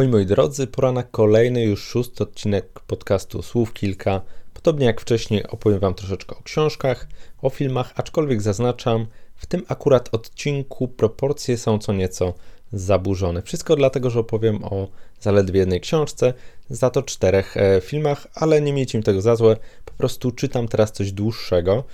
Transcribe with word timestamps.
Ahoj 0.00 0.08
moi 0.08 0.26
drodzy, 0.26 0.66
pora 0.66 0.92
na 0.92 1.02
kolejny 1.02 1.64
już 1.64 1.82
szósty 1.82 2.24
odcinek 2.24 2.80
podcastu 2.80 3.42
Słów 3.42 3.72
Kilka. 3.72 4.20
Podobnie 4.54 4.86
jak 4.86 5.00
wcześniej 5.00 5.46
opowiem 5.46 5.78
Wam 5.78 5.94
troszeczkę 5.94 6.36
o 6.36 6.42
książkach, 6.42 7.08
o 7.42 7.50
filmach, 7.50 7.92
aczkolwiek 7.96 8.42
zaznaczam, 8.42 9.06
w 9.34 9.46
tym 9.46 9.62
akurat 9.68 10.08
odcinku 10.14 10.88
proporcje 10.88 11.58
są 11.58 11.78
co 11.78 11.92
nieco 11.92 12.34
zaburzone. 12.72 13.42
Wszystko 13.42 13.76
dlatego, 13.76 14.10
że 14.10 14.20
opowiem 14.20 14.64
o 14.64 14.88
zaledwie 15.20 15.60
jednej 15.60 15.80
książce, 15.80 16.34
za 16.70 16.90
to 16.90 17.02
czterech 17.02 17.56
e, 17.56 17.80
filmach, 17.80 18.26
ale 18.34 18.60
nie 18.60 18.72
miejcie 18.72 18.98
mi 18.98 19.04
tego 19.04 19.20
za 19.20 19.36
złe, 19.36 19.56
po 19.84 19.92
prostu 19.92 20.30
czytam 20.30 20.68
teraz 20.68 20.92
coś 20.92 21.12
dłuższego, 21.12 21.84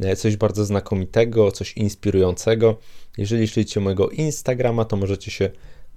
e, 0.00 0.16
coś 0.16 0.36
bardzo 0.36 0.64
znakomitego, 0.64 1.52
coś 1.52 1.72
inspirującego. 1.72 2.76
Jeżeli 3.18 3.48
śledzicie 3.48 3.80
mojego 3.80 4.08
Instagrama, 4.08 4.84
to 4.84 4.96
możecie 4.96 5.30
się 5.30 5.50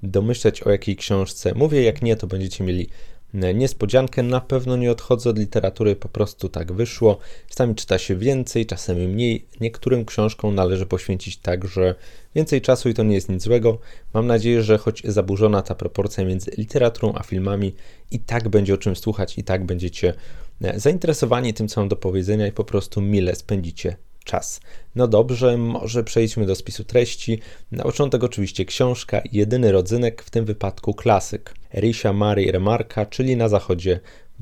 domyśleć 0.04 0.64
o 0.64 0.72
jakiej 0.72 0.96
książce 0.96 1.54
mówię. 1.56 1.84
Jak 1.84 2.02
nie, 2.02 2.16
to 2.16 2.28
będziecie 2.28 2.64
mieli 2.64 2.90
e, 3.34 3.54
niespodziankę. 3.54 4.24
Na 4.24 4.42
pewno 4.42 4.78
nie 4.78 4.92
odchodzę 4.92 5.30
od 5.30 5.40
literatury, 5.40 5.96
po 5.96 6.10
prostu 6.10 6.50
tak 6.50 6.72
wyszło. 6.72 7.20
Czasami 7.50 7.76
czyta 7.76 7.98
się 7.98 8.16
więcej, 8.16 8.66
czasami 8.66 9.08
mniej. 9.08 9.46
Niektórym 9.62 10.06
książkom 10.06 10.56
należy 10.56 10.86
poświęcić 10.86 11.38
także 11.38 11.96
więcej 12.36 12.62
czasu 12.62 12.90
i 12.90 12.94
to 12.94 13.04
nie 13.04 13.16
jest 13.16 13.30
nic 13.30 13.44
złego. 13.44 13.80
Mam 14.14 14.28
nadzieję, 14.28 14.64
że 14.64 14.78
choć 14.78 15.04
zaburzona 15.06 15.62
ta 15.62 15.76
proporcja 15.76 16.26
między 16.26 16.52
literaturą 16.58 17.14
a 17.16 17.24
filmami, 17.24 17.76
i 18.12 18.20
tak 18.20 18.50
będzie 18.50 18.74
o 18.74 18.78
czym 18.78 18.96
słuchać, 18.96 19.38
i 19.38 19.44
tak 19.44 19.66
będziecie 19.66 20.14
e, 20.62 20.80
zainteresowani 20.80 21.54
tym, 21.54 21.68
co 21.68 21.82
mam 21.82 21.88
do 21.88 21.96
powiedzenia 21.96 22.48
i 22.48 22.52
po 22.52 22.64
prostu 22.64 23.02
mile 23.02 23.36
spędzicie 23.36 23.96
czas. 24.30 24.62
No 24.96 25.08
dobrze, 25.08 25.58
może 25.58 26.04
przejdźmy 26.04 26.46
do 26.46 26.56
spisu 26.56 26.84
treści. 26.84 27.40
Na 27.72 27.84
początek 27.84 28.24
oczywiście 28.24 28.66
książka, 28.66 29.22
jedyny 29.32 29.72
rodzynek, 29.72 30.24
w 30.24 30.30
tym 30.30 30.46
wypadku 30.46 30.94
klasyk. 30.94 31.54
Risha 31.74 32.14
Mary 32.14 32.52
Remarka, 32.52 33.06
czyli 33.06 33.36
Na 33.36 33.50
Zachodzie 33.50 34.00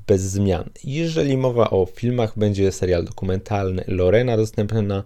bez 0.08 0.22
zmian. 0.22 0.70
Jeżeli 0.84 1.38
mowa 1.38 1.70
o 1.70 1.86
filmach, 1.86 2.38
będzie 2.40 2.72
serial 2.72 3.06
dokumentalny 3.06 3.84
Lorena 3.88 4.38
dostępny 4.38 4.82
na 4.82 5.04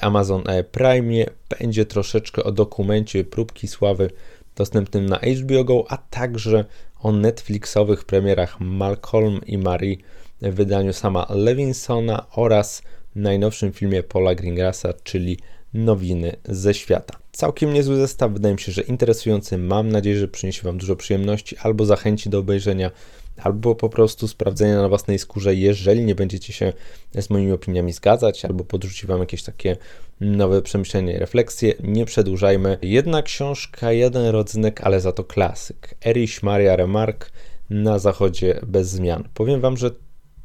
Amazon 0.00 0.42
Prime. 0.72 1.24
Będzie 1.58 1.86
troszeczkę 1.86 2.44
o 2.44 2.52
dokumencie 2.52 3.24
Próbki 3.24 3.68
Sławy 3.68 4.10
dostępnym 4.56 5.06
na 5.06 5.18
HBO 5.18 5.64
Go, 5.64 5.84
a 5.88 5.96
także 5.96 6.64
o 7.00 7.12
Netflixowych 7.12 8.04
premierach 8.04 8.60
Malcolm 8.60 9.40
i 9.46 9.58
Marie 9.58 9.96
w 10.42 10.54
wydaniu 10.54 10.92
sama 10.92 11.26
Levinsona 11.30 12.26
oraz 12.30 12.82
najnowszym 13.16 13.72
filmie 13.72 14.02
Paula 14.02 14.34
Greengrassa, 14.34 14.92
czyli 15.04 15.38
Nowiny 15.74 16.36
ze 16.44 16.74
świata. 16.74 17.18
Całkiem 17.32 17.72
niezły 17.72 17.96
zestaw, 17.96 18.32
wydaje 18.32 18.54
mi 18.54 18.60
się, 18.60 18.72
że 18.72 18.82
interesujący. 18.82 19.58
Mam 19.58 19.88
nadzieję, 19.88 20.18
że 20.18 20.28
przyniesie 20.28 20.62
Wam 20.62 20.78
dużo 20.78 20.96
przyjemności 20.96 21.56
albo 21.56 21.86
zachęci 21.86 22.30
do 22.30 22.38
obejrzenia, 22.38 22.90
albo 23.36 23.74
po 23.74 23.88
prostu 23.88 24.28
sprawdzenia 24.28 24.82
na 24.82 24.88
własnej 24.88 25.18
skórze, 25.18 25.54
jeżeli 25.54 26.04
nie 26.04 26.14
będziecie 26.14 26.52
się 26.52 26.72
z 27.14 27.30
moimi 27.30 27.52
opiniami 27.52 27.92
zgadzać, 27.92 28.44
albo 28.44 28.64
podrzuci 28.64 29.06
Wam 29.06 29.20
jakieś 29.20 29.42
takie 29.42 29.76
nowe 30.20 30.62
przemyślenia 30.62 31.16
i 31.16 31.18
refleksje. 31.18 31.74
Nie 31.82 32.04
przedłużajmy. 32.04 32.78
Jedna 32.82 33.22
książka, 33.22 33.92
jeden 33.92 34.26
rodzynek, 34.26 34.80
ale 34.80 35.00
za 35.00 35.12
to 35.12 35.24
klasyk. 35.24 35.94
Erich 36.06 36.42
Maria 36.42 36.76
Remarque 36.76 37.30
na 37.70 37.98
zachodzie 37.98 38.60
bez 38.66 38.88
zmian. 38.88 39.28
Powiem 39.34 39.60
Wam, 39.60 39.76
że 39.76 39.90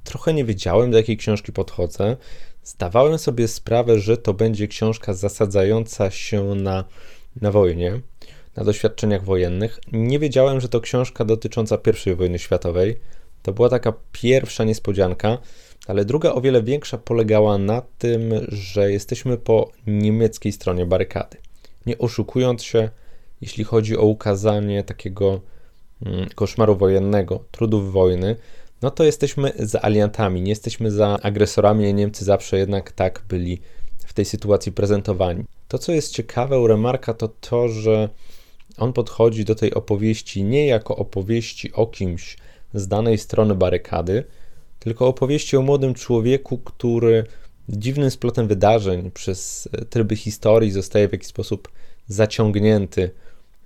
trochę 0.03 0.33
nie 0.33 0.45
wiedziałem, 0.45 0.91
do 0.91 0.97
jakiej 0.97 1.17
książki 1.17 1.52
podchodzę. 1.52 2.17
Zdawałem 2.72 3.17
sobie 3.17 3.47
sprawę, 3.47 4.00
że 4.00 4.17
to 4.17 4.33
będzie 4.33 4.67
książka 4.67 5.14
zasadzająca 5.14 6.11
się 6.11 6.44
na, 6.44 6.83
na 7.41 7.52
wojnie, 7.52 8.02
na 8.55 8.63
doświadczeniach 8.63 9.23
wojennych. 9.23 9.80
Nie 9.91 10.19
wiedziałem, 10.19 10.61
że 10.61 10.69
to 10.69 10.81
książka 10.81 11.25
dotycząca 11.25 11.78
I 12.05 12.16
wojny 12.16 12.39
światowej. 12.39 13.00
To 13.41 13.53
była 13.53 13.69
taka 13.69 13.94
pierwsza 14.11 14.63
niespodzianka, 14.63 15.38
ale 15.88 16.05
druga, 16.05 16.33
o 16.33 16.41
wiele 16.41 16.63
większa, 16.63 16.97
polegała 16.97 17.58
na 17.58 17.81
tym, 17.97 18.33
że 18.47 18.91
jesteśmy 18.91 19.38
po 19.38 19.72
niemieckiej 19.88 20.51
stronie 20.51 20.85
barykady. 20.85 21.38
Nie 21.85 21.97
oszukując 21.97 22.63
się, 22.63 22.90
jeśli 23.41 23.63
chodzi 23.63 23.97
o 23.97 24.03
ukazanie 24.03 24.84
takiego 24.84 25.41
mm, 26.06 26.29
koszmaru 26.35 26.75
wojennego, 26.75 27.44
trudów 27.51 27.91
wojny, 27.91 28.35
no 28.81 28.92
to 28.92 29.03
jesteśmy 29.03 29.52
za 29.59 29.81
aliantami, 29.81 30.42
nie 30.42 30.50
jesteśmy 30.50 30.92
za 30.92 31.19
agresorami. 31.22 31.94
Niemcy 31.94 32.25
zawsze 32.25 32.58
jednak 32.58 32.92
tak 32.92 33.24
byli 33.30 33.62
w 34.06 34.14
tej 34.14 34.25
sytuacji 34.25 34.72
prezentowani. 34.72 35.44
To, 35.68 35.78
co 35.78 35.92
jest 35.92 36.14
ciekawe 36.14 36.59
u 36.59 36.68
Remarka, 36.68 37.14
to 37.14 37.28
to, 37.28 37.69
że 37.69 38.09
on 38.78 38.94
podchodzi 38.94 39.46
do 39.46 39.56
tej 39.56 39.74
opowieści 39.74 40.44
nie 40.44 40.68
jako 40.68 40.96
opowieści 40.96 41.74
o 41.74 41.88
kimś 41.88 42.38
z 42.74 42.88
danej 42.88 43.18
strony 43.18 43.56
barykady, 43.56 44.24
tylko 44.80 45.08
opowieści 45.08 45.58
o 45.58 45.62
młodym 45.62 45.94
człowieku, 45.94 46.58
który 46.58 47.24
dziwnym 47.69 48.12
splotem 48.12 48.48
wydarzeń 48.48 49.12
przez 49.12 49.69
tryby 49.90 50.16
historii 50.16 50.72
zostaje 50.72 51.08
w 51.08 51.12
jakiś 51.12 51.28
sposób 51.28 51.72
zaciągnięty 52.08 53.12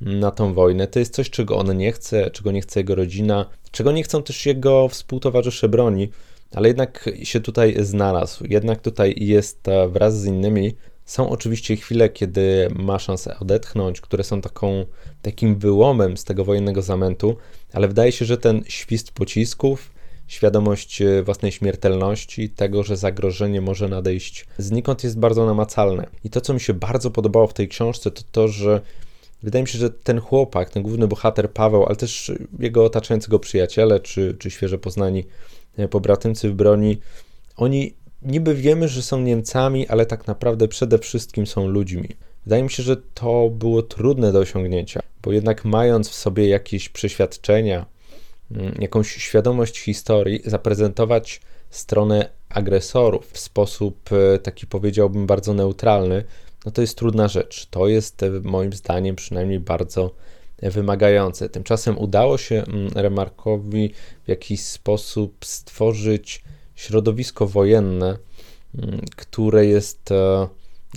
na 0.02 0.32
tą 0.32 0.54
wojnę. 0.54 0.88
To 0.88 1.00
jest 1.00 1.14
coś, 1.14 1.30
czego 1.30 1.58
on 1.58 1.78
nie 1.78 1.92
chce, 1.92 2.32
czego 2.32 2.52
nie 2.52 2.62
chce 2.62 2.80
jego 2.80 2.96
rodzina, 2.96 3.46
czego 3.72 3.92
nie 3.92 4.04
chcą 4.04 4.24
też 4.24 4.46
jego 4.46 4.88
współtowarzysze 4.88 5.70
broni, 5.70 6.10
ale 6.52 6.68
jednak 6.68 7.10
się 7.24 7.40
tutaj 7.40 7.76
znalazł. 7.80 8.44
Jednak 8.50 8.82
tutaj 8.82 9.16
jest 9.18 9.66
wraz 9.90 10.22
z 10.22 10.26
innymi. 10.26 10.76
Są 11.06 11.30
oczywiście 11.30 11.76
chwile, 11.76 12.10
kiedy 12.10 12.68
ma 12.76 13.00
szansę 13.00 13.40
odetchnąć, 13.40 14.02
które 14.02 14.24
są 14.24 14.42
taką, 14.42 14.86
takim 15.22 15.56
wyłomem 15.56 16.18
z 16.18 16.24
tego 16.24 16.46
wojennego 16.46 16.82
zamętu, 16.82 17.38
ale 17.74 17.88
wydaje 17.88 18.12
się, 18.12 18.26
że 18.26 18.38
ten 18.38 18.64
świst 18.68 19.12
pocisków, 19.12 19.92
świadomość 20.28 21.04
własnej 21.24 21.52
śmiertelności, 21.52 22.50
tego, 22.50 22.84
że 22.84 22.98
zagrożenie 22.98 23.62
może 23.62 23.88
nadejść 23.88 24.46
znikąd 24.58 25.04
jest 25.04 25.20
bardzo 25.20 25.46
namacalne. 25.46 26.08
I 26.24 26.30
to, 26.30 26.42
co 26.42 26.54
mi 26.54 26.60
się 26.60 26.74
bardzo 26.74 27.12
podobało 27.12 27.48
w 27.48 27.54
tej 27.54 27.68
książce, 27.68 28.12
to 28.12 28.22
to, 28.32 28.48
że 28.48 28.82
Wydaje 29.46 29.64
mi 29.64 29.70
się, 29.70 29.78
że 29.78 29.90
ten 29.90 30.20
chłopak, 30.20 30.70
ten 30.70 30.84
główny 30.84 31.08
bohater 31.08 31.52
Paweł, 31.52 31.86
ale 31.86 31.96
też 31.96 32.32
jego 32.60 32.86
otaczający 32.86 33.30
go 33.30 33.40
przyjaciele, 33.40 34.00
czy, 34.00 34.36
czy 34.40 34.52
świeżo 34.52 34.78
poznani 34.78 35.24
e, 35.78 35.88
pobratymcy 35.88 36.50
w 36.50 36.54
broni, 36.54 36.98
oni 37.58 37.96
niby 38.22 38.56
wiemy, 38.56 38.88
że 38.88 39.02
są 39.02 39.22
Niemcami, 39.22 39.88
ale 39.88 40.06
tak 40.06 40.28
naprawdę 40.28 40.68
przede 40.68 41.00
wszystkim 41.00 41.48
są 41.48 41.68
ludźmi. 41.68 42.10
Wydaje 42.46 42.64
mi 42.64 42.70
się, 42.70 42.84
że 42.84 42.98
to 43.14 43.50
było 43.50 43.82
trudne 43.82 44.32
do 44.32 44.40
osiągnięcia, 44.40 45.00
bo 45.24 45.32
jednak 45.32 45.66
mając 45.66 46.10
w 46.10 46.16
sobie 46.16 46.48
jakieś 46.48 46.90
przeświadczenia, 46.90 47.86
mm, 48.52 48.76
jakąś 48.80 49.12
świadomość 49.12 49.80
historii, 49.80 50.42
zaprezentować 50.46 51.42
stronę 51.70 52.30
agresorów 52.50 53.32
w 53.32 53.40
sposób 53.40 54.10
e, 54.12 54.40
taki 54.40 54.68
powiedziałbym 54.68 55.28
bardzo 55.28 55.54
neutralny, 55.54 56.24
no 56.66 56.72
to 56.72 56.82
jest 56.82 56.98
trudna 56.98 57.28
rzecz. 57.28 57.66
To 57.66 57.88
jest 57.88 58.24
e, 58.24 58.30
moim 58.44 58.74
zdaniem 58.74 59.16
przynajmniej 59.16 59.60
bardzo 59.60 60.12
wymagające. 60.62 61.50
Tymczasem 61.50 61.98
udało 62.00 62.38
się 62.38 62.64
mm, 62.68 62.90
Remarkowi 62.96 63.94
w 64.26 64.30
jakiś 64.30 64.62
sposób 64.62 65.46
stworzyć 65.46 66.44
środowisko 66.76 67.48
wojenne, 67.48 68.18
mm, 68.78 69.02
które 69.16 69.66
jest, 69.66 70.12
e, 70.12 70.48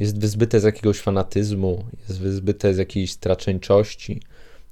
jest 0.00 0.20
wyzbyte 0.20 0.60
z 0.60 0.64
jakiegoś 0.64 0.98
fanatyzmu, 0.98 1.84
jest 2.08 2.20
wyzbyte 2.20 2.74
z 2.74 2.78
jakiejś 2.78 3.12
straczeńczości, 3.12 4.22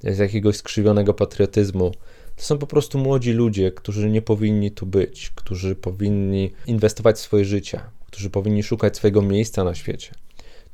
z 0.05 0.19
jakiegoś 0.19 0.57
skrzywionego 0.57 1.15
patriotyzmu. 1.15 1.93
To 2.37 2.43
są 2.43 2.59
po 2.59 2.67
prostu 2.67 2.99
młodzi 2.99 3.33
ludzie, 3.33 3.73
którzy 3.73 4.11
nie 4.11 4.23
powinni 4.23 4.71
tu 4.71 4.87
być, 4.87 5.33
którzy 5.35 5.75
powinni 5.75 6.53
inwestować 6.67 7.17
w 7.17 7.21
swoje 7.21 7.45
życie, 7.45 7.81
którzy 8.07 8.31
powinni 8.31 8.63
szukać 8.63 8.97
swojego 8.97 9.23
miejsca 9.23 9.65
na 9.65 9.75
świecie 9.75 10.26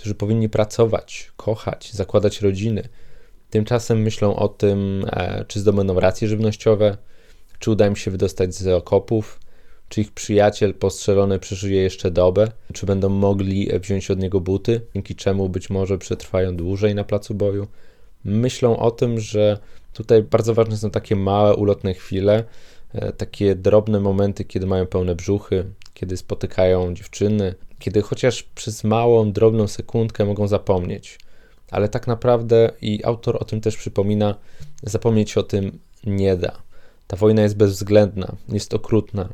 którzy 0.02 0.14
powinni 0.14 0.48
pracować, 0.48 1.32
kochać, 1.36 1.92
zakładać 1.92 2.40
rodziny. 2.40 2.88
Tymczasem 3.50 4.02
myślą 4.02 4.36
o 4.36 4.48
tym, 4.48 5.04
e, 5.12 5.44
czy 5.48 5.60
zdobędą 5.60 6.00
racje 6.00 6.28
żywnościowe, 6.28 6.97
czy 7.59 7.71
uda 7.71 7.86
im 7.86 7.97
się 7.97 8.10
wydostać 8.10 8.54
z 8.54 8.68
okopów, 8.68 9.41
czy 9.88 10.00
ich 10.00 10.12
przyjaciel 10.12 10.74
postrzelony 10.74 11.38
przeżyje 11.38 11.82
jeszcze 11.82 12.10
dobę, 12.10 12.48
czy 12.72 12.86
będą 12.86 13.09
mogli 13.09 13.68
wziąć 13.80 14.10
od 14.10 14.18
niego 14.18 14.41
buty, 14.41 14.80
dzięki 14.94 15.15
czemu 15.15 15.48
być 15.48 15.71
może 15.71 15.98
przetrwają 15.98 16.56
dłużej 16.56 16.94
na 16.94 17.04
placu 17.04 17.34
boju. 17.34 17.66
Myślą 18.24 18.77
o 18.77 18.91
tym, 18.91 19.21
że 19.21 19.59
tutaj 19.92 20.22
bardzo 20.22 20.54
ważne 20.54 20.77
są 20.77 20.91
takie 20.91 21.16
małe, 21.16 21.54
ulotne 21.54 21.94
chwile, 21.94 22.44
e, 22.92 23.12
takie 23.12 23.54
drobne 23.54 24.00
momenty, 24.00 24.44
kiedy 24.44 24.66
mają 24.66 24.86
pełne 24.86 25.15
brzuchy, 25.15 25.65
kiedy 25.94 26.16
spotykają 26.16 26.94
dziewczyny, 26.94 27.54
kiedy 27.82 28.02
chociaż 28.02 28.42
przez 28.42 28.84
małą, 28.84 29.32
drobną 29.32 29.68
sekundkę 29.68 30.24
mogą 30.24 30.48
zapomnieć. 30.48 31.18
Ale 31.70 31.88
tak 31.88 32.06
naprawdę, 32.06 32.70
i 32.82 33.04
autor 33.04 33.36
o 33.40 33.44
tym 33.44 33.60
też 33.60 33.76
przypomina, 33.76 34.34
zapomnieć 34.82 35.36
o 35.36 35.42
tym 35.42 35.78
nie 36.04 36.36
da. 36.36 36.62
Ta 37.06 37.16
wojna 37.16 37.42
jest 37.42 37.56
bezwzględna, 37.56 38.36
jest 38.48 38.74
okrutna. 38.74 39.28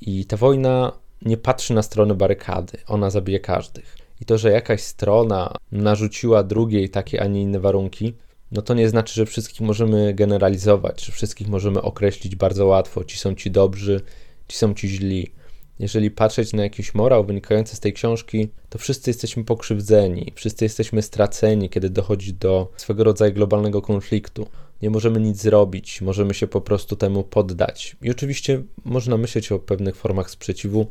I 0.00 0.24
ta 0.24 0.36
wojna 0.36 0.92
nie 1.22 1.36
patrzy 1.36 1.74
na 1.74 1.82
stronę 1.82 2.14
barykady, 2.14 2.78
ona 2.86 3.10
zabije 3.10 3.40
każdych. 3.40 3.96
I 4.20 4.24
to, 4.24 4.38
że 4.38 4.50
jakaś 4.50 4.82
strona 4.82 5.54
narzuciła 5.72 6.42
drugiej 6.42 6.90
takie, 6.90 7.22
a 7.22 7.26
nie 7.26 7.42
inne 7.42 7.60
warunki, 7.60 8.14
no 8.52 8.62
to 8.62 8.74
nie 8.74 8.88
znaczy, 8.88 9.14
że 9.14 9.26
wszystkich 9.26 9.60
możemy 9.60 10.14
generalizować, 10.14 11.04
że 11.04 11.12
wszystkich 11.12 11.48
możemy 11.48 11.82
określić 11.82 12.36
bardzo 12.36 12.66
łatwo. 12.66 13.04
Ci 13.04 13.18
są 13.18 13.34
ci 13.34 13.50
dobrzy, 13.50 14.00
ci 14.48 14.56
są 14.56 14.74
ci 14.74 14.88
źli. 14.88 15.37
Jeżeli 15.78 16.10
patrzeć 16.10 16.52
na 16.52 16.62
jakiś 16.62 16.94
morał 16.94 17.24
wynikający 17.24 17.76
z 17.76 17.80
tej 17.80 17.92
książki, 17.92 18.48
to 18.68 18.78
wszyscy 18.78 19.10
jesteśmy 19.10 19.44
pokrzywdzeni, 19.44 20.32
wszyscy 20.34 20.64
jesteśmy 20.64 21.02
straceni, 21.02 21.70
kiedy 21.70 21.90
dochodzi 21.90 22.34
do 22.34 22.72
swego 22.76 23.04
rodzaju 23.04 23.32
globalnego 23.32 23.82
konfliktu. 23.82 24.46
Nie 24.82 24.90
możemy 24.90 25.20
nic 25.20 25.42
zrobić, 25.42 26.00
możemy 26.00 26.34
się 26.34 26.46
po 26.46 26.60
prostu 26.60 26.96
temu 26.96 27.24
poddać. 27.24 27.96
I 28.02 28.10
oczywiście 28.10 28.62
można 28.84 29.16
myśleć 29.16 29.52
o 29.52 29.58
pewnych 29.58 29.96
formach 29.96 30.30
sprzeciwu, 30.30 30.86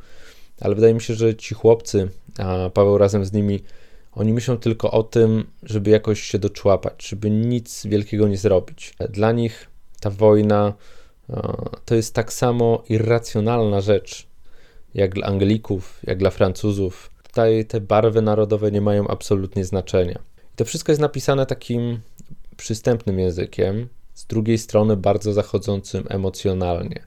ale 0.62 0.76
wydaje 0.76 0.94
mi 0.94 1.02
się, 1.02 1.14
że 1.14 1.36
ci 1.36 1.56
chłopcy, 1.56 2.10
a 2.38 2.70
Paweł 2.70 2.98
razem 2.98 3.26
z 3.26 3.34
nimi, 3.34 3.60
oni 4.12 4.34
myślą 4.34 4.58
tylko 4.58 4.92
o 4.92 5.04
tym, 5.04 5.46
żeby 5.64 5.90
jakoś 5.90 6.22
się 6.22 6.40
doczłapać, 6.40 7.08
żeby 7.08 7.30
nic 7.30 7.86
wielkiego 7.86 8.28
nie 8.28 8.38
zrobić. 8.38 8.94
Dla 9.10 9.32
nich 9.32 9.70
ta 10.00 10.10
wojna 10.10 10.74
to 11.86 11.96
jest 11.96 12.14
tak 12.14 12.34
samo 12.34 12.84
irracjonalna 12.90 13.82
rzecz, 13.82 14.27
jak 14.94 15.14
dla 15.14 15.28
Anglików, 15.28 16.00
jak 16.04 16.18
dla 16.18 16.30
Francuzów. 16.30 17.12
Tutaj 17.24 17.66
te 17.66 17.82
barwy 17.82 18.22
narodowe 18.22 18.72
nie 18.72 18.82
mają 18.82 19.08
absolutnie 19.08 19.66
znaczenia. 19.66 20.20
to 20.56 20.66
wszystko 20.66 20.92
jest 20.92 21.02
napisane 21.02 21.46
takim 21.46 22.00
przystępnym 22.58 23.20
językiem, 23.20 23.88
z 24.14 24.26
drugiej 24.26 24.58
strony 24.58 24.98
bardzo 24.98 25.34
zachodzącym 25.34 26.06
emocjonalnie. 26.10 27.04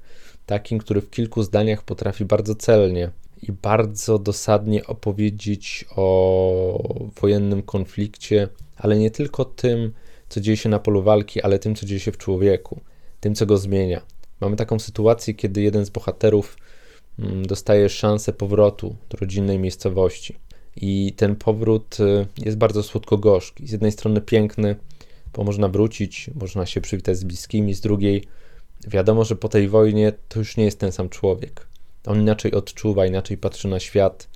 Takim, 0.47 0.79
który 0.79 1.01
w 1.01 1.11
kilku 1.11 1.43
zdaniach 1.43 1.83
potrafi 1.83 2.25
bardzo 2.25 2.55
celnie 2.55 3.11
i 3.43 3.53
bardzo 3.53 4.19
dosadnie 4.19 4.87
opowiedzieć 4.87 5.85
o 5.97 7.11
wojennym 7.21 7.63
konflikcie, 7.63 8.49
ale 8.77 8.99
nie 8.99 9.11
tylko 9.11 9.45
tym, 9.45 9.93
co 10.29 10.41
dzieje 10.41 10.57
się 10.57 10.69
na 10.69 10.79
polu 10.79 11.03
walki, 11.03 11.43
ale 11.43 11.59
tym, 11.59 11.75
co 11.75 11.87
dzieje 11.87 12.01
się 12.01 12.13
w 12.13 12.19
człowieku, 12.19 12.81
tym, 13.21 13.35
co 13.35 13.47
go 13.47 13.59
zmienia. 13.59 14.03
Mamy 14.41 14.57
taką 14.57 14.79
sytuację, 14.79 15.35
kiedy 15.35 15.63
jeden 15.63 15.85
z 15.85 15.91
bohaterów 15.91 16.57
mm, 17.21 17.47
dostaje 17.47 17.89
szansę 17.89 18.33
powrotu 18.33 18.97
do 19.09 19.19
rodzinnej 19.19 19.59
miejscowości. 19.59 20.37
I 20.77 21.13
ten 21.17 21.37
powrót 21.37 22.01
y, 22.01 22.27
jest 22.45 22.57
bardzo 22.57 22.83
słodko-gorzki. 22.83 23.67
Z 23.67 23.73
jednej 23.73 23.93
strony 23.93 24.21
piękny, 24.21 24.77
bo 25.33 25.45
można 25.45 25.69
wrócić, 25.69 26.31
można 26.35 26.67
się 26.67 26.81
przywitać 26.81 27.17
z 27.17 27.25
bliskimi, 27.25 27.75
z 27.75 27.81
drugiej 27.81 28.25
wiadomo, 28.87 29.25
że 29.25 29.37
po 29.37 29.49
tej 29.49 29.69
wojnie 29.69 30.13
to 30.29 30.39
już 30.39 30.57
nie 30.57 30.65
jest 30.65 30.79
ten 30.79 30.93
sam 30.93 31.09
człowiek. 31.09 31.67
On 32.07 32.21
inaczej 32.21 32.53
odczuwa, 32.53 33.07
inaczej 33.07 33.37
patrzy 33.39 33.69
na 33.69 33.81
świat. 33.81 34.29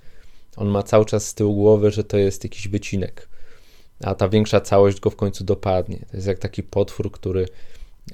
On 0.55 0.67
ma 0.67 0.83
cały 0.83 1.05
czas 1.05 1.27
z 1.27 1.33
tyłu 1.33 1.55
głowy, 1.55 1.91
że 1.91 2.03
to 2.03 2.17
jest 2.17 2.43
jakiś 2.43 2.67
wycinek, 2.67 3.29
a 4.03 4.15
ta 4.15 4.29
większa 4.29 4.61
całość 4.61 4.99
go 4.99 5.09
w 5.09 5.15
końcu 5.15 5.43
dopadnie. 5.43 5.99
To 6.11 6.17
jest 6.17 6.27
jak 6.27 6.39
taki 6.39 6.63
potwór, 6.63 7.11
który 7.11 7.47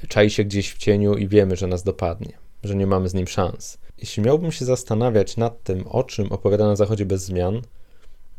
czai 0.07 0.29
się 0.29 0.43
gdzieś 0.43 0.71
w 0.73 0.77
cieniu 0.77 1.15
i 1.15 1.27
wiemy, 1.27 1.55
że 1.55 1.67
nas 1.67 1.83
dopadnie, 1.83 2.33
że 2.63 2.75
nie 2.75 2.87
mamy 2.87 3.09
z 3.09 3.13
nim 3.13 3.27
szans. 3.27 3.77
Jeśli 4.01 4.23
miałbym 4.23 4.51
się 4.51 4.65
zastanawiać 4.65 5.37
nad 5.37 5.63
tym, 5.63 5.87
o 5.87 6.03
czym 6.03 6.31
opowiada 6.31 6.67
na 6.67 6.75
Zachodzie 6.75 7.05
bez 7.05 7.23
zmian, 7.23 7.61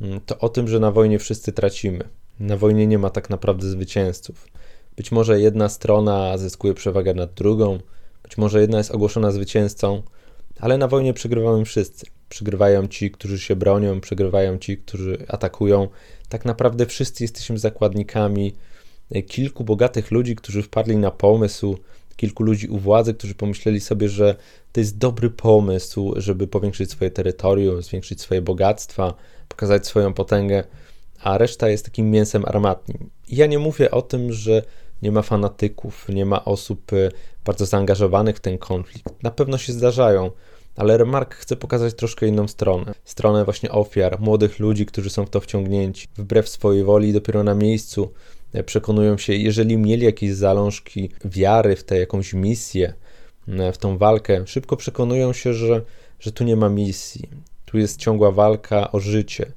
mm, 0.00 0.20
to 0.26 0.38
o 0.38 0.49
tym, 0.49 0.69
że 0.69 0.81
na 0.81 0.91
wojnie 0.93 1.19
wszyscy 1.19 1.53
tracimy. 1.53 2.09
Na 2.41 2.56
wojnie 2.56 2.87
nie 2.87 2.99
ma 2.99 3.11
tak 3.11 3.31
naprawdę 3.31 3.69
zwycięzców. 3.69 4.49
Być 4.97 5.12
może 5.12 5.41
jedna 5.41 5.69
strona 5.69 6.38
zyskuje 6.38 6.75
przewagę 6.75 7.14
nad 7.14 7.35
drugą, 7.35 7.79
być 8.23 8.38
może 8.38 8.61
jedna 8.61 8.79
jest 8.79 8.91
ogłoszona 8.91 9.31
zwycięzcą, 9.31 10.03
ale 10.61 10.79
na 10.79 10.88
wojnie 10.88 11.14
przegrywamy 11.14 11.64
wszyscy. 11.64 12.06
Przegrywają 12.29 12.88
ci, 12.88 13.11
którzy 13.11 13.38
się 13.38 13.56
bronią, 13.56 14.00
przegrywają 14.00 14.59
ci, 14.59 14.79
którzy 14.79 15.25
atakują. 15.29 15.88
Tak 16.29 16.44
naprawdę 16.44 16.87
wszyscy 16.87 17.25
jesteśmy 17.25 17.59
zakładnikami 17.59 18.55
kilku 19.26 19.64
bogatych 19.64 20.11
ludzi, 20.11 20.37
którzy 20.37 20.62
wpadli 20.62 20.97
na 20.97 21.11
pomysł, 21.11 21.79
kilku 22.17 22.43
ludzi 22.43 22.69
u 22.69 22.79
władzy, 22.79 23.14
którzy 23.14 23.35
pomyśleli 23.35 23.81
sobie, 23.81 24.09
że 24.09 24.37
to 24.73 24.81
jest 24.81 24.99
dobry 24.99 25.31
pomysł, 25.31 26.14
żeby 26.17 26.47
powiększyć 26.47 26.91
swoje 26.91 27.11
terytorium, 27.11 27.82
zwiększyć 27.82 28.20
swoje 28.20 28.43
bogactwa, 28.43 29.14
pokazać 29.49 29.87
swoją 29.87 30.14
potęgę, 30.14 30.64
a 31.23 31.38
reszta 31.38 31.69
jest 31.69 31.85
takim 31.85 32.11
mięsem 32.11 32.44
armatnim. 32.44 33.11
Ja 33.29 33.47
nie 33.47 33.59
mówię 33.59 33.91
o 33.91 34.03
tym, 34.03 34.32
że 34.32 34.62
nie 35.03 35.12
ma 35.12 35.23
fanatyków, 35.23 36.09
nie 36.09 36.26
ma 36.26 36.44
osób 36.44 36.93
e, 36.93 37.09
bardzo 37.44 37.67
zaangażowanych 37.67 38.37
w 38.37 38.41
ten 38.41 38.59
konflikt. 38.59 39.23
Na 39.23 39.31
pewno 39.31 39.59
się 39.59 39.73
zdarzają, 39.73 40.31
ale 40.76 40.97
Remark 40.97 41.35
chce 41.35 41.56
pokazać 41.56 41.94
troszkę 41.94 42.26
inną 42.26 42.49
stronę. 42.49 42.94
Stronę 43.05 43.44
właśnie 43.44 43.70
ofiar, 43.70 44.20
młodych 44.20 44.59
ludzi, 44.59 44.87
którzy 44.87 45.11
są 45.11 45.26
w 45.26 45.31
to 45.31 45.41
wciągnięci, 45.41 46.09
wbrew 46.17 46.49
swojej 46.49 46.85
woli, 46.85 47.12
dopiero 47.12 47.44
na 47.44 47.55
miejscu 47.55 48.12
przekonują 48.66 49.19
się, 49.19 49.34
jeżeli 49.34 49.76
mieli 49.76 50.04
jakieś 50.04 50.32
zalążki 50.32 51.10
wiary 51.25 51.76
w 51.76 51.84
tę 51.84 51.99
jakąś 51.99 52.34
misję, 52.34 52.94
e, 53.49 53.72
w 53.72 53.78
tą 53.78 53.99
walkę, 53.99 54.46
szybko 54.46 54.76
przekonują 54.76 55.32
się, 55.32 55.54
że, 55.54 55.82
że 56.20 56.32
tu 56.32 56.44
nie 56.44 56.56
ma 56.56 56.69
misji. 56.69 57.28
Tu 57.64 57.78
jest 57.78 57.99
ciągła 57.99 58.31
walka 58.32 58.93
o 58.93 59.00
życie, 59.00 59.52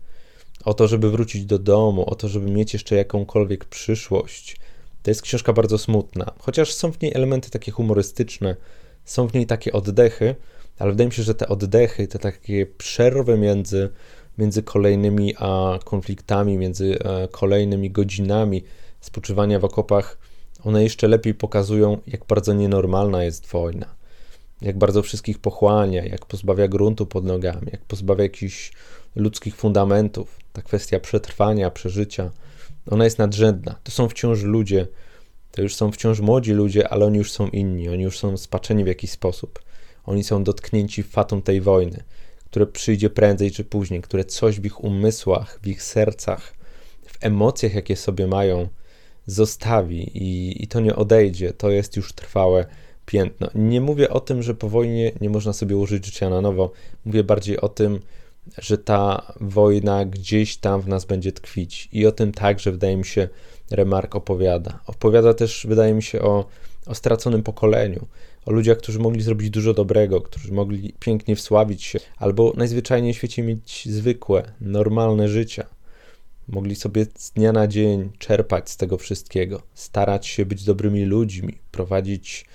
o 0.66 0.74
to, 0.74 0.88
żeby 0.88 1.12
wrócić 1.12 1.46
do 1.46 1.60
domu, 1.60 2.10
o 2.10 2.16
to, 2.16 2.28
żeby 2.28 2.52
mieć 2.52 2.74
jeszcze 2.74 2.96
jakąkolwiek 2.96 3.66
przyszłość. 3.66 4.58
To 5.04 5.12
jest 5.12 5.22
książka 5.22 5.54
bardzo 5.54 5.78
smutna, 5.78 6.34
chociaż 6.40 6.74
są 6.74 6.92
w 6.92 7.02
niej 7.02 7.12
elementy 7.16 7.50
takie 7.50 7.72
humorystyczne, 7.72 8.56
są 9.06 9.28
w 9.28 9.34
niej 9.34 9.46
takie 9.46 9.72
oddechy, 9.74 10.36
ale 10.80 10.92
wydaje 10.92 11.08
mi 11.08 11.14
się, 11.14 11.24
że 11.24 11.36
te 11.36 11.48
oddechy, 11.48 12.08
te 12.08 12.20
takie 12.20 12.66
przerwy 12.66 13.38
między, 13.38 13.90
między 14.38 14.64
kolejnymi 14.64 15.34
a 15.40 15.80
konfliktami, 15.84 16.58
między 16.58 17.00
e, 17.00 17.28
kolejnymi 17.28 17.92
godzinami 17.92 18.64
spoczywania 19.06 19.60
w 19.60 19.66
okopach, 19.66 20.18
one 20.64 20.84
jeszcze 20.84 21.08
lepiej 21.08 21.34
pokazują, 21.34 21.98
jak 22.08 22.26
bardzo 22.26 22.54
nienormalna 22.54 23.24
jest 23.24 23.48
wojna. 23.48 23.96
Jak 24.62 24.78
bardzo 24.78 25.04
wszystkich 25.04 25.40
pochłania, 25.40 26.06
jak 26.06 26.26
pozbawia 26.26 26.68
gruntu 26.68 27.06
pod 27.06 27.26
nogami, 27.26 27.68
jak 27.72 27.82
pozbawia 27.82 28.24
jakichś 28.24 28.72
ludzkich 29.16 29.56
fundamentów. 29.56 30.40
Ta 30.54 30.62
kwestia 30.62 31.00
przetrwania, 31.00 31.72
przeżycia, 31.72 32.32
ona 32.92 33.04
jest 33.04 33.20
nadrzędna. 33.20 33.76
To 33.84 33.92
są 33.92 34.10
wciąż 34.10 34.42
ludzie, 34.42 34.88
to 35.52 35.62
już 35.62 35.76
są 35.76 35.92
wciąż 35.92 36.20
młodzi 36.20 36.54
ludzie, 36.54 36.90
ale 36.90 37.06
oni 37.06 37.18
już 37.18 37.32
są 37.32 37.48
inni, 37.48 37.90
oni 37.90 38.04
już 38.04 38.20
są 38.20 38.38
spaczeni 38.38 38.84
w 38.84 38.88
jakiś 38.88 39.12
sposób. 39.12 39.60
Oni 40.06 40.24
są 40.24 40.44
dotknięci 40.44 41.04
fatą 41.04 41.42
tej 41.42 41.62
wojny, 41.62 42.04
które 42.46 42.68
przyjdzie 42.68 43.10
prędzej 43.10 43.52
czy 43.52 43.64
później, 43.64 44.02
które 44.02 44.26
coś 44.26 44.60
w 44.60 44.66
ich 44.66 44.84
umysłach, 44.84 45.60
w 45.64 45.68
ich 45.68 45.84
sercach, 45.84 46.54
w 47.06 47.18
emocjach, 47.22 47.74
jakie 47.74 47.96
sobie 47.96 48.28
mają, 48.28 48.68
zostawi 49.26 50.18
i, 50.18 50.64
i 50.64 50.68
to 50.68 50.80
nie 50.80 50.96
odejdzie. 50.96 51.54
To 51.54 51.70
jest 51.70 51.98
już 51.98 52.14
trwałe 52.14 52.66
piętno. 53.06 53.48
Nie 53.56 53.82
mówię 53.82 54.10
o 54.10 54.20
tym, 54.20 54.44
że 54.44 54.56
po 54.56 54.70
wojnie 54.70 55.12
nie 55.22 55.30
można 55.30 55.54
sobie 55.54 55.78
użyć 55.78 56.06
życia 56.06 56.30
na 56.30 56.42
nowo. 56.42 56.72
Mówię 57.06 57.24
bardziej 57.24 57.62
o 57.62 57.70
tym, 57.70 58.00
że 58.58 58.78
ta 58.78 59.34
wojna 59.42 60.06
gdzieś 60.06 60.58
tam 60.58 60.82
w 60.82 60.88
nas 60.88 61.06
będzie 61.06 61.32
tkwić. 61.32 61.90
I 61.92 62.06
o 62.06 62.12
tym 62.12 62.32
także, 62.32 62.72
wydaje 62.72 62.98
mi 62.98 63.06
się, 63.06 63.30
Remark 63.72 64.16
opowiada. 64.16 64.80
Opowiada 64.88 65.34
też, 65.34 65.66
wydaje 65.70 65.94
mi 65.94 66.04
się, 66.04 66.22
o, 66.22 66.46
o 66.86 66.96
straconym 66.96 67.44
pokoleniu, 67.44 68.08
o 68.46 68.52
ludziach, 68.52 68.78
którzy 68.78 69.00
mogli 69.00 69.22
zrobić 69.22 69.50
dużo 69.50 69.74
dobrego, 69.74 70.22
którzy 70.22 70.54
mogli 70.54 70.94
pięknie 71.00 71.36
wsławić 71.36 71.84
się, 71.84 72.00
albo 72.18 72.54
najzwyczajniej 72.58 73.14
w 73.14 73.18
świecie 73.18 73.44
mieć 73.44 73.88
zwykłe, 73.90 74.44
normalne 74.62 75.28
życie. 75.28 75.64
Mogli 76.48 76.76
sobie 76.76 77.06
z 77.18 77.32
dnia 77.32 77.52
na 77.52 77.68
dzień 77.68 78.10
czerpać 78.18 78.70
z 78.70 78.78
tego 78.78 78.98
wszystkiego, 78.98 79.62
starać 79.74 80.28
się 80.28 80.46
być 80.46 80.64
dobrymi 80.64 81.06
ludźmi, 81.06 81.58
prowadzić 81.72 82.46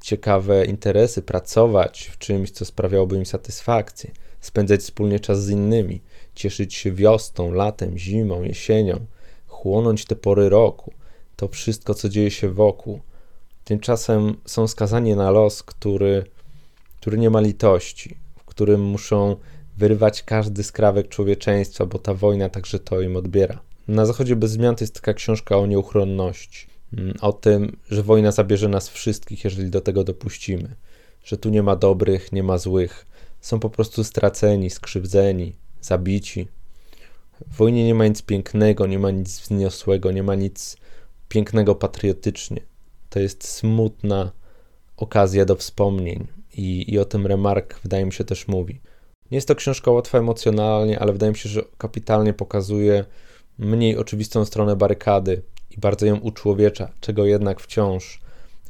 ciekawe 0.00 0.64
interesy, 0.64 1.22
pracować 1.22 2.10
w 2.12 2.18
czymś, 2.18 2.50
co 2.50 2.64
sprawiałoby 2.64 3.16
im 3.16 3.26
satysfakcję, 3.26 4.10
spędzać 4.40 4.80
wspólnie 4.80 5.20
czas 5.20 5.44
z 5.44 5.50
innymi, 5.50 6.00
cieszyć 6.34 6.74
się 6.74 6.92
wiosną, 6.92 7.52
latem, 7.52 7.98
zimą, 7.98 8.42
jesienią, 8.42 9.06
chłonąć 9.46 10.04
te 10.04 10.16
pory 10.16 10.48
roku, 10.48 10.92
to 11.36 11.48
wszystko, 11.48 11.94
co 11.94 12.08
dzieje 12.08 12.30
się 12.30 12.50
wokół. 12.50 13.00
Tymczasem 13.64 14.36
są 14.46 14.68
skazani 14.68 15.16
na 15.16 15.30
los, 15.30 15.62
który, 15.62 16.24
który 17.00 17.18
nie 17.18 17.30
ma 17.30 17.40
litości, 17.40 18.16
w 18.36 18.44
którym 18.44 18.80
muszą 18.80 19.36
wyrywać 19.80 20.22
każdy 20.22 20.62
skrawek 20.62 21.08
człowieczeństwa, 21.08 21.86
bo 21.86 21.98
ta 21.98 22.14
wojna 22.14 22.48
także 22.48 22.78
to 22.78 23.00
im 23.00 23.16
odbiera. 23.16 23.60
Na 23.88 24.06
Zachodzie 24.06 24.36
bez 24.36 24.50
zmian 24.50 24.76
to 24.76 24.84
jest 24.84 24.94
taka 24.94 25.14
książka 25.14 25.56
o 25.56 25.66
nieuchronności, 25.66 26.66
mm, 26.92 27.14
o 27.20 27.32
tym, 27.32 27.76
że 27.90 28.02
wojna 28.02 28.32
zabierze 28.32 28.68
nas 28.68 28.88
wszystkich, 28.88 29.44
jeżeli 29.44 29.70
do 29.70 29.80
tego 29.80 30.04
dopuścimy, 30.04 30.74
że 31.24 31.36
tu 31.36 31.50
nie 31.50 31.62
ma 31.62 31.76
dobrych, 31.76 32.32
nie 32.32 32.42
ma 32.42 32.58
złych, 32.58 33.06
są 33.40 33.60
po 33.60 33.70
prostu 33.70 34.04
straceni, 34.04 34.70
skrzywdzeni, 34.70 35.56
zabici. 35.80 36.48
W 37.46 37.56
wojnie 37.56 37.84
nie 37.84 37.94
ma 37.94 38.06
nic 38.06 38.22
pięknego, 38.22 38.86
nie 38.86 38.98
ma 38.98 39.10
nic 39.10 39.40
wzniosłego, 39.40 40.12
nie 40.12 40.22
ma 40.22 40.34
nic 40.34 40.76
pięknego 41.28 41.74
patriotycznie. 41.74 42.60
To 43.10 43.20
jest 43.20 43.48
smutna 43.48 44.32
okazja 44.96 45.44
do 45.44 45.56
wspomnień 45.56 46.26
i, 46.56 46.92
i 46.92 46.98
o 46.98 47.04
tym 47.04 47.26
Remark 47.26 47.80
wydaje 47.82 48.04
mi 48.04 48.12
się 48.12 48.24
też 48.24 48.48
mówi. 48.48 48.80
Nie 49.30 49.36
jest 49.36 49.48
to 49.48 49.54
książka 49.54 49.90
łatwa 49.90 50.18
emocjonalnie, 50.18 50.98
ale 50.98 51.12
wydaje 51.12 51.32
mi 51.32 51.38
się, 51.38 51.48
że 51.48 51.62
kapitalnie 51.78 52.32
pokazuje 52.32 53.04
mniej 53.58 53.96
oczywistą 53.96 54.44
stronę 54.44 54.76
barykady 54.76 55.42
i 55.70 55.78
bardzo 55.78 56.06
ją 56.06 56.16
uczłowiecza, 56.16 56.92
czego 57.00 57.26
jednak 57.26 57.60
wciąż, 57.60 58.20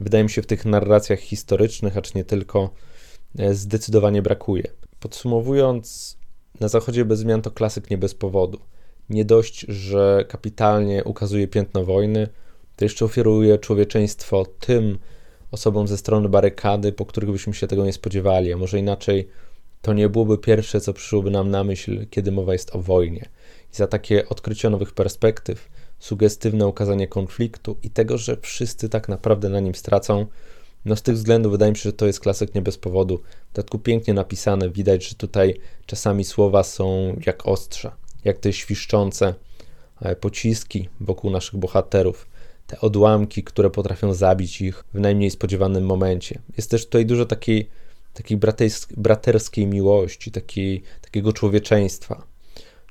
wydaje 0.00 0.24
mi 0.24 0.30
się, 0.30 0.42
w 0.42 0.46
tych 0.46 0.64
narracjach 0.64 1.20
historycznych, 1.20 1.96
acz 1.96 2.14
nie 2.14 2.24
tylko, 2.24 2.70
e, 3.38 3.54
zdecydowanie 3.54 4.22
brakuje. 4.22 4.64
Podsumowując, 5.00 6.16
na 6.60 6.68
zachodzie 6.68 7.04
bez 7.04 7.18
zmian 7.18 7.42
to 7.42 7.50
klasyk 7.50 7.90
nie 7.90 7.98
bez 7.98 8.14
powodu. 8.14 8.58
Nie 9.10 9.24
dość, 9.24 9.60
że 9.60 10.24
kapitalnie 10.28 11.04
ukazuje 11.04 11.48
piętno 11.48 11.84
wojny, 11.84 12.28
to 12.76 12.84
jeszcze 12.84 13.04
ofiaruje 13.04 13.58
człowieczeństwo 13.58 14.46
tym 14.60 14.98
osobom 15.50 15.88
ze 15.88 15.96
strony 15.96 16.28
barykady, 16.28 16.92
po 16.92 17.06
których 17.06 17.30
byśmy 17.30 17.54
się 17.54 17.66
tego 17.66 17.84
nie 17.84 17.92
spodziewali, 17.92 18.52
a 18.52 18.56
może 18.56 18.78
inaczej, 18.78 19.28
to 19.82 19.92
nie 19.92 20.08
byłoby 20.08 20.38
pierwsze, 20.38 20.80
co 20.80 20.92
przyszłoby 20.92 21.30
nam 21.30 21.50
na 21.50 21.64
myśl, 21.64 22.06
kiedy 22.10 22.32
mowa 22.32 22.52
jest 22.52 22.76
o 22.76 22.82
wojnie. 22.82 23.28
I 23.72 23.76
za 23.76 23.86
takie 23.86 24.28
odkrycie 24.28 24.70
nowych 24.70 24.92
perspektyw, 24.92 25.68
sugestywne 25.98 26.66
ukazanie 26.66 27.08
konfliktu 27.08 27.76
i 27.82 27.90
tego, 27.90 28.18
że 28.18 28.36
wszyscy 28.36 28.88
tak 28.88 29.08
naprawdę 29.08 29.48
na 29.48 29.60
nim 29.60 29.74
stracą, 29.74 30.26
no 30.84 30.96
z 30.96 31.02
tych 31.02 31.14
względów 31.14 31.52
wydaje 31.52 31.72
mi 31.72 31.78
się, 31.78 31.82
że 31.82 31.92
to 31.92 32.06
jest 32.06 32.20
klasyk 32.20 32.54
nie 32.54 32.62
bez 32.62 32.78
powodu. 32.78 33.18
W 33.52 33.54
dodatku 33.54 33.78
pięknie 33.78 34.14
napisane, 34.14 34.70
widać, 34.70 35.08
że 35.08 35.14
tutaj 35.14 35.60
czasami 35.86 36.24
słowa 36.24 36.62
są 36.62 37.16
jak 37.26 37.46
ostrza, 37.46 37.96
jak 38.24 38.38
te 38.38 38.52
świszczące 38.52 39.34
e, 40.02 40.16
pociski 40.16 40.88
wokół 41.00 41.30
naszych 41.30 41.56
bohaterów, 41.56 42.26
te 42.66 42.80
odłamki, 42.80 43.44
które 43.44 43.70
potrafią 43.70 44.14
zabić 44.14 44.60
ich 44.60 44.84
w 44.94 45.00
najmniej 45.00 45.30
spodziewanym 45.30 45.84
momencie. 45.84 46.38
Jest 46.56 46.70
też 46.70 46.84
tutaj 46.84 47.06
dużo 47.06 47.26
takiej, 47.26 47.68
takiej 48.14 48.38
braterskiej 48.96 49.66
miłości, 49.66 50.30
takiej, 50.30 50.82
takiego 51.00 51.32
człowieczeństwa. 51.32 52.26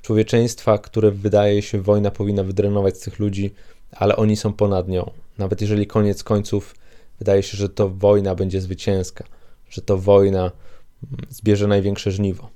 Człowieczeństwa, 0.01 0.77
które 0.77 1.11
wydaje 1.11 1.61
się 1.61 1.81
wojna 1.81 2.11
powinna 2.11 2.43
wydrenować 2.43 2.97
z 2.97 2.99
tych 2.99 3.19
ludzi, 3.19 3.53
ale 3.91 4.15
oni 4.15 4.38
są 4.38 4.53
ponad 4.53 4.88
nią. 4.88 5.11
Nawet 5.38 5.61
jeżeli 5.61 5.88
koniec 5.88 6.23
końców 6.23 6.75
wydaje 7.19 7.43
się, 7.43 7.57
że 7.57 7.69
to 7.69 7.89
wojna 7.89 8.35
będzie 8.35 8.61
zwycięska, 8.61 9.23
że 9.69 9.81
to 9.81 9.97
wojna 9.97 10.39
mm, 10.41 11.25
zbierze 11.29 11.67
największe 11.67 12.11
żniwo. 12.11 12.49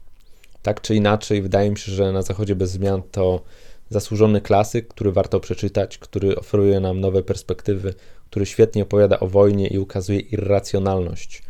Tak 0.61 0.81
czy 0.81 0.95
inaczej, 0.95 1.41
wydaje 1.41 1.69
mi 1.69 1.77
się, 1.77 1.91
że 1.91 2.11
na 2.11 2.21
Zachodzie 2.21 2.55
bez 2.55 2.71
zmian 2.71 3.01
to 3.11 3.41
zasłużony 3.89 4.41
klasyk, 4.41 4.87
który 4.87 5.11
warto 5.11 5.39
przeczytać, 5.39 5.97
który 5.97 6.35
oferuje 6.35 6.79
nam 6.79 6.99
nowe 6.99 7.23
perspektywy, 7.23 7.93
który 8.29 8.45
świetnie 8.45 8.83
opowiada 8.83 9.19
o 9.19 9.27
wojnie 9.27 9.67
i 9.67 9.79
ukazuje 9.79 10.19
irracjonalność 10.19 11.43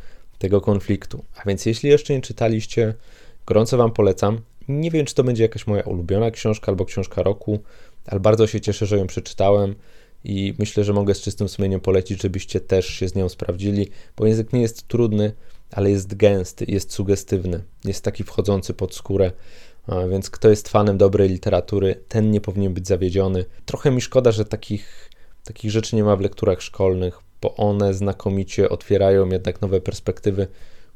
tego 0.44 0.62
konfliktu. 0.62 1.24
A 1.36 1.44
więc 1.48 1.66
jeśli 1.66 1.90
jeszcze 1.90 2.14
nie 2.14 2.22
czytaliście, 2.22 2.94
gorąco 3.46 3.78
Wam 3.78 3.92
polecam. 3.92 4.42
Nie 4.68 4.92
wiem, 4.92 5.06
czy 5.06 5.16
to 5.16 5.24
będzie 5.24 5.44
jakaś 5.44 5.68
moja 5.68 5.84
ulubiona 5.84 6.32
książka 6.32 6.72
albo 6.72 6.86
książka 6.86 7.24
roku, 7.24 7.60
ale 8.08 8.20
bardzo 8.20 8.48
się 8.48 8.62
cieszę, 8.62 8.86
że 8.86 8.98
ją 8.98 9.08
przeczytałem 9.08 9.76
i 10.24 10.54
myślę, 10.60 10.84
że 10.84 10.94
mogę 10.94 11.14
z 11.14 11.22
czystym 11.22 11.50
sumieniem 11.50 11.80
polecić, 11.80 12.22
żebyście 12.22 12.60
też 12.60 12.88
się 12.88 13.08
z 13.08 13.16
nią 13.16 13.30
sprawdzili, 13.30 13.90
bo 14.18 14.26
język 14.26 14.54
nie 14.54 14.62
jest 14.62 14.88
trudny, 14.88 15.34
ale 15.72 15.92
jest 15.92 16.16
gęsty, 16.16 16.66
jest 16.68 16.94
sugestywny, 16.94 17.64
jest 17.86 18.04
taki 18.04 18.24
wchodzący 18.24 18.74
pod 18.74 18.96
skórę, 18.96 19.32
więc 20.10 20.30
kto 20.30 20.50
jest 20.50 20.70
fanem 20.70 20.98
dobrej 20.98 21.30
literatury, 21.30 22.04
ten 22.08 22.32
nie 22.32 22.42
powinien 22.42 22.74
być 22.74 22.88
zawiedziony. 22.88 23.46
Trochę 23.66 23.92
mi 23.92 24.02
szkoda, 24.02 24.32
że 24.32 24.46
takich, 24.46 25.10
takich 25.44 25.72
rzeczy 25.72 25.96
nie 25.96 26.04
ma 26.04 26.16
w 26.16 26.22
lekturach 26.22 26.62
szkolnych, 26.62 27.20
bo 27.44 27.56
one 27.56 27.94
znakomicie 27.94 28.70
otwierają 28.70 29.30
jednak 29.30 29.62
nowe 29.62 29.82
perspektywy, 29.82 30.48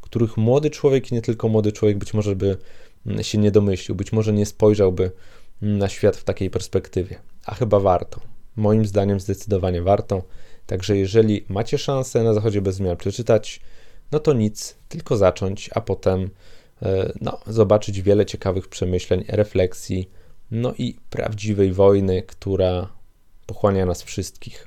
których 0.01 0.37
młody 0.37 0.69
człowiek 0.69 1.11
i 1.11 1.13
nie 1.13 1.21
tylko 1.21 1.47
młody 1.47 1.71
człowiek 1.71 1.97
być 1.97 2.13
może 2.13 2.35
by 2.35 2.57
mm, 3.05 3.23
się 3.23 3.37
nie 3.37 3.51
domyślił, 3.51 3.95
być 3.95 4.11
może 4.11 4.33
nie 4.33 4.45
spojrzałby 4.45 5.11
mm, 5.61 5.77
na 5.77 5.89
świat 5.89 6.17
w 6.17 6.23
takiej 6.23 6.49
perspektywie, 6.49 7.19
a 7.45 7.55
chyba 7.55 7.79
warto. 7.79 8.19
Moim 8.55 8.85
zdaniem 8.85 9.19
zdecydowanie 9.19 9.81
warto. 9.81 10.23
Także 10.65 10.97
jeżeli 10.97 11.45
macie 11.49 11.77
szansę 11.77 12.23
na 12.23 12.33
zachodzie 12.33 12.61
bez 12.61 12.75
zmian 12.75 12.97
przeczytać, 12.97 13.61
no 14.11 14.19
to 14.19 14.33
nic, 14.33 14.75
tylko 14.89 15.17
zacząć, 15.17 15.69
a 15.73 15.81
potem 15.81 16.29
e, 16.81 17.11
no, 17.21 17.39
zobaczyć 17.47 18.01
wiele 18.01 18.25
ciekawych 18.25 18.67
przemyśleń, 18.67 19.25
refleksji, 19.27 20.09
no 20.51 20.73
i 20.77 20.95
prawdziwej 21.09 21.73
wojny, 21.73 22.21
która 22.21 22.89
pochłania 23.45 23.85
nas 23.85 24.03
wszystkich. 24.03 24.66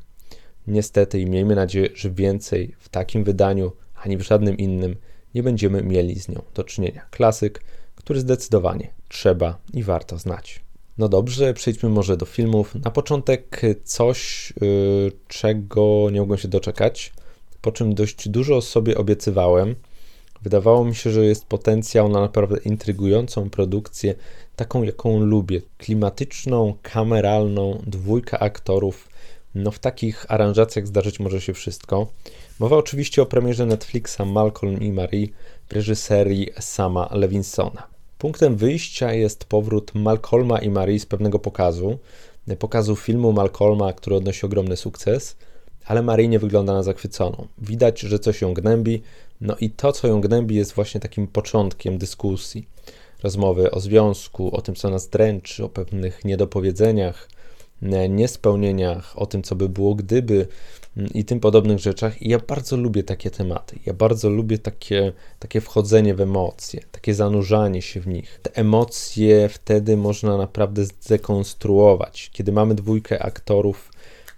Niestety 0.67 1.21
i 1.21 1.27
miejmy 1.27 1.55
nadzieję, 1.55 1.89
że 1.95 2.11
więcej 2.11 2.75
w 2.79 2.89
takim 2.89 3.25
wydaniu 3.25 3.73
ani 4.03 4.17
w 4.17 4.23
żadnym 4.23 4.57
innym 4.57 4.97
nie 5.35 5.43
będziemy 5.43 5.83
mieli 5.83 6.21
z 6.21 6.29
nią 6.29 6.43
do 6.55 6.65
czynienia. 6.65 7.07
Klasyk, 7.11 7.63
który 7.95 8.21
zdecydowanie 8.21 8.91
trzeba 9.09 9.59
i 9.75 9.83
warto 9.83 10.19
znać. 10.19 10.61
No 10.99 11.09
dobrze, 11.09 11.55
przejdźmy 11.55 11.89
może 11.89 12.17
do 12.17 12.27
filmów. 12.27 12.75
Na 12.75 12.91
początek 12.91 13.61
coś, 13.85 14.53
yy, 14.61 15.13
czego 15.29 16.09
nie 16.13 16.21
mogłem 16.21 16.39
się 16.39 16.49
doczekać, 16.49 17.13
po 17.61 17.73
czym 17.73 17.95
dość 17.95 18.29
dużo 18.29 18.61
sobie 18.61 18.99
obiecywałem. 18.99 19.75
Wydawało 20.43 20.85
mi 20.85 20.95
się, 20.95 21.11
że 21.11 21.25
jest 21.25 21.47
potencjał 21.47 22.09
na 22.09 22.21
naprawdę 22.21 22.57
intrygującą 22.65 23.51
produkcję, 23.51 24.15
taką 24.57 24.83
jaką 24.83 25.21
lubię. 25.21 25.61
Klimatyczną, 25.79 26.75
kameralną, 26.83 27.83
dwójka 27.87 28.39
aktorów. 28.39 29.09
No 29.55 29.71
w 29.71 29.79
takich 29.79 30.27
aranżacjach 30.29 30.87
zdarzyć 30.87 31.21
może 31.21 31.41
się 31.41 31.55
wszystko. 31.55 32.07
Mowa 32.59 32.77
oczywiście 32.77 33.23
o 33.23 33.27
premierze 33.27 33.67
Netflixa 33.67 34.19
Malcolm 34.27 34.81
i 34.81 34.93
Marie 34.93 35.29
w 35.69 35.73
reżyserii 35.73 36.49
Sama 36.61 37.09
Levinsona. 37.13 37.87
Punktem 38.19 38.57
wyjścia 38.57 39.13
jest 39.13 39.45
powrót 39.45 39.95
Malcolma 39.95 40.59
i 40.59 40.71
Marie 40.71 41.01
z 41.01 41.07
pewnego 41.07 41.39
pokazu, 41.39 41.99
pokazu 42.59 42.97
filmu 42.97 43.33
Malcolma, 43.33 43.93
który 43.93 44.17
odnosi 44.17 44.47
ogromny 44.47 44.77
sukces, 44.77 45.37
ale 45.87 46.03
Marie 46.03 46.29
nie 46.29 46.39
wygląda 46.39 46.73
na 46.73 46.83
zachwyconą. 46.83 47.47
Widać, 47.59 48.01
że 48.01 48.19
coś 48.19 48.41
ją 48.41 48.55
gnębi, 48.55 49.03
no 49.41 49.57
i 49.61 49.71
to, 49.71 49.93
co 49.93 50.09
ją 50.09 50.21
gnębi, 50.21 50.55
jest 50.55 50.73
właśnie 50.73 51.01
takim 51.01 51.27
początkiem 51.27 51.99
dyskusji, 51.99 52.67
rozmowy 53.23 53.71
o 53.71 53.81
związku, 53.81 54.57
o 54.57 54.63
tym, 54.63 54.75
co 54.75 54.91
nas 54.91 55.09
dręczy, 55.09 55.65
o 55.65 55.69
pewnych 55.69 56.25
niedopowiedzeniach, 56.25 57.29
niespełnieniach, 58.09 59.19
o 59.19 59.27
tym, 59.27 59.43
co 59.43 59.57
by 59.57 59.69
było 59.69 59.95
gdyby, 59.95 60.47
i 61.15 61.25
tym 61.25 61.41
podobnych 61.41 61.79
rzeczach. 61.79 62.23
I 62.23 62.29
ja 62.29 62.39
bardzo 62.39 62.77
lubię 62.77 63.03
takie 63.03 63.31
tematy. 63.31 63.79
Ja 63.87 63.95
bardzo 63.95 64.31
lubię 64.31 64.59
takie, 64.59 65.13
takie 65.39 65.61
wchodzenie 65.61 66.15
w 66.15 66.21
emocje, 66.21 66.81
takie 66.93 67.15
zanurzanie 67.15 67.83
się 67.83 68.01
w 68.01 68.07
nich. 68.07 68.41
Te 68.43 68.57
emocje 68.57 69.49
wtedy 69.49 69.97
można 69.97 70.37
naprawdę 70.37 70.85
zdekonstruować. 70.85 72.31
Kiedy 72.33 72.53
mamy 72.53 72.75
dwójkę 72.75 73.23
aktorów, 73.23 73.91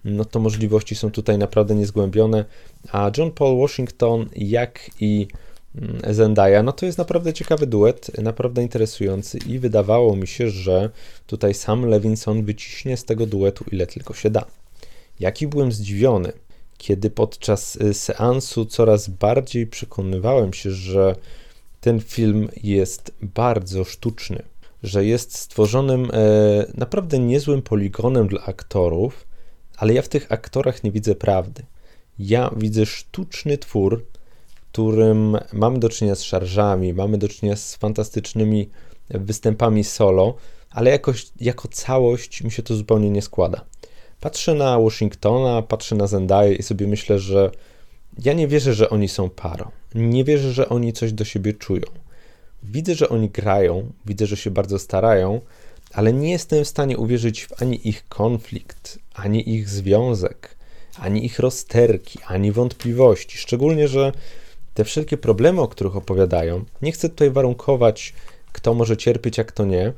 no 0.05 0.25
to 0.25 0.41
możliwości 0.41 0.95
są 0.95 1.11
tutaj 1.11 1.39
naprawdę 1.39 1.75
niezgłębione. 1.75 2.45
A 2.93 3.11
John 3.19 3.31
Paul 3.31 3.61
Washington, 3.61 4.29
jak 4.37 4.91
i 5.01 5.27
mm, 5.27 5.42
Zendaya, 6.11 6.63
no 6.63 6.73
to 6.73 6.87
jest 6.87 6.99
naprawdę 6.99 7.33
ciekawy 7.33 7.67
duet, 7.67 8.19
naprawdę 8.23 8.63
interesujący 8.63 9.39
i 9.47 9.59
wydawało 9.59 10.17
mi 10.17 10.27
się, 10.27 10.51
że 10.51 10.91
tutaj 11.27 11.55
sam 11.55 11.87
Levinson 11.87 12.45
wyciśnie 12.45 12.97
z 12.97 13.05
tego 13.05 13.27
duetu 13.27 13.65
ile 13.73 13.87
tylko 13.87 14.15
się 14.15 14.31
da. 14.31 14.45
Jaki 15.21 15.47
byłem 15.47 15.73
zdziwiony, 15.73 16.33
kiedy 16.79 17.11
podczas 17.11 17.77
y, 17.77 17.95
seansu 17.95 18.67
coraz 18.67 19.09
bardziej 19.09 19.67
przekonywałem 19.67 20.53
się, 20.53 20.71
że 20.71 21.17
ten 21.81 22.01
film 22.01 22.49
jest 22.63 23.13
bardzo 23.23 23.85
sztuczny, 23.85 24.43
że 24.83 25.05
jest 25.05 25.37
stworzonym 25.37 26.11
e, 26.13 26.67
naprawdę 26.75 27.19
niezłym 27.19 27.63
poligonem 27.63 28.29
dla 28.29 28.43
aktorów, 28.45 29.27
ale 29.77 29.95
ja 29.95 30.03
w 30.03 30.09
tych 30.09 30.33
aktorach 30.33 30.85
nie 30.85 30.93
widzę 30.93 31.15
prawdy. 31.15 31.63
Ja 32.19 32.51
widzę 32.57 32.87
sztuczny 32.87 33.59
twór, 33.59 34.05
którym 34.73 35.39
mamy 35.53 35.79
do 35.79 35.89
czynienia 35.89 36.15
z 36.15 36.23
szarżami, 36.23 36.95
mamy 36.95 37.19
do 37.19 37.29
czynienia 37.29 37.57
z 37.57 37.77
fantastycznymi 37.77 38.69
występami 39.11 39.85
solo, 39.85 40.35
ale 40.71 40.91
jakoś, 40.91 41.27
jako 41.41 41.69
całość 41.69 42.43
mi 42.43 42.51
się 42.51 42.63
to 42.63 42.75
zupełnie 42.75 43.11
nie 43.11 43.23
składa. 43.23 43.65
Patrzę 44.21 44.55
na 44.55 44.81
Washingtona, 44.81 45.63
patrzę 45.63 45.95
na 45.97 46.07
Zendaya 46.07 46.57
i 46.59 46.63
sobie 46.63 46.87
myślę, 46.87 47.19
że 47.19 47.51
ja 48.25 48.33
nie 48.33 48.49
wierzę, 48.49 48.75
że 48.75 48.91
oni 48.91 49.09
są 49.09 49.31
parą. 49.31 49.71
Nie 49.95 50.25
wierzę, 50.25 50.53
że 50.53 50.69
oni 50.69 50.93
coś 50.93 51.13
do 51.13 51.25
siebie 51.25 51.53
czują. 51.53 51.87
Widzę, 52.63 52.95
że 52.95 53.09
oni 53.09 53.29
grają, 53.31 53.93
widzę, 54.07 54.27
że 54.27 54.37
się 54.37 54.51
bardzo 54.51 54.79
starają, 54.79 55.41
ale 55.93 56.13
nie 56.13 56.31
jestem 56.31 56.65
w 56.65 56.69
stanie 56.69 56.99
uwierzyć 56.99 57.45
w 57.45 57.63
ani 57.63 57.89
ich 57.89 58.09
konflikt, 58.09 58.99
ani 59.15 59.55
ich 59.55 59.69
związek, 59.69 60.57
ani 60.99 61.27
ich 61.27 61.39
rozterki, 61.39 62.19
ani 62.27 62.53
wątpliwości. 62.53 63.39
Szczególnie, 63.39 63.89
że 63.89 64.13
te 64.75 64.85
wszelkie 64.85 65.17
problemy, 65.17 65.61
o 65.61 65.69
których 65.69 65.97
opowiadają, 65.97 66.65
nie 66.83 66.93
chcę 66.93 67.09
tutaj 67.09 67.31
warunkować, 67.31 68.15
kto 68.53 68.75
może 68.75 68.97
cierpieć, 68.97 69.39
a 69.39 69.45
kto 69.45 69.65
nie, 69.65 69.93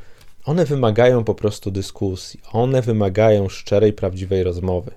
one 0.45 0.65
wymagają 0.65 1.25
po 1.25 1.35
prostu 1.35 1.71
dyskusji, 1.71 2.41
one 2.53 2.83
wymagają 2.83 3.49
szczerej, 3.49 3.93
prawdziwej 3.93 4.43
rozmowy. 4.43 4.91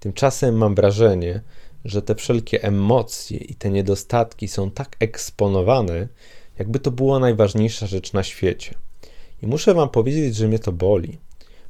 Tymczasem 0.00 0.56
mam 0.56 0.74
wrażenie, 0.74 1.40
że 1.84 2.02
te 2.02 2.14
wszelkie 2.14 2.62
emocje 2.62 3.38
i 3.38 3.54
te 3.54 3.70
niedostatki 3.70 4.48
są 4.48 4.70
tak 4.70 4.96
eksponowane, 5.00 6.08
jakby 6.58 6.78
to 6.78 6.90
była 6.90 7.18
najważniejsza 7.18 7.86
rzecz 7.86 8.12
na 8.12 8.22
świecie. 8.22 8.74
I 9.42 9.46
muszę 9.46 9.74
Wam 9.74 9.88
powiedzieć, 9.88 10.36
że 10.36 10.48
mnie 10.48 10.58
to 10.58 10.72
boli, 10.72 11.18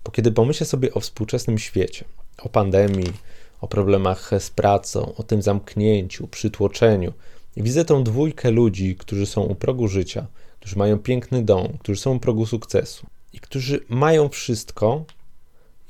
bo 0.04 0.10
kiedy 0.10 0.32
pomyślę 0.32 0.66
sobie 0.66 0.94
o 0.94 1.00
współczesnym 1.00 1.58
świecie, 1.58 2.04
o 2.42 2.48
pandemii, 2.48 3.12
o 3.60 3.68
problemach 3.68 4.30
z 4.38 4.50
pracą, 4.50 5.14
o 5.16 5.22
tym 5.22 5.42
zamknięciu, 5.42 6.28
przytłoczeniu. 6.28 7.12
Widzę 7.56 7.84
tą 7.84 8.04
dwójkę 8.04 8.50
ludzi, 8.50 8.96
którzy 8.96 9.26
są 9.26 9.42
u 9.42 9.54
progu 9.54 9.88
życia, 9.88 10.26
którzy 10.60 10.78
mają 10.78 10.98
piękny 10.98 11.42
dom, 11.42 11.68
którzy 11.78 12.00
są 12.00 12.16
u 12.16 12.20
progu 12.20 12.46
sukcesu 12.46 13.06
i 13.32 13.40
którzy 13.40 13.80
mają 13.88 14.28
wszystko 14.28 15.04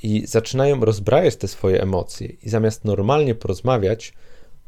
i 0.03 0.27
zaczynają 0.27 0.81
rozbrajać 0.81 1.37
te 1.37 1.49
swoje 1.49 1.83
emocje 1.83 2.29
i 2.43 2.49
zamiast 2.49 2.85
normalnie 2.85 3.35
porozmawiać, 3.35 4.13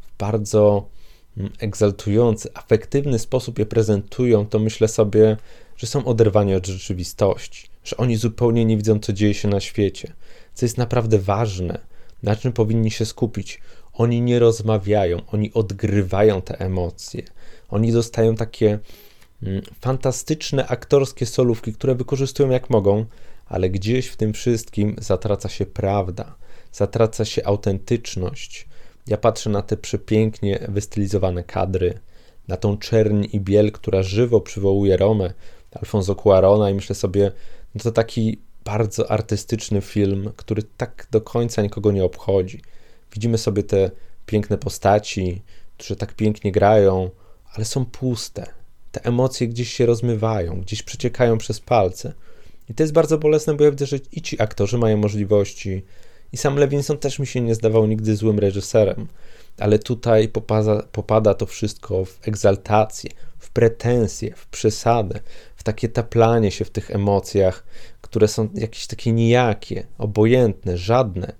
w 0.00 0.18
bardzo 0.18 0.88
mm, 1.36 1.52
egzaltujący, 1.58 2.48
afektywny 2.54 3.18
sposób 3.18 3.58
je 3.58 3.66
prezentują, 3.66 4.46
to 4.46 4.58
myślę 4.58 4.88
sobie, 4.88 5.36
że 5.76 5.86
są 5.86 6.04
oderwani 6.04 6.54
od 6.54 6.66
rzeczywistości, 6.66 7.68
że 7.84 7.96
oni 7.96 8.16
zupełnie 8.16 8.64
nie 8.64 8.76
widzą, 8.76 8.98
co 8.98 9.12
dzieje 9.12 9.34
się 9.34 9.48
na 9.48 9.60
świecie, 9.60 10.12
co 10.54 10.66
jest 10.66 10.78
naprawdę 10.78 11.18
ważne, 11.18 11.89
na 12.22 12.36
czym 12.36 12.52
powinni 12.52 12.90
się 12.90 13.06
skupić. 13.06 13.60
Oni 13.92 14.20
nie 14.20 14.38
rozmawiają, 14.38 15.20
oni 15.26 15.52
odgrywają 15.52 16.42
te 16.42 16.60
emocje. 16.60 17.22
Oni 17.68 17.92
dostają 17.92 18.34
takie 18.34 18.78
mm, 19.42 19.62
fantastyczne 19.80 20.66
aktorskie 20.66 21.26
solówki, 21.26 21.72
które 21.72 21.94
wykorzystują 21.94 22.50
jak 22.50 22.70
mogą, 22.70 23.04
ale 23.46 23.70
gdzieś 23.70 24.06
w 24.06 24.16
tym 24.16 24.32
wszystkim 24.32 24.96
zatraca 24.98 25.48
się 25.48 25.66
prawda, 25.66 26.34
zatraca 26.72 27.24
się 27.24 27.44
autentyczność. 27.44 28.68
Ja 29.06 29.16
patrzę 29.16 29.50
na 29.50 29.62
te 29.62 29.76
przepięknie 29.76 30.66
wystylizowane 30.68 31.44
kadry, 31.44 31.98
na 32.48 32.56
tą 32.56 32.78
czerń 32.78 33.26
i 33.32 33.40
biel, 33.40 33.72
która 33.72 34.02
żywo 34.02 34.40
przywołuje 34.40 34.96
Romę, 34.96 35.32
Alfonso 35.72 36.14
Cuarona 36.14 36.70
i 36.70 36.74
myślę 36.74 36.94
sobie, 36.94 37.32
no 37.74 37.80
to 37.82 37.92
taki 37.92 38.38
bardzo 38.64 39.10
artystyczny 39.10 39.80
film, 39.80 40.30
który 40.36 40.62
tak 40.62 41.06
do 41.10 41.20
końca 41.20 41.62
nikogo 41.62 41.92
nie 41.92 42.04
obchodzi. 42.04 42.62
Widzimy 43.12 43.38
sobie 43.38 43.62
te 43.62 43.90
piękne 44.26 44.58
postaci, 44.58 45.42
które 45.78 45.96
tak 45.96 46.14
pięknie 46.14 46.52
grają, 46.52 47.10
ale 47.52 47.64
są 47.64 47.84
puste. 47.84 48.46
Te 48.92 49.04
emocje 49.04 49.48
gdzieś 49.48 49.72
się 49.72 49.86
rozmywają, 49.86 50.60
gdzieś 50.60 50.82
przeciekają 50.82 51.38
przez 51.38 51.60
palce. 51.60 52.12
I 52.68 52.74
to 52.74 52.82
jest 52.82 52.92
bardzo 52.92 53.18
bolesne, 53.18 53.54
bo 53.54 53.64
ja 53.64 53.70
widzę, 53.70 53.86
że 53.86 53.96
i 54.12 54.22
ci 54.22 54.42
aktorzy 54.42 54.78
mają 54.78 54.96
możliwości. 54.96 55.82
I 56.32 56.36
sam 56.36 56.56
Levinson 56.56 56.98
też 56.98 57.18
mi 57.18 57.26
się 57.26 57.40
nie 57.40 57.54
zdawał 57.54 57.86
nigdy 57.86 58.16
złym 58.16 58.38
reżyserem, 58.38 59.06
ale 59.58 59.78
tutaj 59.78 60.28
popada, 60.28 60.82
popada 60.92 61.34
to 61.34 61.46
wszystko 61.46 62.04
w 62.04 62.28
egzaltację, 62.28 63.10
w 63.38 63.50
pretensje, 63.50 64.34
w 64.34 64.46
przesadę, 64.46 65.20
w 65.56 65.62
takie 65.62 65.88
taplanie 65.88 66.50
się 66.50 66.64
w 66.64 66.70
tych 66.70 66.90
emocjach, 66.90 67.64
które 68.10 68.28
są 68.28 68.48
jakieś 68.54 68.86
takie 68.86 69.12
nijakie, 69.12 69.86
obojętne, 69.98 70.78
żadne. 70.78 71.32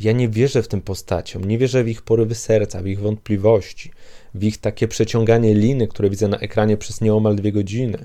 Ja 0.00 0.12
nie 0.12 0.28
wierzę 0.28 0.62
w 0.62 0.68
tym 0.68 0.80
postaciom, 0.80 1.44
nie 1.44 1.58
wierzę 1.58 1.84
w 1.84 1.88
ich 1.88 2.02
porywy 2.02 2.34
serca, 2.34 2.82
w 2.82 2.86
ich 2.86 3.00
wątpliwości, 3.00 3.90
w 4.34 4.44
ich 4.44 4.58
takie 4.58 4.88
przeciąganie 4.88 5.54
liny, 5.54 5.88
które 5.88 6.10
widzę 6.10 6.28
na 6.28 6.38
ekranie 6.38 6.76
przez 6.76 7.00
nieomal 7.00 7.36
dwie 7.36 7.52
godziny. 7.52 8.04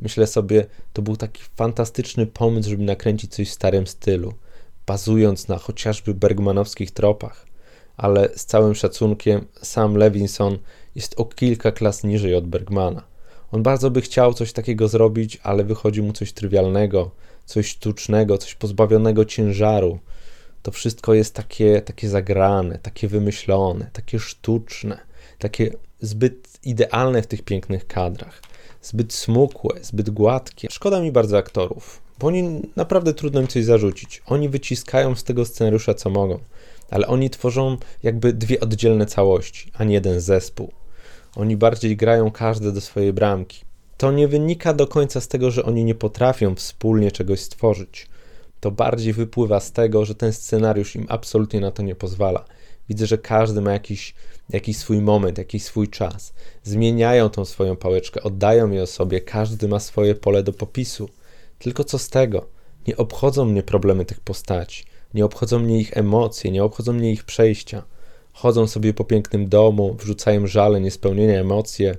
Myślę 0.00 0.26
sobie, 0.26 0.66
to 0.92 1.02
był 1.02 1.16
taki 1.16 1.42
fantastyczny 1.56 2.26
pomysł, 2.26 2.70
żeby 2.70 2.84
nakręcić 2.84 3.34
coś 3.34 3.48
w 3.48 3.52
starym 3.52 3.86
stylu, 3.86 4.34
bazując 4.86 5.48
na 5.48 5.58
chociażby 5.58 6.14
bergmanowskich 6.14 6.90
tropach. 6.90 7.46
Ale 7.96 8.28
z 8.36 8.44
całym 8.44 8.74
szacunkiem, 8.74 9.46
sam 9.62 9.96
Levinson 9.96 10.58
jest 10.94 11.20
o 11.20 11.24
kilka 11.24 11.72
klas 11.72 12.04
niżej 12.04 12.34
od 12.34 12.46
Bergmana. 12.46 13.11
On 13.52 13.62
bardzo 13.62 13.90
by 13.90 14.00
chciał 14.00 14.34
coś 14.34 14.52
takiego 14.52 14.88
zrobić, 14.88 15.38
ale 15.42 15.64
wychodzi 15.64 16.02
mu 16.02 16.12
coś 16.12 16.32
trywialnego, 16.32 17.10
coś 17.46 17.66
sztucznego, 17.66 18.38
coś 18.38 18.54
pozbawionego 18.54 19.24
ciężaru. 19.24 19.98
To 20.62 20.70
wszystko 20.70 21.14
jest 21.14 21.34
takie, 21.34 21.80
takie 21.80 22.08
zagrane, 22.08 22.78
takie 22.78 23.08
wymyślone, 23.08 23.90
takie 23.92 24.18
sztuczne, 24.18 24.98
takie 25.38 25.70
zbyt 26.00 26.48
idealne 26.64 27.22
w 27.22 27.26
tych 27.26 27.42
pięknych 27.42 27.86
kadrach, 27.86 28.42
zbyt 28.82 29.12
smukłe, 29.12 29.80
zbyt 29.82 30.10
gładkie. 30.10 30.68
Szkoda 30.70 31.00
mi 31.00 31.12
bardzo 31.12 31.38
aktorów, 31.38 32.02
bo 32.18 32.26
oni 32.26 32.62
naprawdę 32.76 33.14
trudno 33.14 33.40
im 33.40 33.46
coś 33.46 33.64
zarzucić. 33.64 34.22
Oni 34.26 34.48
wyciskają 34.48 35.14
z 35.14 35.24
tego 35.24 35.44
scenariusza 35.44 35.94
co 35.94 36.10
mogą, 36.10 36.38
ale 36.90 37.06
oni 37.06 37.30
tworzą 37.30 37.76
jakby 38.02 38.32
dwie 38.32 38.60
oddzielne 38.60 39.06
całości, 39.06 39.72
a 39.74 39.84
nie 39.84 39.94
jeden 39.94 40.20
zespół. 40.20 40.72
Oni 41.36 41.56
bardziej 41.56 41.96
grają 41.96 42.30
każde 42.30 42.72
do 42.72 42.80
swojej 42.80 43.12
bramki. 43.12 43.64
To 43.96 44.12
nie 44.12 44.28
wynika 44.28 44.74
do 44.74 44.86
końca 44.86 45.20
z 45.20 45.28
tego, 45.28 45.50
że 45.50 45.64
oni 45.64 45.84
nie 45.84 45.94
potrafią 45.94 46.54
wspólnie 46.54 47.12
czegoś 47.12 47.40
stworzyć. 47.40 48.08
To 48.60 48.70
bardziej 48.70 49.12
wypływa 49.12 49.60
z 49.60 49.72
tego, 49.72 50.04
że 50.04 50.14
ten 50.14 50.32
scenariusz 50.32 50.96
im 50.96 51.06
absolutnie 51.08 51.60
na 51.60 51.70
to 51.70 51.82
nie 51.82 51.94
pozwala. 51.94 52.44
Widzę, 52.88 53.06
że 53.06 53.18
każdy 53.18 53.60
ma 53.60 53.72
jakiś, 53.72 54.14
jakiś 54.48 54.76
swój 54.76 55.00
moment, 55.00 55.38
jakiś 55.38 55.62
swój 55.62 55.88
czas. 55.88 56.32
Zmieniają 56.62 57.28
tą 57.28 57.44
swoją 57.44 57.76
pałeczkę, 57.76 58.22
oddają 58.22 58.70
je 58.70 58.86
sobie, 58.86 59.20
każdy 59.20 59.68
ma 59.68 59.80
swoje 59.80 60.14
pole 60.14 60.42
do 60.42 60.52
popisu. 60.52 61.08
Tylko 61.58 61.84
co 61.84 61.98
z 61.98 62.08
tego? 62.08 62.46
Nie 62.86 62.96
obchodzą 62.96 63.44
mnie 63.44 63.62
problemy 63.62 64.04
tych 64.04 64.20
postaci, 64.20 64.84
nie 65.14 65.24
obchodzą 65.24 65.58
mnie 65.58 65.80
ich 65.80 65.96
emocje, 65.96 66.50
nie 66.50 66.64
obchodzą 66.64 66.92
mnie 66.92 67.12
ich 67.12 67.24
przejścia. 67.24 67.82
Chodzą 68.32 68.66
sobie 68.66 68.94
po 68.94 69.04
pięknym 69.04 69.48
domu, 69.48 69.94
wrzucają 69.94 70.46
żale, 70.46 70.80
niespełnienia, 70.80 71.40
emocje, 71.40 71.96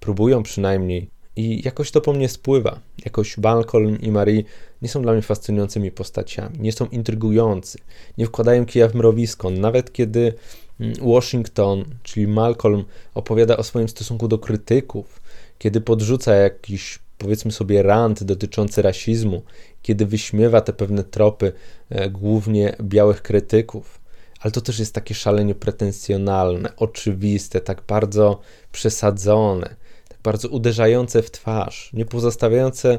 próbują 0.00 0.42
przynajmniej. 0.42 1.10
I 1.36 1.62
jakoś 1.64 1.90
to 1.90 2.00
po 2.00 2.12
mnie 2.12 2.28
spływa. 2.28 2.80
Jakoś 3.04 3.38
Malcolm 3.38 4.00
i 4.00 4.10
Marie 4.10 4.42
nie 4.82 4.88
są 4.88 5.02
dla 5.02 5.12
mnie 5.12 5.22
fascynującymi 5.22 5.90
postaciami, 5.90 6.60
nie 6.60 6.72
są 6.72 6.86
intrygujący, 6.86 7.78
nie 8.18 8.26
wkładają 8.26 8.66
kija 8.66 8.88
w 8.88 8.94
mrowisko. 8.94 9.50
Nawet 9.50 9.92
kiedy 9.92 10.34
mm, 10.80 10.94
Washington, 11.00 11.84
czyli 12.02 12.26
Malcolm, 12.26 12.84
opowiada 13.14 13.56
o 13.56 13.62
swoim 13.62 13.88
stosunku 13.88 14.28
do 14.28 14.38
krytyków, 14.38 15.20
kiedy 15.58 15.80
podrzuca 15.80 16.34
jakiś 16.34 16.98
powiedzmy 17.18 17.52
sobie 17.52 17.82
rant 17.82 18.24
dotyczący 18.24 18.82
rasizmu, 18.82 19.42
kiedy 19.82 20.06
wyśmiewa 20.06 20.60
te 20.60 20.72
pewne 20.72 21.04
tropy 21.04 21.52
e, 21.90 22.10
głównie 22.10 22.76
białych 22.82 23.22
krytyków, 23.22 24.00
ale 24.40 24.52
to 24.52 24.60
też 24.60 24.78
jest 24.78 24.94
takie 24.94 25.14
szalenie 25.14 25.54
pretensjonalne, 25.54 26.72
oczywiste, 26.76 27.60
tak 27.60 27.82
bardzo 27.88 28.40
przesadzone, 28.72 29.76
tak 30.08 30.18
bardzo 30.22 30.48
uderzające 30.48 31.22
w 31.22 31.30
twarz, 31.30 31.90
nie 31.92 32.04
pozostawiające 32.04 32.98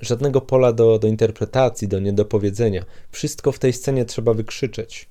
żadnego 0.00 0.40
pola 0.40 0.72
do, 0.72 0.98
do 0.98 1.08
interpretacji, 1.08 1.88
do 1.88 2.00
niedopowiedzenia. 2.00 2.84
Wszystko 3.10 3.52
w 3.52 3.58
tej 3.58 3.72
scenie 3.72 4.04
trzeba 4.04 4.34
wykrzyczeć. 4.34 5.08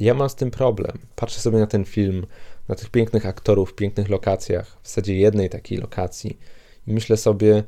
Ja 0.00 0.14
mam 0.14 0.30
z 0.30 0.34
tym 0.34 0.50
problem. 0.50 0.98
Patrzę 1.16 1.40
sobie 1.40 1.58
na 1.58 1.66
ten 1.66 1.84
film, 1.84 2.26
na 2.68 2.74
tych 2.74 2.90
pięknych 2.90 3.26
aktorów 3.26 3.70
w 3.70 3.74
pięknych 3.74 4.08
lokacjach, 4.08 4.76
w 4.82 4.88
zasadzie 4.88 5.14
jednej 5.14 5.50
takiej 5.50 5.78
lokacji 5.78 6.38
i 6.86 6.92
myślę 6.92 7.16
sobie, 7.16 7.64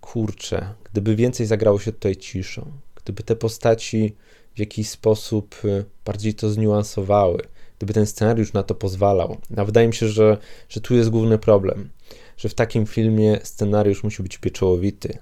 kurczę, 0.00 0.74
gdyby 0.92 1.16
więcej 1.16 1.46
zagrało 1.46 1.78
się 1.78 1.92
tutaj 1.92 2.16
ciszą, 2.16 2.72
gdyby 2.94 3.22
te 3.22 3.36
postaci 3.36 4.16
w 4.58 4.60
jakiś 4.60 4.88
sposób 4.88 5.64
y, 5.64 5.84
bardziej 6.04 6.34
to 6.34 6.50
zniuansowały, 6.50 7.42
gdyby 7.76 7.92
ten 7.92 8.06
scenariusz 8.06 8.52
na 8.52 8.62
to 8.62 8.74
pozwalał. 8.74 9.36
A 9.56 9.64
wydaje 9.64 9.86
mi 9.86 9.94
się, 9.94 10.08
że, 10.08 10.38
że 10.68 10.80
tu 10.80 10.94
jest 10.94 11.10
główny 11.10 11.38
problem, 11.38 11.90
że 12.36 12.48
w 12.48 12.54
takim 12.54 12.86
filmie 12.86 13.38
scenariusz 13.42 14.02
musi 14.02 14.22
być 14.22 14.38
pieczołowity, 14.38 15.18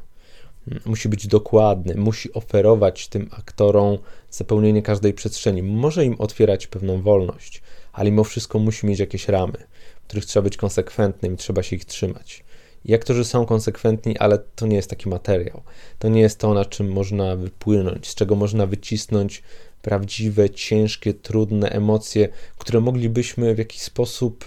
musi 0.86 1.08
być 1.08 1.26
dokładny, 1.26 1.94
musi 1.94 2.32
oferować 2.32 3.08
tym 3.08 3.28
aktorom 3.30 3.98
zapełnienie 4.30 4.82
każdej 4.82 5.14
przestrzeni. 5.14 5.62
Może 5.62 6.04
im 6.04 6.16
otwierać 6.18 6.66
pewną 6.66 7.02
wolność, 7.02 7.62
ale 7.92 8.10
mimo 8.10 8.24
wszystko 8.24 8.58
musi 8.58 8.86
mieć 8.86 8.98
jakieś 8.98 9.28
ramy, 9.28 9.58
w 10.02 10.06
których 10.06 10.26
trzeba 10.26 10.44
być 10.44 10.56
konsekwentnym 10.56 11.34
i 11.34 11.36
trzeba 11.36 11.62
się 11.62 11.76
ich 11.76 11.84
trzymać. 11.84 12.44
I 12.86 12.94
aktorzy 12.94 13.24
są 13.24 13.46
konsekwentni, 13.46 14.18
ale 14.18 14.38
to 14.38 14.66
nie 14.66 14.76
jest 14.76 14.90
taki 14.90 15.08
materiał. 15.08 15.62
To 15.98 16.08
nie 16.08 16.20
jest 16.20 16.38
to, 16.38 16.54
na 16.54 16.64
czym 16.64 16.92
można 16.92 17.36
wypłynąć, 17.36 18.08
z 18.08 18.14
czego 18.14 18.36
można 18.36 18.66
wycisnąć 18.66 19.42
prawdziwe, 19.82 20.50
ciężkie, 20.50 21.14
trudne 21.14 21.70
emocje, 21.70 22.28
które 22.58 22.80
moglibyśmy 22.80 23.54
w 23.54 23.58
jakiś 23.58 23.82
sposób 23.82 24.44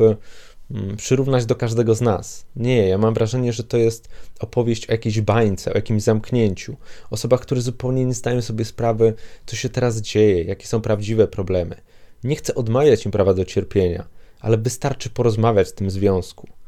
mm, 0.72 0.98
przyrównać 0.98 1.46
do 1.46 1.56
każdego 1.56 1.96
z 1.96 2.02
nas. 2.02 2.46
Nie, 2.56 2.88
ja 2.88 2.98
mam 2.98 3.14
wrażenie, 3.14 3.54
że 3.54 3.64
to 3.64 3.78
jest 3.78 4.10
opowieść 4.40 4.90
o 4.90 4.92
jakiejś 4.92 5.22
bańce, 5.22 5.74
o 5.74 5.76
jakimś 5.76 6.04
zamknięciu, 6.04 6.76
osobach, 7.10 7.42
które 7.42 7.62
zupełnie 7.62 8.06
nie 8.06 8.14
zdają 8.14 8.42
sobie 8.42 8.66
sprawy, 8.66 9.14
co 9.46 9.56
się 9.56 9.70
teraz 9.70 10.02
dzieje, 10.02 10.44
jakie 10.44 10.68
są 10.68 10.82
prawdziwe 10.82 11.28
problemy. 11.28 11.76
Nie 12.24 12.36
chcę 12.36 12.56
odmawiać 12.56 13.06
im 13.06 13.12
prawa 13.12 13.34
do 13.34 13.46
cierpienia, 13.46 14.06
ale 14.40 14.58
wystarczy 14.58 15.10
porozmawiać 15.10 15.68
w 15.68 15.74
tym 15.74 15.90
związku 15.90 16.59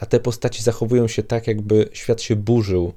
a 0.00 0.06
te 0.06 0.20
postaci 0.20 0.62
zachowują 0.62 1.08
się 1.08 1.22
tak, 1.22 1.46
jakby 1.46 1.88
świat 1.92 2.22
się 2.22 2.36
burzył 2.36 2.92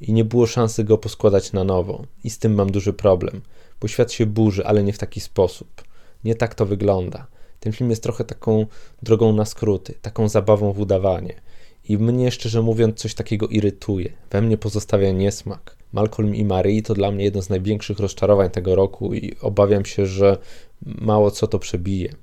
i 0.00 0.12
nie 0.12 0.24
było 0.24 0.46
szansy 0.46 0.84
go 0.84 0.98
poskładać 0.98 1.52
na 1.52 1.64
nowo. 1.64 2.06
I 2.24 2.30
z 2.30 2.38
tym 2.38 2.54
mam 2.54 2.70
duży 2.70 2.92
problem, 2.92 3.42
bo 3.80 3.88
świat 3.88 4.12
się 4.12 4.26
burzy, 4.26 4.66
ale 4.66 4.82
nie 4.82 4.92
w 4.92 4.98
taki 4.98 5.20
sposób. 5.20 5.84
Nie 6.24 6.34
tak 6.34 6.54
to 6.54 6.66
wygląda. 6.66 7.26
Ten 7.60 7.72
film 7.72 7.90
jest 7.90 8.02
trochę 8.02 8.24
taką 8.24 8.66
drogą 9.02 9.32
na 9.32 9.44
skróty, 9.44 9.94
taką 10.02 10.28
zabawą 10.28 10.72
w 10.72 10.80
udawanie. 10.80 11.40
I 11.88 11.98
mnie, 11.98 12.30
szczerze 12.30 12.62
mówiąc, 12.62 12.98
coś 12.98 13.14
takiego 13.14 13.46
irytuje. 13.46 14.12
We 14.30 14.42
mnie 14.42 14.58
pozostawia 14.58 15.12
niesmak. 15.12 15.76
Malcolm 15.92 16.34
i 16.34 16.44
Marie 16.44 16.82
to 16.82 16.94
dla 16.94 17.10
mnie 17.10 17.24
jedno 17.24 17.42
z 17.42 17.48
największych 17.48 17.98
rozczarowań 17.98 18.50
tego 18.50 18.74
roku 18.74 19.14
i 19.14 19.36
obawiam 19.40 19.84
się, 19.84 20.06
że 20.06 20.38
mało 20.82 21.30
co 21.30 21.46
to 21.46 21.58
przebije. 21.58 22.14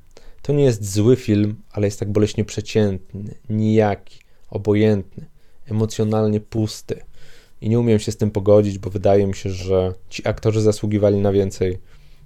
To 0.41 0.53
nie 0.53 0.63
jest 0.63 0.93
zły 0.93 1.15
film, 1.15 1.55
ale 1.71 1.87
jest 1.87 1.99
tak 1.99 2.11
boleśnie 2.11 2.45
przeciętny, 2.45 3.35
nijaki, 3.49 4.19
obojętny, 4.49 5.25
emocjonalnie 5.65 6.39
pusty. 6.39 7.01
I 7.61 7.69
nie 7.69 7.79
umiem 7.79 7.99
się 7.99 8.11
z 8.11 8.17
tym 8.17 8.31
pogodzić, 8.31 8.77
bo 8.77 8.89
wydaje 8.89 9.27
mi 9.27 9.35
się, 9.35 9.49
że 9.49 9.93
ci 10.09 10.27
aktorzy 10.27 10.61
zasługiwali 10.61 11.17
na 11.17 11.31
więcej, 11.31 11.77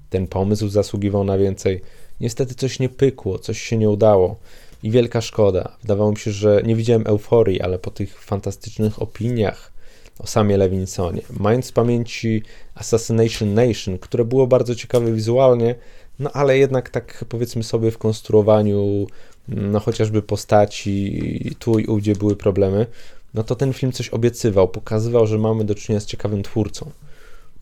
ten 0.09 0.27
pomysł 0.27 0.67
zasługiwał 0.67 1.23
na 1.23 1.37
więcej. 1.37 1.81
Niestety 2.19 2.55
coś 2.55 2.79
nie 2.79 2.89
pykło, 2.89 3.39
coś 3.39 3.61
się 3.61 3.77
nie 3.77 3.89
udało 3.89 4.35
i 4.83 4.91
wielka 4.91 5.21
szkoda. 5.21 5.77
Wydawało 5.81 6.11
mi 6.11 6.17
się, 6.17 6.31
że 6.31 6.61
nie 6.65 6.75
widziałem 6.75 7.07
euforii, 7.07 7.61
ale 7.61 7.79
po 7.79 7.91
tych 7.91 8.21
fantastycznych 8.21 9.01
opiniach 9.01 9.71
o 10.19 10.27
samie 10.27 10.57
Levinsonie, 10.57 11.21
mając 11.39 11.69
w 11.69 11.73
pamięci 11.73 12.43
Assassination 12.75 13.53
Nation, 13.53 13.97
które 13.97 14.25
było 14.25 14.47
bardzo 14.47 14.75
ciekawe 14.75 15.11
wizualnie, 15.11 15.75
no 16.19 16.31
ale 16.31 16.57
jednak 16.57 16.89
tak 16.89 17.25
powiedzmy 17.29 17.63
sobie 17.63 17.91
w 17.91 17.97
konstruowaniu 17.97 19.07
no 19.47 19.79
chociażby 19.79 20.21
postaci 20.21 21.55
tu 21.59 21.79
i 21.79 21.85
ówdzie 21.85 22.15
były 22.15 22.35
problemy, 22.35 22.85
no 23.33 23.43
to 23.43 23.55
ten 23.55 23.73
film 23.73 23.91
coś 23.91 24.09
obiecywał, 24.09 24.67
pokazywał, 24.67 25.27
że 25.27 25.37
mamy 25.37 25.63
do 25.63 25.75
czynienia 25.75 25.99
z 25.99 26.05
ciekawym 26.05 26.43
twórcą. 26.43 26.91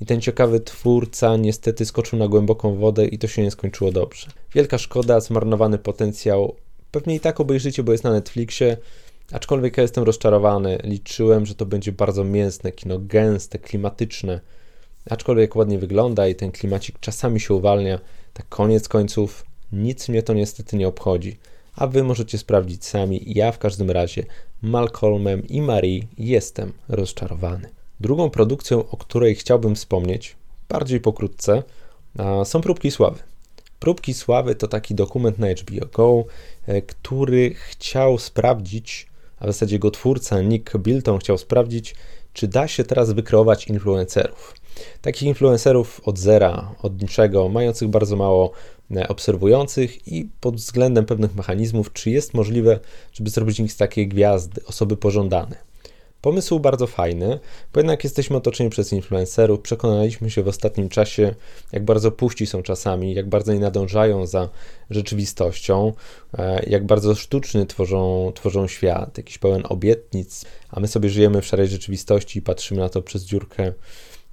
I 0.02 0.06
ten 0.06 0.22
ciekawy 0.22 0.60
twórca 0.60 1.38
niestety 1.38 1.86
skoczył 1.86 2.20
na 2.20 2.28
głęboką 2.28 2.76
wodę 2.76 3.06
i 3.06 3.18
to 3.18 3.28
się 3.28 3.42
nie 3.42 3.52
skończyło 3.52 3.92
dobrze. 3.92 4.28
Wielka 4.54 4.78
szkoda, 4.78 5.20
zmarnowany 5.20 5.78
potencjał. 5.78 6.56
Pewnie 6.92 7.16
i 7.16 7.20
tak 7.20 7.40
obejrzycie, 7.40 7.84
bo 7.84 7.92
jest 7.92 8.04
na 8.04 8.12
Netflixie, 8.12 8.78
aczkolwiek 9.32 9.78
ja 9.78 9.82
jestem 9.82 10.04
rozczarowany. 10.04 10.80
Liczyłem, 10.84 11.46
że 11.46 11.56
to 11.56 11.66
będzie 11.66 11.92
bardzo 11.92 12.24
mięsne 12.24 12.72
kino, 12.72 13.00
gęste, 13.00 13.60
klimatyczne. 13.60 14.40
Aczkolwiek 15.10 15.56
ładnie 15.56 15.80
wygląda 15.80 16.28
i 16.28 16.36
ten 16.36 16.52
klimacik 16.52 17.00
czasami 17.00 17.40
się 17.40 17.54
uwalnia, 17.54 18.00
tak 18.34 18.50
koniec 18.50 18.88
końców 18.88 19.46
nic 19.72 20.10
mnie 20.10 20.24
to 20.24 20.34
niestety 20.34 20.78
nie 20.78 20.88
obchodzi. 20.88 21.38
A 21.76 21.88
wy 21.88 22.04
możecie 22.04 22.38
sprawdzić 22.38 22.86
sami. 22.86 23.24
Ja 23.26 23.52
w 23.52 23.60
każdym 23.60 23.92
razie 23.92 24.26
Malcolmem 24.62 25.48
i 25.48 25.62
Marie 25.62 26.04
jestem 26.18 26.74
rozczarowany. 26.90 27.70
Drugą 28.00 28.30
produkcją, 28.30 28.90
o 28.90 28.98
której 28.98 29.36
chciałbym 29.36 29.76
wspomnieć, 29.76 30.36
bardziej 30.70 31.00
pokrótce, 31.00 31.64
są 32.44 32.62
Próbki 32.62 32.92
Sławy. 32.92 33.20
Próbki 33.80 34.14
Sławy 34.14 34.56
to 34.56 34.68
taki 34.68 34.96
dokument 34.96 35.40
na 35.40 35.48
HBO 35.48 35.86
Go, 35.94 36.26
e, 36.68 36.82
który 36.82 37.54
chciał 37.54 38.18
sprawdzić, 38.18 39.08
a 39.40 39.44
w 39.44 39.48
zasadzie 39.48 39.76
jego 39.76 39.92
twórca 39.92 40.42
Nick 40.42 40.78
Bilton 40.78 41.20
chciał 41.20 41.38
sprawdzić, 41.38 41.96
czy 42.34 42.48
da 42.48 42.68
się 42.68 42.84
teraz 42.84 43.12
wykreować 43.12 43.68
influencerów. 43.68 44.54
Takich 45.02 45.28
influencerów 45.28 46.02
od 46.06 46.20
zera, 46.20 46.76
od 46.82 47.02
niczego, 47.02 47.50
mających 47.50 47.88
bardzo 47.88 48.16
mało 48.16 48.52
e, 48.96 49.08
obserwujących 49.08 50.08
i 50.08 50.30
pod 50.42 50.56
względem 50.56 51.06
pewnych 51.06 51.36
mechanizmów, 51.36 51.94
czy 51.94 52.10
jest 52.10 52.34
możliwe, 52.34 52.80
żeby 53.14 53.30
zrobić 53.30 53.58
z 53.58 53.60
nich 53.60 53.76
takie 53.76 54.08
gwiazdy, 54.08 54.66
osoby 54.66 54.98
pożądane. 54.98 55.73
Pomysł 56.24 56.60
bardzo 56.60 56.88
fajny, 56.88 57.40
bo 57.74 57.80
jednak 57.80 58.04
jesteśmy 58.04 58.38
otoczeni 58.38 58.70
przez 58.70 58.94
influencerów. 58.94 59.62
Przekonaliśmy 59.62 60.30
się 60.30 60.44
w 60.44 60.48
ostatnim 60.48 60.90
czasie, 60.90 61.36
jak 61.72 61.86
bardzo 61.86 62.12
puści 62.12 62.46
są 62.46 62.64
czasami, 62.64 63.14
jak 63.14 63.30
bardzo 63.30 63.54
nie 63.54 63.60
nadążają 63.60 64.26
za 64.26 64.50
rzeczywistością, 64.90 65.94
e, 66.38 66.64
jak 66.70 66.86
bardzo 66.86 67.16
sztuczny 67.16 67.66
tworzą, 67.66 68.32
tworzą 68.36 68.68
świat, 68.68 69.18
jakiś 69.18 69.38
pełen 69.38 69.64
obietnic, 69.70 70.46
a 70.70 70.80
my 70.80 70.88
sobie 70.88 71.10
żyjemy 71.10 71.42
w 71.42 71.46
szarej 71.46 71.68
rzeczywistości 71.68 72.40
i 72.40 72.42
patrzymy 72.42 72.82
na 72.82 72.90
to 72.90 73.02
przez 73.02 73.24
dziurkę 73.24 73.74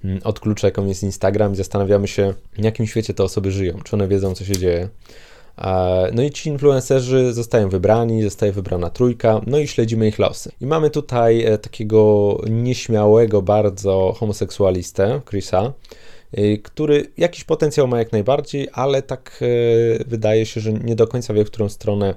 mm, 0.03 0.19
od 0.23 0.39
klucza, 0.39 0.67
jaką 0.67 0.85
jest 0.85 1.03
Instagram 1.03 1.53
i 1.53 1.55
zastanawiamy 1.55 2.07
się, 2.07 2.33
w 2.53 2.63
jakim 2.63 2.87
świecie 2.87 3.13
te 3.13 3.23
osoby 3.23 3.51
żyją, 3.51 3.79
czy 3.83 3.95
one 3.95 4.07
wiedzą, 4.07 4.35
co 4.35 4.45
się 4.45 4.57
dzieje. 4.57 4.89
No 6.13 6.23
i 6.23 6.31
ci 6.31 6.49
influencerzy 6.49 7.33
zostają 7.33 7.69
wybrani, 7.69 8.23
zostaje 8.23 8.51
wybrana 8.51 8.89
trójka, 8.89 9.41
no 9.47 9.59
i 9.59 9.67
śledzimy 9.67 10.07
ich 10.07 10.19
losy. 10.19 10.51
I 10.61 10.65
mamy 10.65 10.89
tutaj 10.89 11.45
e, 11.45 11.57
takiego 11.57 12.37
nieśmiałego 12.49 13.41
bardzo 13.41 14.13
homoseksualistę, 14.17 15.21
Chrisa, 15.29 15.73
e, 16.33 16.57
który 16.57 17.11
jakiś 17.17 17.43
potencjał 17.43 17.87
ma 17.87 17.99
jak 17.99 18.11
najbardziej, 18.11 18.67
ale 18.73 19.01
tak 19.01 19.39
e, 19.41 20.03
wydaje 20.03 20.45
się, 20.45 20.61
że 20.61 20.73
nie 20.73 20.95
do 20.95 21.07
końca 21.07 21.33
wie, 21.33 21.45
w 21.45 21.51
którą 21.51 21.69
stronę 21.69 22.15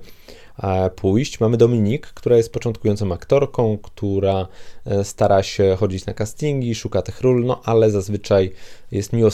pójść. 0.96 1.40
Mamy 1.40 1.56
Dominik, 1.56 2.06
która 2.06 2.36
jest 2.36 2.52
początkującą 2.52 3.12
aktorką, 3.12 3.78
która 3.78 4.48
e, 4.84 5.04
stara 5.04 5.42
się 5.42 5.76
chodzić 5.78 6.06
na 6.06 6.14
castingi, 6.14 6.74
szuka 6.74 7.02
tych 7.02 7.20
ról, 7.20 7.44
no 7.44 7.60
ale 7.64 7.90
zazwyczaj 7.90 8.52
jest 8.90 9.12
miło 9.12 9.30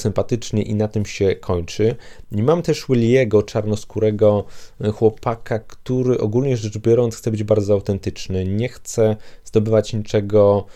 i 0.63 0.75
na 0.75 0.89
tym 0.89 1.07
się 1.07 1.37
kończy. 1.37 1.97
I 2.33 2.43
mam 2.43 2.63
też 2.63 2.87
Williego, 2.89 3.43
czarnoskórego 3.43 4.45
e, 4.81 4.91
chłopaka, 4.91 5.59
który 5.59 6.19
ogólnie 6.19 6.57
rzecz 6.57 6.79
biorąc 6.79 7.17
chce 7.17 7.31
być 7.31 7.45
bardzo 7.45 7.73
autentyczny, 7.73 8.45
nie 8.45 8.69
chce 8.69 9.17
zdobywać 9.45 9.93
niczego 9.93 10.67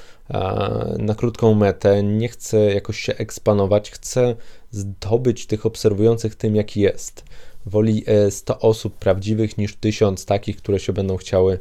na 0.98 1.14
krótką 1.14 1.54
metę, 1.54 2.02
nie 2.02 2.28
chce 2.28 2.58
jakoś 2.74 3.00
się 3.00 3.16
eksponować, 3.16 3.90
chce 3.90 4.36
zdobyć 4.70 5.46
tych 5.46 5.66
obserwujących 5.66 6.34
tym, 6.34 6.56
jaki 6.56 6.80
jest 6.80 7.24
woli 7.66 8.04
100 8.30 8.54
e, 8.54 8.58
osób 8.58 8.94
prawdziwych 8.94 9.58
niż 9.58 9.76
1000 9.76 10.24
takich, 10.24 10.56
które 10.56 10.80
się 10.80 10.92
będą 10.92 11.16
chciały 11.16 11.58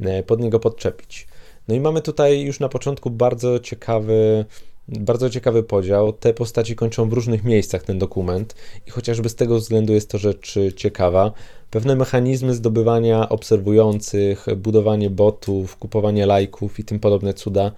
e, 0.00 0.22
pod 0.22 0.40
niego 0.40 0.60
podczepić. 0.60 1.26
No 1.68 1.74
i 1.74 1.80
mamy 1.80 2.02
tutaj 2.02 2.42
już 2.42 2.60
na 2.60 2.68
początku 2.68 3.10
bardzo 3.10 3.60
ciekawy, 3.60 4.44
bardzo 4.88 5.30
ciekawy 5.30 5.62
podział. 5.62 6.12
Te 6.12 6.34
postaci 6.34 6.76
kończą 6.76 7.08
w 7.08 7.12
różnych 7.12 7.44
miejscach 7.44 7.82
ten 7.82 7.98
dokument 7.98 8.54
i 8.86 8.90
chociażby 8.90 9.28
z 9.28 9.34
tego 9.34 9.58
względu 9.58 9.92
jest 9.92 10.10
to 10.10 10.18
rzecz 10.18 10.54
ciekawa. 10.76 11.32
Pewne 11.70 11.96
mechanizmy 11.96 12.54
zdobywania 12.54 13.28
obserwujących, 13.28 14.46
budowanie 14.56 15.10
botów, 15.10 15.76
kupowanie 15.76 16.26
lajków 16.26 16.78
i 16.78 16.84
tym 16.84 17.00
podobne 17.00 17.34
cuda 17.34 17.72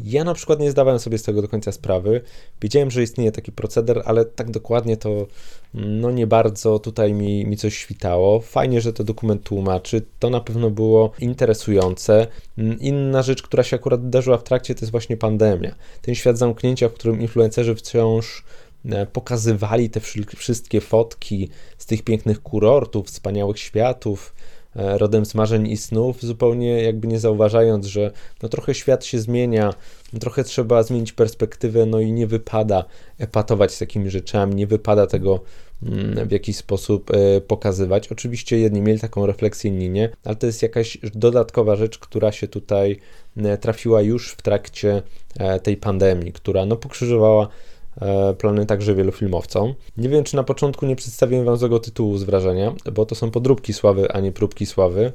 ja 0.00 0.24
na 0.24 0.34
przykład 0.34 0.60
nie 0.60 0.70
zdawałem 0.70 1.00
sobie 1.00 1.18
z 1.18 1.22
tego 1.22 1.42
do 1.42 1.48
końca 1.48 1.72
sprawy. 1.72 2.20
Wiedziałem, 2.60 2.90
że 2.90 3.02
istnieje 3.02 3.32
taki 3.32 3.52
proceder, 3.52 4.02
ale 4.04 4.24
tak 4.24 4.50
dokładnie 4.50 4.96
to 4.96 5.26
no 5.76 6.10
nie 6.10 6.26
bardzo 6.26 6.78
tutaj 6.78 7.14
mi, 7.14 7.46
mi 7.46 7.56
coś 7.56 7.76
świtało. 7.78 8.40
Fajnie, 8.40 8.80
że 8.80 8.92
to 8.92 9.04
dokument 9.04 9.42
tłumaczy. 9.42 10.02
To 10.18 10.30
na 10.30 10.40
pewno 10.40 10.70
było 10.70 11.12
interesujące. 11.18 12.26
Inna 12.80 13.22
rzecz, 13.22 13.42
która 13.42 13.62
się 13.62 13.76
akurat 13.76 14.02
wydarzyła 14.02 14.38
w 14.38 14.42
trakcie, 14.42 14.74
to 14.74 14.80
jest 14.80 14.90
właśnie 14.90 15.16
pandemia. 15.16 15.74
Ten 16.02 16.14
świat 16.14 16.38
zamknięcia, 16.38 16.88
w 16.88 16.92
którym 16.92 17.20
influencerzy 17.20 17.74
wciąż 17.74 18.44
e, 18.84 19.06
pokazywali 19.06 19.90
te 19.90 20.00
wszystkie 20.36 20.80
fotki 20.80 21.48
z 21.78 21.86
tych 21.86 22.02
pięknych 22.02 22.42
kurortów, 22.42 23.06
wspaniałych 23.06 23.58
światów, 23.58 24.34
E, 24.76 24.98
rodem 24.98 25.26
z 25.26 25.34
marzeń 25.34 25.66
i 25.66 25.76
snów, 25.76 26.22
zupełnie 26.22 26.82
jakby 26.82 27.08
nie 27.08 27.18
zauważając, 27.18 27.86
że 27.86 28.10
no 28.42 28.48
trochę 28.48 28.74
świat 28.74 29.04
się 29.04 29.18
zmienia, 29.18 29.74
trochę 30.20 30.44
trzeba 30.44 30.82
zmienić 30.82 31.12
perspektywę, 31.12 31.86
no 31.86 32.00
i 32.00 32.12
nie 32.12 32.26
wypada 32.26 32.84
epatować 33.18 33.74
z 33.74 33.78
takimi 33.78 34.10
rzeczami, 34.10 34.54
nie 34.54 34.66
wypada 34.66 35.06
tego 35.06 35.30
mm, 35.32 35.40
w 36.26 36.30
jakiś 36.30 36.56
sposób 36.56 37.10
e, 37.10 37.40
pokazywać. 37.40 38.08
Oczywiście 38.08 38.58
jedni 38.58 38.80
mieli 38.80 39.00
taką 39.00 39.26
refleksję, 39.26 39.70
inni 39.70 39.90
nie, 39.90 40.10
ale 40.24 40.36
to 40.36 40.46
jest 40.46 40.62
jakaś 40.62 40.98
dodatkowa 41.14 41.76
rzecz, 41.76 41.98
która 41.98 42.32
się 42.32 42.48
tutaj 42.48 42.98
e, 43.36 43.58
trafiła 43.58 44.02
już 44.02 44.32
w 44.32 44.42
trakcie 44.42 45.02
tej 45.62 45.76
pandemii, 45.76 46.32
która 46.32 46.66
no 46.66 46.76
pokrzyżowała 46.76 47.48
E, 47.48 47.50
plany 48.38 48.66
także 48.66 48.94
wielu 48.94 49.12
filmowcom. 49.12 49.74
Nie 49.96 50.08
wiem, 50.08 50.24
czy 50.24 50.36
na 50.36 50.42
początku 50.42 50.86
nie 50.86 50.96
przedstawiłem 50.96 51.44
wam 51.44 51.56
złego 51.56 51.78
tytułu 51.78 52.18
z 52.18 52.22
wrażenia, 52.22 52.74
bo 52.92 53.06
to 53.06 53.14
są 53.14 53.30
podróbki 53.30 53.72
sławy, 53.72 54.12
a 54.12 54.20
nie 54.20 54.32
próbki 54.32 54.66
sławy. 54.66 55.12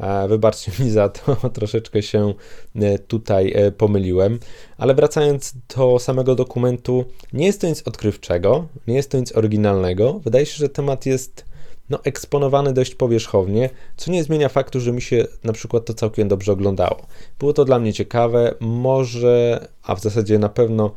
E, 0.00 0.28
wybaczcie 0.28 0.72
mi 0.84 0.90
za 0.90 1.08
to, 1.08 1.36
troszeczkę 1.54 2.02
się 2.02 2.34
e, 2.74 2.98
tutaj 2.98 3.54
pomyliłem. 3.76 4.38
Ale 4.78 4.94
wracając 4.94 5.54
do 5.76 5.98
samego 5.98 6.34
dokumentu, 6.34 7.04
nie 7.32 7.46
jest 7.46 7.60
to 7.60 7.66
nic 7.66 7.82
odkrywczego, 7.82 8.66
nie 8.86 8.94
jest 8.94 9.10
to 9.10 9.18
nic 9.18 9.36
oryginalnego. 9.36 10.20
Wydaje 10.24 10.46
się, 10.46 10.56
że 10.56 10.68
temat 10.68 11.06
jest 11.06 11.52
no, 11.90 11.98
eksponowany 12.04 12.72
dość 12.72 12.94
powierzchownie, 12.94 13.70
co 13.96 14.10
nie 14.10 14.24
zmienia 14.24 14.48
faktu, 14.48 14.80
że 14.80 14.92
mi 14.92 15.02
się 15.02 15.26
na 15.44 15.52
przykład 15.52 15.84
to 15.84 15.94
całkiem 15.94 16.28
dobrze 16.28 16.52
oglądało. 16.52 17.06
Było 17.38 17.52
to 17.52 17.64
dla 17.64 17.78
mnie 17.78 17.92
ciekawe, 17.92 18.54
może, 18.60 19.66
a 19.82 19.94
w 19.94 20.00
zasadzie 20.00 20.38
na 20.38 20.48
pewno 20.48 20.94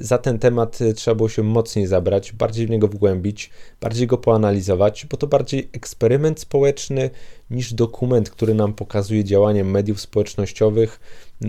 za 0.00 0.18
ten 0.18 0.38
temat 0.38 0.80
y, 0.80 0.94
trzeba 0.94 1.14
było 1.14 1.28
się 1.28 1.42
mocniej 1.42 1.86
zabrać, 1.86 2.32
bardziej 2.32 2.66
w 2.66 2.70
niego 2.70 2.88
wgłębić, 2.88 3.50
bardziej 3.80 4.06
go 4.06 4.18
poanalizować, 4.18 5.06
bo 5.10 5.16
to 5.16 5.26
bardziej 5.26 5.68
eksperyment 5.72 6.40
społeczny 6.40 7.10
niż 7.50 7.74
dokument, 7.74 8.30
który 8.30 8.54
nam 8.54 8.74
pokazuje 8.74 9.24
działanie 9.24 9.64
mediów 9.64 10.00
społecznościowych 10.00 11.00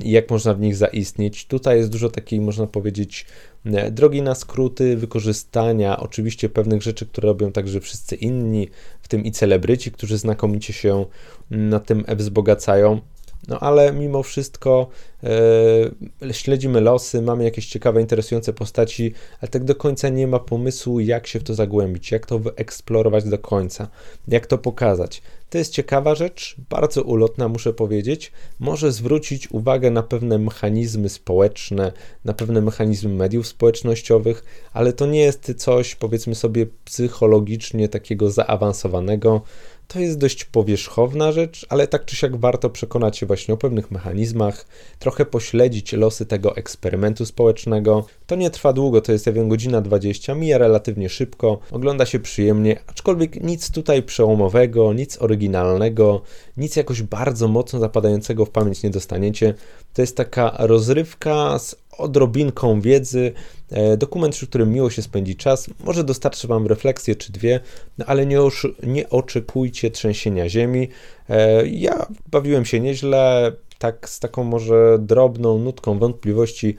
i 0.04 0.12
jak 0.12 0.30
można 0.30 0.54
w 0.54 0.60
nich 0.60 0.76
zaistnieć. 0.76 1.46
Tutaj 1.46 1.78
jest 1.78 1.90
dużo 1.90 2.10
takiej, 2.10 2.42
można 2.42 2.68
powiedzieć, 2.68 3.26
y, 3.66 3.92
drogi 3.92 4.22
na 4.22 4.36
skróty, 4.36 4.98
wykorzystania 4.98 6.00
oczywiście 6.00 6.50
pewnych 6.50 6.82
rzeczy, 6.82 7.06
które 7.06 7.28
robią 7.28 7.52
także 7.52 7.80
wszyscy 7.80 8.16
inni, 8.16 8.70
w 9.02 9.08
tym 9.08 9.24
i 9.26 9.32
celebryci, 9.32 9.92
którzy 9.92 10.18
znakomicie 10.18 10.74
się 10.74 11.06
na 11.52 11.80
tym 11.80 12.06
wzbogacają 12.18 13.02
No 13.48 13.60
ale 13.60 13.94
mimo 13.94 14.24
wszystko 14.24 14.88
e, 15.24 16.34
śledzimy 16.34 16.82
losy, 16.82 17.22
mamy 17.22 17.44
jakieś 17.44 17.68
ciekawe, 17.68 18.02
interesujące 18.02 18.54
postaci, 18.54 19.14
ale 19.42 19.50
tak 19.50 19.64
do 19.64 19.76
końca 19.76 20.10
nie 20.10 20.28
ma 20.28 20.40
pomysłu, 20.40 21.00
jak 21.00 21.28
się 21.28 21.40
w 21.40 21.44
to 21.44 21.54
zagłębić, 21.54 22.12
jak 22.12 22.26
to 22.26 22.40
wyeksplorować 22.40 23.24
do 23.24 23.40
końca, 23.40 23.88
jak 24.28 24.48
to 24.48 24.58
pokazać. 24.58 25.22
To 25.50 25.58
jest 25.58 25.74
ciekawa 25.74 26.16
rzecz, 26.16 26.56
bardzo 26.70 27.04
ulotna, 27.04 27.48
muszę 27.48 27.74
powiedzieć. 27.74 28.32
Może 28.60 28.92
zwrócić 28.92 29.52
uwagę 29.52 29.92
na 29.92 30.04
pewne 30.04 30.40
mechanizmy 30.40 31.10
społeczne, 31.10 31.92
na 32.26 32.34
pewne 32.34 32.62
mechanizmy 32.62 33.10
mediów 33.10 33.48
społecznościowych, 33.48 34.44
ale 34.74 34.94
to 34.94 35.06
nie 35.06 35.20
jest 35.20 35.54
coś, 35.58 35.96
powiedzmy 35.96 36.36
sobie, 36.36 36.66
psychologicznie 36.86 37.90
takiego 37.90 38.32
zaawansowanego. 38.32 39.42
To 39.88 40.00
jest 40.00 40.18
dość 40.18 40.46
powierzchowna 40.46 41.32
rzecz, 41.32 41.66
ale 41.70 41.88
tak 41.88 42.06
czy 42.06 42.16
siak 42.16 42.36
warto 42.36 42.70
przekonać 42.70 43.18
się 43.18 43.26
właśnie 43.26 43.54
o 43.54 43.58
pewnych 43.58 43.92
mechanizmach, 43.92 44.66
trochę 45.00 45.26
pośledzić 45.26 45.94
losy 45.94 46.26
tego 46.26 46.56
eksperymentu 46.56 47.26
społecznego. 47.26 48.06
To 48.34 48.38
nie 48.38 48.50
trwa 48.50 48.74
długo, 48.74 49.02
to 49.02 49.12
jest, 49.12 49.26
ja 49.26 49.34
wiem, 49.34 49.50
godzina 49.50 49.82
20, 49.82 50.36
mija 50.36 50.58
relatywnie 50.58 51.10
szybko, 51.10 51.60
ogląda 51.72 52.06
się 52.06 52.20
przyjemnie, 52.20 52.80
aczkolwiek 52.88 53.44
nic 53.44 53.72
tutaj 53.72 54.04
przełomowego, 54.04 54.94
nic 54.94 55.22
oryginalnego, 55.22 56.22
nic 56.58 56.76
jakoś 56.76 57.02
bardzo 57.02 57.48
mocno 57.48 57.80
zapadającego 57.80 58.46
w 58.46 58.50
pamięć 58.50 58.84
nie 58.84 58.90
dostaniecie. 58.90 59.54
To 59.94 60.02
jest 60.02 60.18
taka 60.18 60.56
rozrywka 60.60 61.60
z 61.60 61.76
odrobinką 61.98 62.82
wiedzy, 62.82 63.32
e, 63.72 63.98
dokument, 63.98 64.36
przy 64.36 64.48
którym 64.48 64.72
miło 64.72 64.90
się 64.90 65.02
spędzi 65.02 65.36
czas. 65.36 65.70
Może 65.84 66.04
dostarczy 66.04 66.48
Wam 66.48 66.68
refleksję 66.68 67.16
czy 67.16 67.32
dwie, 67.32 67.60
no 67.98 68.06
ale 68.06 68.26
nie, 68.26 68.40
nie 68.84 69.10
oczekujcie 69.10 69.92
trzęsienia 69.92 70.50
ziemi. 70.50 70.90
E, 71.30 71.68
ja 71.68 72.06
bawiłem 72.32 72.66
się 72.66 72.80
nieźle, 72.80 73.52
tak 73.80 74.10
z 74.10 74.20
taką 74.20 74.44
może 74.44 74.98
drobną 75.00 75.60
nutką 75.60 76.00
wątpliwości 76.00 76.78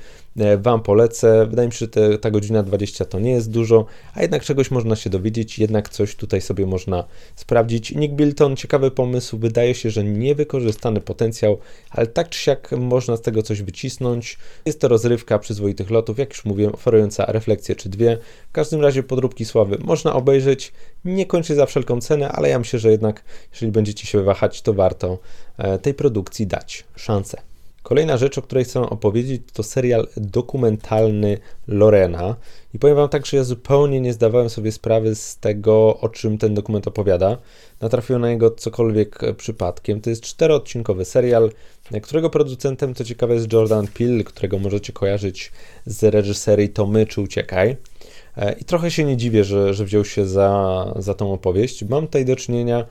Wam 0.59 0.83
polecę. 0.83 1.47
Wydaje 1.47 1.68
mi 1.68 1.73
się, 1.73 1.79
że 1.79 1.88
te, 1.88 2.18
ta 2.18 2.31
godzina 2.31 2.62
20 2.62 3.05
to 3.05 3.20
nie 3.20 3.31
jest 3.31 3.51
dużo, 3.51 3.87
a 4.14 4.23
jednak 4.23 4.44
czegoś 4.44 4.70
można 4.70 4.97
się 4.97 5.11
dowiedzieć, 5.11 5.59
jednak 5.59 5.88
coś 5.88 6.16
tutaj 6.16 6.40
sobie 6.40 6.66
można 6.66 7.05
sprawdzić. 7.37 7.94
Nick 7.94 8.14
Bilton, 8.14 8.57
ciekawy 8.57 8.90
pomysł, 8.90 9.38
wydaje 9.38 9.75
się, 9.75 9.90
że 9.90 10.05
niewykorzystany 10.05 11.01
potencjał, 11.01 11.59
ale 11.90 12.07
tak 12.07 12.29
czy 12.29 12.40
siak 12.40 12.73
można 12.73 13.16
z 13.16 13.23
tego 13.23 13.42
coś 13.42 13.62
wycisnąć. 13.62 14.38
Jest 14.66 14.81
to 14.81 14.88
rozrywka 14.88 15.38
przyzwoitych 15.38 15.90
lotów, 15.90 16.18
jak 16.18 16.31
już 16.31 16.44
mówiłem, 16.44 16.75
oferująca 16.75 17.25
refleksję 17.27 17.77
czy 17.77 17.88
dwie. 17.88 18.18
W 18.49 18.53
każdym 18.53 18.81
razie 18.81 19.03
podróbki 19.03 19.44
sławy 19.44 19.79
można 19.85 20.14
obejrzeć, 20.14 20.73
nie 21.05 21.27
kończy 21.27 21.55
za 21.55 21.66
wszelką 21.66 22.01
cenę, 22.01 22.29
ale 22.29 22.49
ja 22.49 22.59
myślę, 22.59 22.79
że 22.79 22.90
jednak 22.90 23.25
jeżeli 23.53 23.73
będziecie 23.73 24.07
się 24.07 24.23
wahać, 24.23 24.62
to 24.62 24.75
warto 24.75 25.18
e, 25.59 25.79
tej 25.79 25.94
produkcji 25.94 26.47
dać 26.47 26.85
szansę. 26.97 27.54
Kolejna 27.85 28.16
rzecz, 28.16 28.38
o 28.38 28.42
której 28.42 28.64
chcę 28.64 28.81
opowiedzieć, 28.81 29.42
to 29.53 29.62
serial 29.62 30.07
dokumentalny 30.16 31.38
Lorena. 31.68 32.37
I 32.75 32.79
powiem 32.79 32.97
Wam 32.97 33.09
tak, 33.09 33.27
że 33.27 33.37
ja 33.37 33.44
zupełnie 33.44 34.01
nie 34.01 34.12
zdawałem 34.12 34.51
sobie 34.51 34.73
sprawy 34.73 35.14
z 35.14 35.37
tego, 35.37 35.99
o 36.01 36.09
czym 36.09 36.38
ten 36.38 36.55
dokument 36.55 36.88
opowiada. 36.88 37.38
Natrafiłem 37.81 38.23
na 38.23 38.29
niego 38.29 38.51
cokolwiek 38.51 39.18
przypadkiem. 39.37 40.01
To 40.01 40.11
jest 40.11 40.23
czteroodcinkowy 40.23 41.05
serial, 41.05 41.51
którego 42.03 42.31
producentem, 42.31 42.94
to 42.94 43.05
ciekawe, 43.05 43.35
jest 43.35 43.53
Jordan 43.53 43.87
Peele, 43.87 44.25
którego 44.25 44.59
możecie 44.59 44.92
kojarzyć 44.92 45.53
z 45.87 46.05
reżyserii 46.05 46.68
To 46.68 46.87
My 46.87 47.07
czy 47.07 47.20
Uciekaj. 47.20 47.77
E, 48.37 48.53
I 48.53 48.64
trochę 48.64 48.90
się 48.90 49.05
nie 49.05 49.16
dziwię, 49.16 49.44
że, 49.44 49.75
że 49.75 49.85
wziął 49.85 50.05
się 50.05 50.27
za, 50.27 50.92
za 50.97 51.14
tą 51.14 51.33
opowieść. 51.33 51.85
Mam 51.85 52.07
tutaj 52.07 52.25
do 52.25 52.37
czynienia 52.37 52.87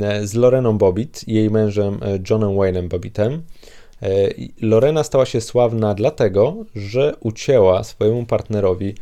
e, 0.00 0.26
z 0.26 0.34
Loreną 0.34 0.78
Bobbitt 0.78 1.28
i 1.28 1.34
jej 1.34 1.50
mężem 1.50 1.98
e, 2.02 2.18
Johnem 2.30 2.50
Wayne'em 2.50 2.88
Bobbitem. 2.88 3.42
Lorena 4.60 5.04
stała 5.04 5.26
się 5.26 5.40
sławna 5.40 5.94
dlatego, 5.94 6.56
że 6.74 7.14
ucięła 7.20 7.84
swojemu 7.84 8.26
partnerowi 8.26 8.94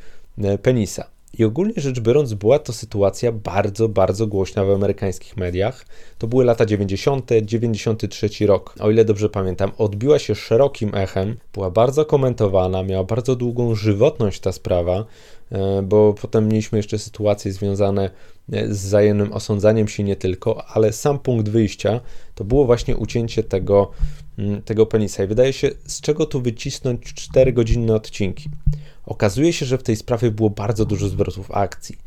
penisa. 0.63 1.15
I 1.39 1.45
ogólnie 1.45 1.75
rzecz 1.77 2.01
biorąc, 2.01 2.35
była 2.35 2.59
to 2.59 2.73
sytuacja 2.73 3.33
bardzo, 3.33 3.89
bardzo 3.89 4.27
głośna 4.27 4.65
w 4.65 4.71
amerykańskich 4.71 5.37
mediach. 5.37 5.87
To 6.19 6.27
były 6.27 6.45
lata 6.45 6.67
90., 6.67 7.31
93 7.43 8.47
rok. 8.47 8.75
O 8.81 8.91
ile 8.91 9.05
dobrze 9.05 9.29
pamiętam, 9.29 9.73
odbiła 9.79 10.19
się 10.19 10.35
szerokim 10.35 10.95
echem, 10.95 11.37
była 11.53 11.71
bardzo 11.71 12.05
komentowana, 12.05 12.83
miała 12.83 13.05
bardzo 13.05 13.37
długą 13.37 13.75
żywotność 13.75 14.41
ta 14.41 14.53
sprawa. 14.53 15.05
E, 15.53 15.83
bo 15.83 16.15
potem 16.23 16.49
mieliśmy 16.49 16.79
jeszcze 16.79 16.99
sytuacje 16.99 17.53
związane 17.53 18.11
e, 18.53 18.67
z 18.75 18.87
wzajemnym 18.87 19.33
osądzaniem 19.33 19.89
się 19.89 20.03
nie 20.03 20.17
tylko, 20.17 20.65
ale 20.67 20.93
sam 20.93 21.19
punkt 21.19 21.49
wyjścia 21.49 22.01
to 22.35 22.45
było 22.45 22.65
właśnie 22.65 22.97
ucięcie 22.97 23.43
tego, 23.43 23.91
tego 24.65 24.87
penisa. 24.87 25.25
I 25.25 25.27
wydaje 25.27 25.53
się, 25.53 25.71
z 25.87 26.01
czego 26.01 26.27
tu 26.27 26.43
wycisnąć 26.43 27.01
4-godzinne 27.03 27.95
odcinki. 27.95 28.49
Okazuje 29.07 29.53
się, 29.53 29.67
że 29.67 29.79
w 29.79 29.83
tej 29.83 29.97
sprawie 29.97 30.31
było 30.31 30.51
bardzo 30.51 30.85
dużo 30.85 31.09
zwrotów 31.09 31.51
akcji. 31.51 31.99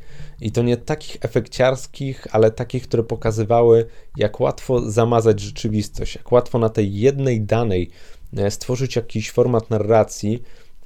I 0.42 0.52
to 0.52 0.64
nie 0.64 0.78
takich 0.78 1.18
efekciarskich, 1.22 2.28
ale 2.32 2.52
takich, 2.52 2.84
które 2.84 3.04
pokazywały, 3.04 3.86
jak 4.18 4.40
łatwo 4.40 4.92
zamazać 4.92 5.40
rzeczywistość, 5.40 6.16
jak 6.16 6.32
łatwo 6.32 6.60
na 6.60 6.70
tej 6.70 6.94
jednej 6.94 7.42
danej 7.42 7.90
e, 8.38 8.52
stworzyć 8.52 8.96
jakiś 8.96 9.32
format 9.32 9.70
narracji, 9.70 10.44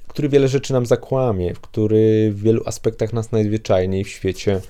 który 0.08 0.28
wiele 0.28 0.48
rzeczy 0.48 0.72
nam 0.72 0.86
zakłamie, 0.86 1.52
który 1.60 2.32
w 2.32 2.42
wielu 2.42 2.62
aspektach 2.66 3.12
nas 3.12 3.32
najzwyczajniej 3.32 4.04
w 4.04 4.08
świecie 4.08 4.60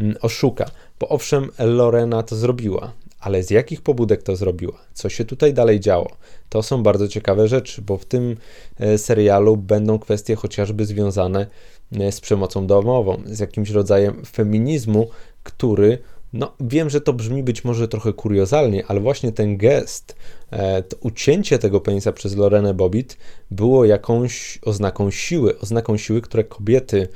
mm, 0.00 0.16
oszuka. 0.20 0.70
Bo 1.00 1.08
owszem, 1.08 1.50
Lorena 1.58 2.22
to 2.22 2.36
zrobiła, 2.36 2.92
ale 3.20 3.42
z 3.42 3.50
jakich 3.50 3.82
pobudek 3.82 4.22
to 4.22 4.36
zrobiła? 4.36 4.78
Co 4.94 5.08
się 5.08 5.24
tutaj 5.24 5.54
dalej 5.54 5.80
działo? 5.80 6.10
To 6.48 6.62
są 6.62 6.82
bardzo 6.82 7.08
ciekawe 7.08 7.48
rzeczy, 7.48 7.82
bo 7.82 7.96
w 7.96 8.04
tym 8.04 8.36
e, 8.78 8.98
serialu 8.98 9.56
będą 9.56 9.98
kwestie 9.98 10.36
chociażby 10.36 10.86
związane 10.86 11.46
e, 11.92 12.12
z 12.12 12.20
przemocą 12.20 12.66
domową, 12.66 13.22
z 13.26 13.38
jakimś 13.38 13.70
rodzajem 13.70 14.24
feminizmu, 14.24 15.08
który 15.42 15.98
no, 16.32 16.52
wiem, 16.60 16.90
że 16.90 17.00
to 17.00 17.12
brzmi 17.12 17.42
być 17.42 17.64
może 17.64 17.88
trochę 17.88 18.12
kuriozalnie, 18.12 18.86
ale 18.86 19.00
właśnie 19.00 19.32
ten 19.32 19.56
gest, 19.56 20.16
e, 20.50 20.82
to 20.82 20.96
ucięcie 21.00 21.58
tego 21.58 21.80
penisa 21.80 22.12
przez 22.12 22.36
Lorenę 22.36 22.74
Bobbitt 22.74 23.16
było 23.50 23.84
jakąś 23.84 24.58
oznaką 24.62 25.10
siły, 25.10 25.58
oznaką 25.58 25.96
siły, 25.96 26.20
które 26.20 26.44
kobiety 26.44 27.08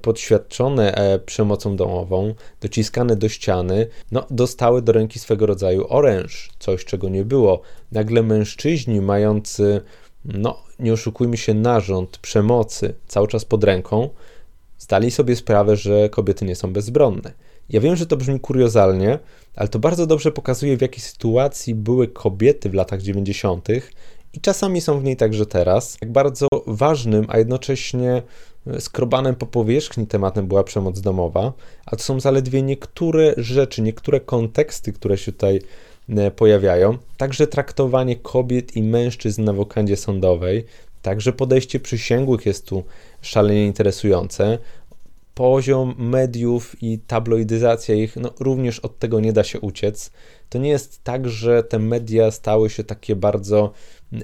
podświadczone 0.00 0.94
e, 0.94 1.18
przemocą 1.18 1.76
domową, 1.76 2.34
dociskane 2.60 3.16
do 3.16 3.28
ściany, 3.28 3.86
no, 4.12 4.26
dostały 4.30 4.82
do 4.82 4.92
ręki 4.92 5.18
swego 5.18 5.46
rodzaju 5.46 5.86
oręż, 5.88 6.50
coś 6.58 6.84
czego 6.84 7.08
nie 7.08 7.24
było. 7.24 7.60
Nagle 7.92 8.22
mężczyźni 8.22 9.00
mający, 9.00 9.80
no, 10.24 10.58
nie 10.78 10.92
oszukujmy 10.92 11.36
się, 11.36 11.54
narząd 11.54 12.18
przemocy 12.18 12.94
cały 13.06 13.28
czas 13.28 13.44
pod 13.44 13.64
ręką, 13.64 14.08
zdali 14.78 15.10
sobie 15.10 15.36
sprawę, 15.36 15.76
że 15.76 16.08
kobiety 16.08 16.44
nie 16.44 16.56
są 16.56 16.72
bezbronne 16.72 17.32
ja 17.68 17.80
wiem, 17.80 17.96
że 17.96 18.06
to 18.06 18.16
brzmi 18.16 18.40
kuriozalnie, 18.40 19.18
ale 19.56 19.68
to 19.68 19.78
bardzo 19.78 20.06
dobrze 20.06 20.32
pokazuje, 20.32 20.76
w 20.76 20.82
jakiej 20.82 21.00
sytuacji 21.00 21.74
były 21.74 22.08
kobiety 22.08 22.70
w 22.70 22.74
latach 22.74 23.02
90. 23.02 23.68
i 24.32 24.40
czasami 24.40 24.80
są 24.80 25.00
w 25.00 25.04
niej 25.04 25.16
także 25.16 25.46
teraz. 25.46 25.96
Jak 26.02 26.12
bardzo 26.12 26.48
ważnym, 26.66 27.26
a 27.28 27.38
jednocześnie 27.38 28.22
skrobanym 28.78 29.34
po 29.34 29.46
powierzchni 29.46 30.06
tematem 30.06 30.46
była 30.46 30.64
przemoc 30.64 31.00
domowa, 31.00 31.52
a 31.86 31.96
to 31.96 32.02
są 32.02 32.20
zaledwie 32.20 32.62
niektóre 32.62 33.34
rzeczy, 33.36 33.82
niektóre 33.82 34.20
konteksty, 34.20 34.92
które 34.92 35.18
się 35.18 35.32
tutaj 35.32 35.60
e, 36.08 36.30
pojawiają. 36.30 36.98
Także 37.16 37.46
traktowanie 37.46 38.16
kobiet 38.16 38.76
i 38.76 38.82
mężczyzn 38.82 39.44
na 39.44 39.52
wokandzie 39.52 39.96
sądowej, 39.96 40.64
także 41.02 41.32
podejście 41.32 41.80
przysięgłych 41.80 42.46
jest 42.46 42.66
tu 42.66 42.84
szalenie 43.20 43.66
interesujące 43.66 44.58
poziom 45.34 45.94
mediów 45.98 46.82
i 46.82 46.98
tabloidyzacja 46.98 47.94
ich, 47.94 48.16
no 48.16 48.30
również 48.40 48.78
od 48.78 48.98
tego 48.98 49.20
nie 49.20 49.32
da 49.32 49.44
się 49.44 49.60
uciec. 49.60 50.10
To 50.48 50.58
nie 50.58 50.70
jest 50.70 51.04
tak, 51.04 51.28
że 51.28 51.62
te 51.62 51.78
media 51.78 52.30
stały 52.30 52.70
się 52.70 52.84
takie 52.84 53.16
bardzo 53.16 53.72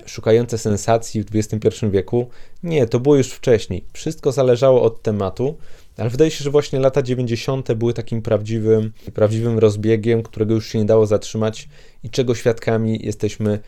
szukające 0.07 0.59
sensacji 0.59 1.25
w 1.25 1.27
XXI 1.35 1.87
wieku. 1.91 2.29
Nie, 2.63 2.87
to 2.87 3.01
było 3.01 3.17
już 3.17 3.29
wcześniej. 3.29 3.85
Wszystko 3.93 4.33
zależało 4.33 4.83
od 4.83 5.03
tematu, 5.03 5.57
ale 5.97 6.11
wydaje 6.11 6.31
się, 6.31 6.45
że 6.45 6.51
właśnie 6.51 6.81
lata 6.81 7.03
90. 7.03 7.73
były 7.73 7.95
takim 7.95 8.23
prawdziwym, 8.23 8.93
prawdziwym 9.15 9.59
rozbiegiem, 9.59 10.23
którego 10.23 10.55
już 10.55 10.67
się 10.69 10.79
nie 10.79 10.85
dało 10.85 11.07
zatrzymać 11.07 11.69
i 12.05 12.11
czego 12.11 12.35
świadkami 12.35 13.07
jesteśmy 13.07 13.59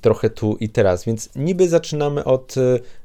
trochę 0.00 0.30
tu 0.30 0.56
i 0.60 0.68
teraz. 0.68 1.04
Więc 1.04 1.30
niby 1.36 1.68
zaczynamy 1.68 2.24
od 2.24 2.54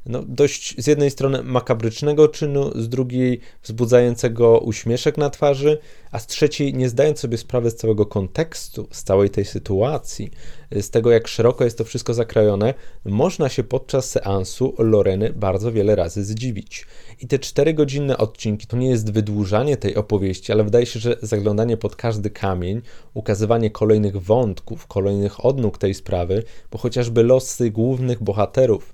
no, 0.06 0.24
dość 0.28 0.76
z 0.78 0.88
jednej 0.88 1.12
strony 1.12 1.44
makabrycznego 1.44 2.28
czynu, 2.28 2.72
z 2.76 2.90
drugiej 2.90 3.40
wzbudzającego 3.64 4.60
uśmieszek 4.60 5.18
na 5.18 5.30
twarzy, 5.30 5.78
a 6.12 6.20
z 6.20 6.28
trzeciej 6.28 6.74
nie 6.74 6.90
zdając 6.90 7.20
sobie 7.20 7.38
sprawy 7.38 7.72
z 7.72 7.76
całego 7.76 8.06
kontekstu, 8.06 8.88
z 8.92 9.04
całej 9.04 9.30
tej 9.30 9.46
sytuacji, 9.46 10.32
z 10.72 10.90
tego 10.90 11.12
jak 11.12 11.28
szeroko 11.28 11.64
jest 11.64 11.78
to 11.78 11.84
wszystko 11.84 12.14
zakrojone, 12.14 12.74
można 13.06 13.50
się 13.50 13.64
podczas 13.64 14.10
seansu 14.10 14.76
Loreny 14.78 15.34
bardzo 15.34 15.72
wiele 15.72 15.96
razy 15.96 16.24
zdziwić. 16.24 16.86
I 17.22 17.28
te 17.28 17.40
cztery 17.40 17.74
godzinne 17.74 18.18
odcinki 18.18 18.68
to 18.68 18.78
nie 18.78 18.90
jest 18.90 19.12
wydłużanie 19.12 19.78
tej 19.78 19.96
opowieści, 19.96 20.52
ale 20.52 20.64
wydaje 20.64 20.86
się, 20.86 21.00
że 21.00 21.18
zaglądanie 21.22 21.78
pod 21.78 21.96
każdy 21.96 22.30
kamień, 22.30 22.82
ukazywanie 23.14 23.72
kolejnych 23.72 24.22
wątków, 24.22 24.88
kolejnych 24.88 25.46
odnóg 25.46 25.78
tej 25.78 25.94
sprawy, 25.94 26.44
bo 26.72 26.78
chociażby 26.78 27.24
losy 27.24 27.72
głównych 27.72 28.24
bohaterów, 28.24 28.94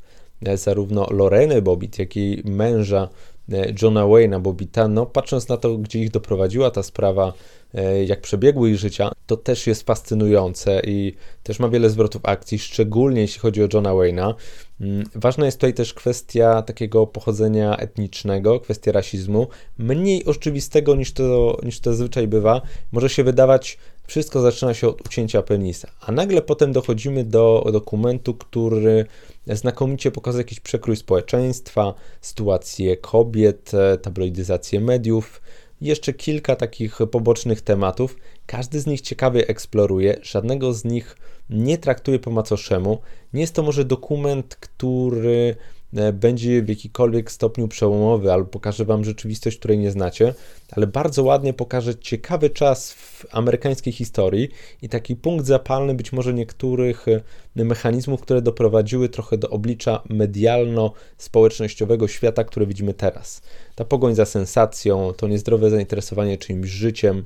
zarówno 0.56 1.08
Loreny 1.12 1.62
Bobbitt, 1.62 2.00
jak 2.00 2.18
i 2.18 2.42
męża 2.46 3.10
e, 3.52 3.74
Johna 3.82 4.04
Wayne'a 4.04 4.42
Bobbita, 4.42 4.88
no 4.88 5.06
patrząc 5.06 5.48
na 5.48 5.58
to, 5.58 5.78
gdzie 5.78 6.00
ich 6.00 6.12
doprowadziła 6.12 6.72
ta 6.72 6.84
sprawa, 6.84 7.34
e, 7.74 8.06
jak 8.06 8.22
przebiegły 8.22 8.70
ich 8.70 8.78
życia, 8.78 9.12
to 9.28 9.38
też 9.38 9.68
jest 9.68 9.84
fascynujące 9.84 10.82
i 10.86 11.14
też 11.44 11.60
ma 11.60 11.70
wiele 11.70 11.90
zwrotów 11.90 12.22
akcji, 12.26 12.60
szczególnie 12.60 13.22
jeśli 13.22 13.40
chodzi 13.40 13.64
o 13.64 13.68
Johna 13.74 13.90
Wayne'a. 13.90 14.34
Mm, 14.82 15.04
ważna 15.16 15.46
jest 15.46 15.58
tutaj 15.58 15.74
też 15.74 15.94
kwestia 15.94 16.62
takiego 16.62 17.08
pochodzenia 17.08 17.78
etnicznego, 17.78 18.60
kwestia 18.60 18.92
rasizmu, 18.92 19.48
mniej 19.78 20.26
oczywistego 20.26 20.96
niż 20.96 21.12
to, 21.14 21.58
niż 21.64 21.80
to 21.80 21.92
zazwyczaj 21.92 22.28
bywa. 22.28 22.62
Może 22.92 23.10
się 23.10 23.24
wydawać, 23.24 23.78
wszystko 24.12 24.42
zaczyna 24.42 24.74
się 24.74 24.88
od 24.88 25.06
ucięcia 25.06 25.42
penisa, 25.42 25.88
a 26.02 26.12
nagle 26.12 26.42
potem 26.42 26.72
dochodzimy 26.72 27.24
do 27.24 27.70
dokumentu, 27.72 28.34
który 28.34 29.06
znakomicie 29.48 30.12
pokazuje 30.12 30.42
jakiś 30.42 30.60
przekrój 30.60 30.96
społeczeństwa, 30.96 31.94
sytuację 32.22 32.98
kobiet, 32.98 33.72
tabloidyzację 34.02 34.80
mediów, 34.80 35.42
jeszcze 35.82 36.14
kilka 36.14 36.56
takich 36.56 36.98
pobocznych 37.12 37.62
tematów. 37.62 38.16
Każdy 38.46 38.80
z 38.80 38.88
nich 38.88 39.02
ciekawie 39.02 39.48
eksploruje, 39.48 40.20
żadnego 40.22 40.74
z 40.74 40.86
nich 40.86 41.18
nie 41.50 41.78
traktuje 41.78 42.20
po 42.20 42.32
macoszemu. 42.32 43.02
Nie 43.34 43.42
jest 43.42 43.56
to 43.56 43.64
może 43.64 43.86
dokument, 43.86 44.56
który 44.56 45.56
e, 45.58 45.81
będzie 46.14 46.62
w 46.62 46.70
jakikolwiek 46.70 47.32
stopniu 47.32 47.68
przełomowy 47.68 48.34
albo 48.34 48.50
pokaże 48.50 48.86
Wam 48.86 49.04
rzeczywistość, 49.04 49.58
której 49.58 49.78
nie 49.78 49.92
znacie, 49.92 50.34
ale 50.72 50.88
bardzo 50.88 51.24
ładnie 51.24 51.54
pokaże 51.54 51.96
ciekawy 51.96 52.50
czas 52.50 52.94
w 52.94 53.26
amerykańskiej 53.32 53.94
historii 53.94 54.50
i 54.82 54.90
taki 54.90 55.16
punkt 55.16 55.46
zapalny 55.46 55.94
być 55.94 56.14
może 56.14 56.34
niektórych 56.34 57.08
e, 57.08 57.66
mechanizmów, 57.66 58.22
które 58.22 58.42
doprowadziły 58.42 59.10
trochę 59.10 59.38
do 59.38 59.50
oblicza 59.50 60.04
medialno-społecznościowego 60.10 62.08
świata, 62.08 62.44
które 62.44 62.66
widzimy 62.66 62.94
teraz. 62.94 63.42
Ta 63.76 63.86
pogoń 63.86 64.16
za 64.16 64.26
sensacją, 64.26 65.14
to 65.18 65.28
niezdrowe 65.28 65.70
zainteresowanie 65.70 66.38
czyimś 66.38 66.70
życiem, 66.70 67.26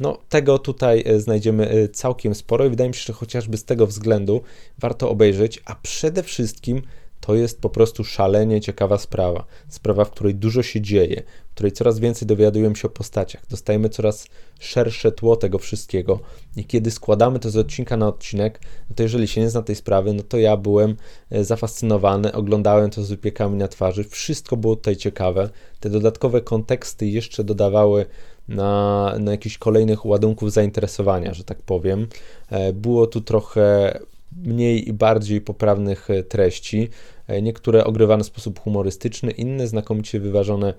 no, 0.00 0.18
tego 0.28 0.58
tutaj 0.58 1.02
e, 1.06 1.20
znajdziemy 1.20 1.70
e, 1.70 1.88
całkiem 1.88 2.34
sporo 2.34 2.64
i 2.64 2.70
wydaje 2.70 2.90
mi 2.90 2.94
się, 2.94 3.04
że 3.06 3.12
chociażby 3.12 3.56
z 3.56 3.64
tego 3.64 3.86
względu 3.86 4.42
warto 4.78 5.10
obejrzeć, 5.10 5.62
a 5.64 5.74
przede 5.74 6.22
wszystkim 6.22 6.82
to 7.26 7.34
jest 7.34 7.60
po 7.60 7.70
prostu 7.70 8.04
szalenie 8.04 8.60
ciekawa 8.60 8.98
sprawa. 8.98 9.44
Sprawa, 9.68 10.04
w 10.04 10.10
której 10.10 10.34
dużo 10.34 10.62
się 10.62 10.80
dzieje, 10.80 11.22
w 11.50 11.54
której 11.54 11.72
coraz 11.72 11.98
więcej 11.98 12.28
dowiadujemy 12.28 12.76
się 12.76 12.88
o 12.88 12.90
postaciach, 12.90 13.46
dostajemy 13.50 13.88
coraz 13.88 14.26
szersze 14.60 15.12
tło 15.12 15.36
tego 15.36 15.58
wszystkiego. 15.58 16.20
I 16.56 16.64
kiedy 16.64 16.90
składamy 16.90 17.38
to 17.38 17.50
z 17.50 17.56
odcinka 17.56 17.96
na 17.96 18.08
odcinek, 18.08 18.60
no 18.90 18.96
to 18.96 19.02
jeżeli 19.02 19.28
się 19.28 19.40
nie 19.40 19.50
zna 19.50 19.62
tej 19.62 19.76
sprawy, 19.76 20.12
no 20.12 20.22
to 20.22 20.38
ja 20.38 20.56
byłem 20.56 20.96
e, 21.30 21.44
zafascynowany, 21.44 22.32
oglądałem 22.32 22.90
to 22.90 23.04
z 23.04 23.10
wypiekami 23.10 23.56
na 23.56 23.68
twarzy. 23.68 24.04
Wszystko 24.04 24.56
było 24.56 24.76
tutaj 24.76 24.96
ciekawe. 24.96 25.50
Te 25.80 25.90
dodatkowe 25.90 26.40
konteksty 26.40 27.06
jeszcze 27.06 27.44
dodawały 27.44 28.06
na, 28.48 29.14
na 29.18 29.30
jakichś 29.30 29.58
kolejnych 29.58 30.06
ładunków 30.06 30.52
zainteresowania, 30.52 31.34
że 31.34 31.44
tak 31.44 31.62
powiem. 31.62 32.06
E, 32.50 32.72
było 32.72 33.06
tu 33.06 33.20
trochę 33.20 33.98
mniej 34.36 34.88
i 34.88 34.92
bardziej 34.92 35.40
poprawnych 35.40 36.10
e, 36.10 36.22
treści, 36.22 36.88
e, 37.26 37.42
niektóre 37.42 37.84
ogrywane 37.84 38.24
w 38.24 38.26
sposób 38.26 38.60
humorystyczny, 38.60 39.30
inne 39.30 39.66
znakomicie 39.66 40.20
wyważone 40.20 40.74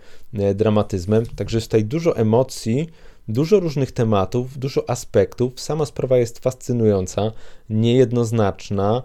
dramatyzmem. 0.56 1.26
Także 1.36 1.58
jest 1.58 1.68
tutaj 1.68 1.86
dużo 1.86 2.18
emocji, 2.18 2.90
dużo 3.28 3.60
różnych 3.60 3.92
tematów, 3.92 4.58
dużo 4.58 4.90
aspektów. 4.90 5.60
Sama 5.60 5.86
sprawa 5.86 6.18
jest 6.18 6.40
fascynująca, 6.40 7.32
niejednoznaczna, 7.70 9.04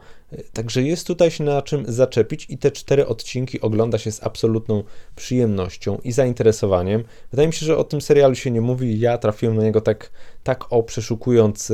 także 0.52 0.82
jest 0.82 1.06
tutaj 1.06 1.30
się 1.30 1.44
na 1.44 1.62
czym 1.62 1.84
zaczepić 1.92 2.46
i 2.50 2.58
te 2.58 2.70
cztery 2.70 3.06
odcinki 3.06 3.60
ogląda 3.60 3.98
się 3.98 4.12
z 4.12 4.22
absolutną 4.22 4.84
przyjemnością 5.16 5.98
i 6.04 6.12
zainteresowaniem. 6.12 7.04
Wydaje 7.30 7.46
mi 7.46 7.52
się, 7.52 7.66
że 7.66 7.76
o 7.76 7.84
tym 7.84 8.00
serialu 8.00 8.34
się 8.34 8.50
nie 8.50 8.60
mówi. 8.60 9.00
Ja 9.00 9.18
trafiłem 9.18 9.56
na 9.56 9.62
niego 9.62 9.80
tak, 9.80 10.10
tak 10.42 10.72
o 10.72 10.82
przeszukując 10.82 11.72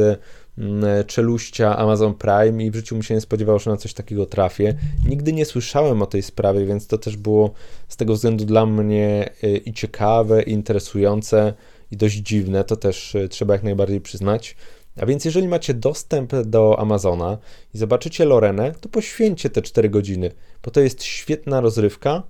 czeluścia 1.06 1.76
Amazon 1.76 2.14
Prime 2.14 2.64
i 2.64 2.70
w 2.70 2.74
życiu 2.74 2.96
mi 2.96 3.04
się 3.04 3.14
nie 3.14 3.20
spodziewało, 3.20 3.58
że 3.58 3.70
na 3.70 3.76
coś 3.76 3.94
takiego 3.94 4.26
trafię. 4.26 4.74
Nigdy 5.08 5.32
nie 5.32 5.44
słyszałem 5.44 6.02
o 6.02 6.06
tej 6.06 6.22
sprawie, 6.22 6.66
więc 6.66 6.86
to 6.86 6.98
też 6.98 7.16
było 7.16 7.50
z 7.88 7.96
tego 7.96 8.14
względu 8.14 8.44
dla 8.44 8.66
mnie 8.66 9.30
y, 9.44 9.56
i 9.56 9.72
ciekawe, 9.72 10.42
i 10.42 10.50
interesujące 10.50 11.54
i 11.90 11.96
dość 11.96 12.16
dziwne, 12.16 12.64
to 12.64 12.76
też 12.76 13.14
y, 13.14 13.28
trzeba 13.28 13.54
jak 13.54 13.62
najbardziej 13.62 14.00
przyznać. 14.00 14.56
A 15.00 15.06
więc 15.06 15.24
jeżeli 15.24 15.48
macie 15.48 15.74
dostęp 15.74 16.32
do 16.44 16.78
Amazona 16.78 17.38
i 17.74 17.78
zobaczycie 17.78 18.24
Lorenę, 18.24 18.74
to 18.80 18.88
poświęćcie 18.88 19.50
te 19.50 19.62
4 19.62 19.90
godziny, 19.90 20.30
bo 20.62 20.70
to 20.70 20.80
jest 20.80 21.02
świetna 21.02 21.60
rozrywka, 21.60 22.22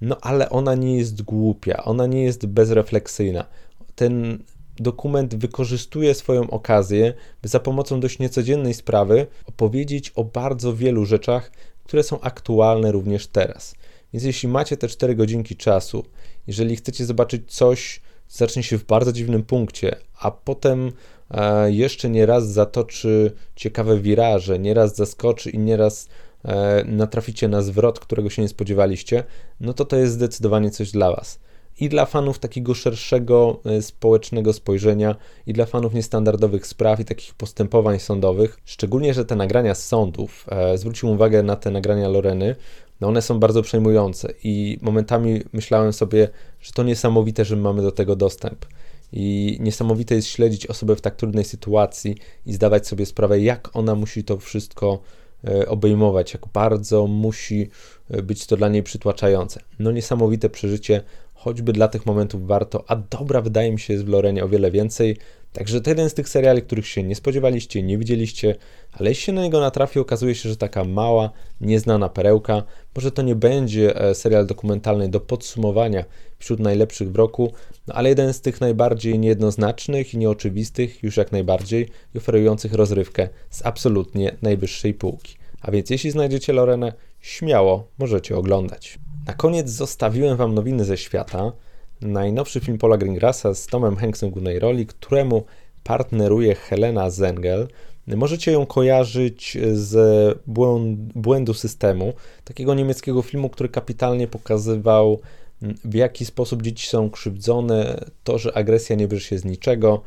no 0.00 0.16
ale 0.20 0.50
ona 0.50 0.74
nie 0.74 0.96
jest 0.96 1.22
głupia, 1.22 1.84
ona 1.84 2.06
nie 2.06 2.22
jest 2.22 2.46
bezrefleksyjna. 2.46 3.44
Ten 3.94 4.38
dokument 4.82 5.34
wykorzystuje 5.34 6.14
swoją 6.14 6.50
okazję, 6.50 7.14
by 7.42 7.48
za 7.48 7.60
pomocą 7.60 8.00
dość 8.00 8.18
niecodziennej 8.18 8.74
sprawy 8.74 9.26
opowiedzieć 9.46 10.10
o 10.10 10.24
bardzo 10.24 10.74
wielu 10.76 11.04
rzeczach, 11.04 11.52
które 11.84 12.02
są 12.02 12.20
aktualne 12.20 12.92
również 12.92 13.26
teraz. 13.26 13.74
Więc 14.12 14.24
jeśli 14.24 14.48
macie 14.48 14.76
te 14.76 14.88
4 14.88 15.14
godzinki 15.14 15.56
czasu, 15.56 16.04
jeżeli 16.46 16.76
chcecie 16.76 17.04
zobaczyć 17.04 17.52
coś, 17.52 18.00
zacznie 18.28 18.62
się 18.62 18.78
w 18.78 18.84
bardzo 18.84 19.12
dziwnym 19.12 19.42
punkcie, 19.42 19.96
a 20.20 20.30
potem 20.30 20.92
e, 21.30 21.72
jeszcze 21.72 22.10
nie 22.10 22.26
raz 22.26 22.52
zatoczy 22.52 23.32
ciekawe 23.56 24.00
wiraże, 24.00 24.58
nieraz 24.58 24.96
zaskoczy 24.96 25.50
i 25.50 25.58
nieraz 25.58 26.08
e, 26.44 26.84
natraficie 26.84 27.48
na 27.48 27.62
zwrot, 27.62 28.00
którego 28.00 28.30
się 28.30 28.42
nie 28.42 28.48
spodziewaliście, 28.48 29.24
no 29.60 29.74
to 29.74 29.84
to 29.84 29.96
jest 29.96 30.12
zdecydowanie 30.12 30.70
coś 30.70 30.90
dla 30.90 31.10
Was. 31.10 31.38
I 31.80 31.88
dla 31.88 32.06
fanów 32.06 32.38
takiego 32.38 32.74
szerszego 32.74 33.60
e, 33.64 33.82
społecznego 33.82 34.52
spojrzenia, 34.52 35.16
i 35.46 35.52
dla 35.52 35.66
fanów 35.66 35.94
niestandardowych 35.94 36.66
spraw 36.66 37.00
i 37.00 37.04
takich 37.04 37.34
postępowań 37.34 37.98
sądowych, 37.98 38.58
szczególnie, 38.64 39.14
że 39.14 39.24
te 39.24 39.36
nagrania 39.36 39.74
z 39.74 39.86
sądów, 39.86 40.46
zwrócił 40.74 41.10
uwagę 41.10 41.42
na 41.42 41.56
te 41.56 41.70
nagrania 41.70 42.08
Loreny, 42.08 42.56
no 43.00 43.08
one 43.08 43.22
są 43.22 43.40
bardzo 43.40 43.62
przejmujące 43.62 44.32
i 44.44 44.78
momentami 44.82 45.40
myślałem 45.52 45.92
sobie, 45.92 46.28
że 46.60 46.72
to 46.72 46.82
niesamowite, 46.82 47.44
że 47.44 47.56
mamy 47.56 47.82
do 47.82 47.92
tego 47.92 48.16
dostęp. 48.16 48.66
I 49.12 49.56
niesamowite 49.60 50.14
jest 50.14 50.28
śledzić 50.28 50.66
osobę 50.66 50.96
w 50.96 51.00
tak 51.00 51.16
trudnej 51.16 51.44
sytuacji 51.44 52.16
i 52.46 52.52
zdawać 52.52 52.86
sobie 52.86 53.06
sprawę, 53.06 53.40
jak 53.40 53.76
ona 53.76 53.94
musi 53.94 54.24
to 54.24 54.38
wszystko 54.38 54.98
e, 55.48 55.68
obejmować, 55.68 56.34
jak 56.34 56.46
bardzo 56.46 57.06
musi 57.06 57.70
e, 58.10 58.22
być 58.22 58.46
to 58.46 58.56
dla 58.56 58.68
niej 58.68 58.82
przytłaczające. 58.82 59.60
No 59.78 59.92
niesamowite 59.92 60.50
przeżycie, 60.50 61.02
choćby 61.38 61.72
dla 61.72 61.88
tych 61.88 62.06
momentów 62.06 62.46
warto, 62.46 62.84
a 62.88 62.96
dobra 62.96 63.40
wydaje 63.40 63.72
mi 63.72 63.80
się 63.80 63.92
jest 63.92 64.04
w 64.04 64.08
Lorenie 64.08 64.44
o 64.44 64.48
wiele 64.48 64.70
więcej, 64.70 65.16
Także 65.52 65.80
to 65.80 65.90
jeden 65.90 66.10
z 66.10 66.14
tych 66.14 66.28
seriali, 66.28 66.62
których 66.62 66.86
się 66.86 67.02
nie 67.02 67.14
spodziewaliście, 67.14 67.82
nie 67.82 67.98
widzieliście, 67.98 68.54
ale 68.92 69.08
jeśli 69.08 69.24
się 69.24 69.32
na 69.32 69.42
niego 69.42 69.60
natrafi, 69.60 69.98
okazuje 69.98 70.34
się, 70.34 70.48
że 70.48 70.56
taka 70.56 70.84
mała, 70.84 71.30
nieznana 71.60 72.08
perełka, 72.08 72.62
może 72.96 73.12
to 73.12 73.22
nie 73.22 73.34
będzie 73.34 74.00
e, 74.00 74.14
serial 74.14 74.46
dokumentalny 74.46 75.08
do 75.08 75.20
podsumowania 75.20 76.04
wśród 76.38 76.60
najlepszych 76.60 77.12
w 77.12 77.16
roku, 77.16 77.52
no 77.86 77.94
ale 77.94 78.08
jeden 78.08 78.34
z 78.34 78.40
tych 78.40 78.60
najbardziej 78.60 79.18
niejednoznacznych 79.18 80.14
i 80.14 80.18
nieoczywistych, 80.18 81.02
już 81.02 81.16
jak 81.16 81.32
najbardziej, 81.32 81.88
oferujących 82.16 82.74
rozrywkę 82.74 83.28
z 83.50 83.66
absolutnie 83.66 84.36
najwyższej 84.42 84.94
półki. 84.94 85.36
A 85.60 85.70
więc 85.70 85.90
jeśli 85.90 86.10
znajdziecie 86.10 86.52
Lorenę, 86.52 86.92
śmiało 87.20 87.88
możecie 87.98 88.36
oglądać. 88.36 88.98
Na 89.28 89.34
koniec 89.34 89.70
zostawiłem 89.70 90.36
Wam 90.36 90.54
nowiny 90.54 90.84
ze 90.84 90.96
świata 90.96 91.52
najnowszy 92.00 92.60
film 92.60 92.78
Paula 92.78 92.96
Greengrassa 92.96 93.54
z 93.54 93.66
Tomem 93.66 93.96
Hanksem 93.96 94.30
w 94.30 94.32
głównej 94.32 94.58
roli, 94.58 94.86
któremu 94.86 95.44
partneruje 95.84 96.54
Helena 96.54 97.10
Zengel. 97.10 97.68
Możecie 98.06 98.52
ją 98.52 98.66
kojarzyć 98.66 99.58
z 99.72 99.94
błędu 101.14 101.54
systemu, 101.54 102.12
takiego 102.44 102.74
niemieckiego 102.74 103.22
filmu, 103.22 103.48
który 103.48 103.68
kapitalnie 103.68 104.28
pokazywał, 104.28 105.20
w 105.84 105.94
jaki 105.94 106.24
sposób 106.24 106.62
dzieci 106.62 106.88
są 106.88 107.10
krzywdzone, 107.10 108.04
to, 108.24 108.38
że 108.38 108.56
agresja 108.56 108.96
nie 108.96 109.08
bierze 109.08 109.24
się 109.24 109.38
z 109.38 109.44
niczego, 109.44 110.02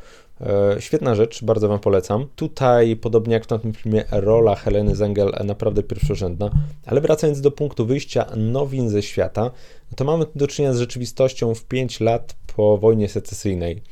świetna 0.78 1.14
rzecz, 1.14 1.44
bardzo 1.44 1.68
Wam 1.68 1.80
polecam. 1.80 2.26
Tutaj, 2.36 2.96
podobnie 2.96 3.34
jak 3.34 3.44
w 3.44 3.46
tamtym 3.46 3.72
filmie, 3.72 4.04
rola 4.10 4.54
Heleny 4.54 4.96
Zengel 4.96 5.32
naprawdę 5.44 5.82
pierwszorzędna. 5.82 6.50
Ale 6.86 7.00
wracając 7.00 7.40
do 7.40 7.50
punktu 7.50 7.86
wyjścia 7.86 8.26
nowin 8.36 8.88
ze 8.88 9.02
świata, 9.02 9.50
to 9.96 10.04
mamy 10.04 10.26
do 10.34 10.46
czynienia 10.46 10.74
z 10.74 10.78
rzeczywistością 10.78 11.54
w 11.54 11.64
5 11.64 12.00
lat 12.00 12.36
po 12.56 12.78
wojnie 12.78 13.08
secesyjnej. 13.08 13.82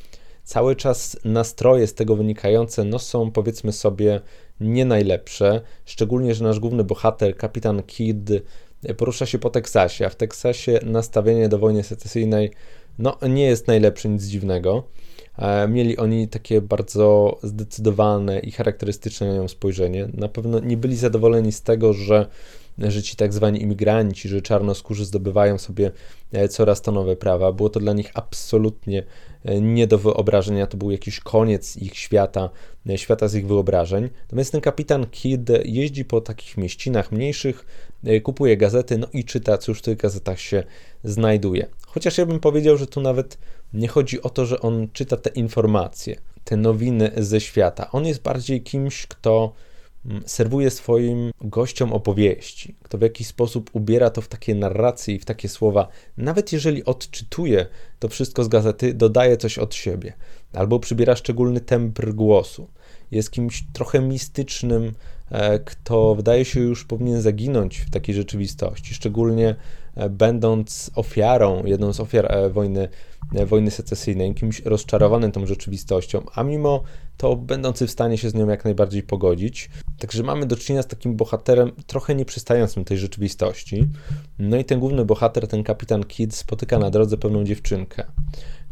Cały 0.45 0.77
czas 0.77 1.17
nastroje 1.25 1.87
z 1.87 1.95
tego 1.95 2.17
wynikające 2.17 2.85
no, 2.85 2.99
są 2.99 3.31
powiedzmy 3.31 3.73
sobie 3.73 4.21
nie 4.61 4.85
najlepsze, 4.85 5.61
szczególnie, 5.85 6.35
że 6.35 6.45
nasz 6.45 6.61
główny 6.61 6.85
bohater, 6.85 7.37
kapitan 7.37 7.83
Kidd, 7.83 8.31
porusza 8.97 9.27
się 9.27 9.39
po 9.39 9.51
Teksasie, 9.51 10.07
a 10.07 10.09
w 10.09 10.17
Teksasie 10.17 10.81
nastawienie 10.83 11.49
do 11.49 11.59
wojny 11.59 11.83
secesyjnej 11.83 12.51
no, 12.99 13.19
nie 13.29 13.45
jest 13.45 13.67
najlepsze, 13.67 14.09
nic 14.09 14.25
dziwnego. 14.25 14.85
E, 15.41 15.69
mieli 15.69 15.97
oni 15.97 16.29
takie 16.29 16.61
bardzo 16.61 17.39
zdecydowane 17.43 18.39
i 18.39 18.51
charakterystyczne 18.51 19.49
spojrzenie. 19.49 20.09
Na 20.15 20.29
pewno 20.29 20.61
nie 20.61 20.77
byli 20.77 20.97
zadowoleni 20.97 21.53
z 21.53 21.63
tego, 21.63 21.93
że, 21.93 22.27
że 22.79 23.03
ci 23.03 23.17
tak 23.17 23.33
zwani 23.33 23.63
imigranci, 23.63 24.29
że 24.29 24.43
czarnoskórzy 24.43 25.05
zdobywają 25.05 25.59
sobie 25.59 25.91
e, 26.33 26.49
coraz 26.49 26.83
to 26.83 26.93
nowe 26.93 27.17
prawa. 27.17 27.53
Było 27.53 27.69
to 27.69 27.81
dla 27.81 27.93
nich 27.93 28.11
absolutnie 28.15 29.05
e, 29.45 29.61
nie 29.61 29.87
do 29.87 29.99
wyobrażenia. 29.99 30.67
To 30.67 30.77
był 30.77 30.91
jakiś 30.91 31.21
koniec 31.21 31.77
ich 31.77 31.97
świata, 31.97 32.51
świata 32.97 33.29
z 33.29 33.35
ich 33.35 33.47
wyobrażeń. 33.47 34.09
Natomiast 34.23 34.53
ten 34.53 34.61
kapitan 34.61 35.07
Kidd 35.07 35.51
jeździ 35.65 36.05
po 36.05 36.21
takich 36.21 36.57
mieścinach 36.57 37.13
mniejszych, 37.13 37.67
kupuje 38.23 38.57
gazety, 38.57 38.99
no 38.99 39.07
i 39.13 39.25
czyta, 39.25 39.59
cóż 39.59 39.79
w 39.79 39.83
tych 39.83 39.97
gazetach 39.97 40.41
się 40.41 40.63
znajduje. 41.05 41.67
Chociaż 41.93 42.19
ja 42.19 42.27
bym 42.27 42.41
powiedział, 42.41 42.77
że 42.77 42.87
tu 42.87 43.01
nawet 43.01 43.39
nie 43.73 43.89
chodzi 43.89 44.23
o 44.23 44.31
to, 44.31 44.47
że 44.47 44.61
on 44.61 44.89
czyta 44.93 45.17
te 45.17 45.31
informacje, 45.31 46.17
te 46.45 46.57
nowiny 46.57 47.11
ze 47.17 47.41
świata. 47.41 47.91
On 47.93 48.07
jest 48.07 48.23
bardziej 48.23 48.63
kimś, 48.63 49.07
kto 49.07 49.53
mm, 50.07 50.23
serwuje 50.27 50.71
swoim 50.71 51.31
gościom 51.41 51.93
opowieści, 51.93 52.75
kto 52.83 52.99
w 52.99 53.03
jakiś 53.03 53.27
sposób 53.27 53.71
ubiera 53.73 54.11
to 54.11 54.21
w 54.21 54.29
takie 54.29 54.55
narracje 54.55 55.15
i 55.15 55.19
w 55.19 55.25
takie 55.25 55.49
słowa. 55.49 55.89
Nawet 56.17 56.53
jeżeli 56.53 56.85
odczytuje 56.85 57.67
to 57.99 58.09
wszystko 58.09 58.45
z 58.45 58.49
gazety, 58.49 58.95
dodaje 58.95 59.37
coś 59.37 59.59
od 59.59 59.75
siebie 59.75 60.13
albo 60.53 60.79
przybiera 60.79 61.17
szczególny 61.17 61.61
tembr 61.61 62.13
głosu. 62.15 62.69
Jest 63.11 63.31
kimś 63.31 63.65
trochę 63.73 64.01
mistycznym, 64.01 64.93
e, 65.31 65.59
kto 65.59 66.15
wydaje 66.15 66.45
się 66.45 66.61
już 66.61 66.85
powinien 66.85 67.23
zaginąć 67.23 67.79
w 67.79 67.91
takiej 67.91 68.15
rzeczywistości, 68.15 68.95
szczególnie 68.95 69.57
będąc 70.11 70.91
ofiarą, 70.95 71.65
jedną 71.65 71.93
z 71.93 72.01
ofiar 72.01 72.33
e, 72.33 72.51
wojny 72.51 72.89
E, 73.35 73.47
wojny 73.47 73.71
secesyjnej, 73.71 74.35
kimś 74.35 74.61
rozczarowanym 74.61 75.33
tą 75.33 75.47
rzeczywistością, 75.47 76.23
a 76.35 76.43
mimo 76.43 76.83
to 77.17 77.37
będący 77.37 77.87
w 77.87 77.91
stanie 77.91 78.19
się 78.19 78.31
z 78.31 78.35
nią 78.35 78.49
jak 78.49 78.65
najbardziej 78.65 79.03
pogodzić. 79.03 79.71
Także 79.99 80.23
mamy 80.23 80.47
do 80.47 80.57
czynienia 80.57 80.83
z 80.83 80.87
takim 80.87 81.17
bohaterem 81.17 81.73
trochę 81.87 82.15
nieprzystającym 82.15 82.85
tej 82.85 82.99
rzeczywistości. 82.99 83.89
No 84.39 84.57
i 84.57 84.65
ten 84.65 84.81
główny 84.81 85.05
bohater, 85.05 85.49
ten 85.49 85.63
kapitan 85.63 86.05
Kidd, 86.05 86.35
spotyka 86.35 86.79
na 86.79 86.91
drodze 86.91 87.17
pewną 87.17 87.45
dziewczynkę, 87.45 88.05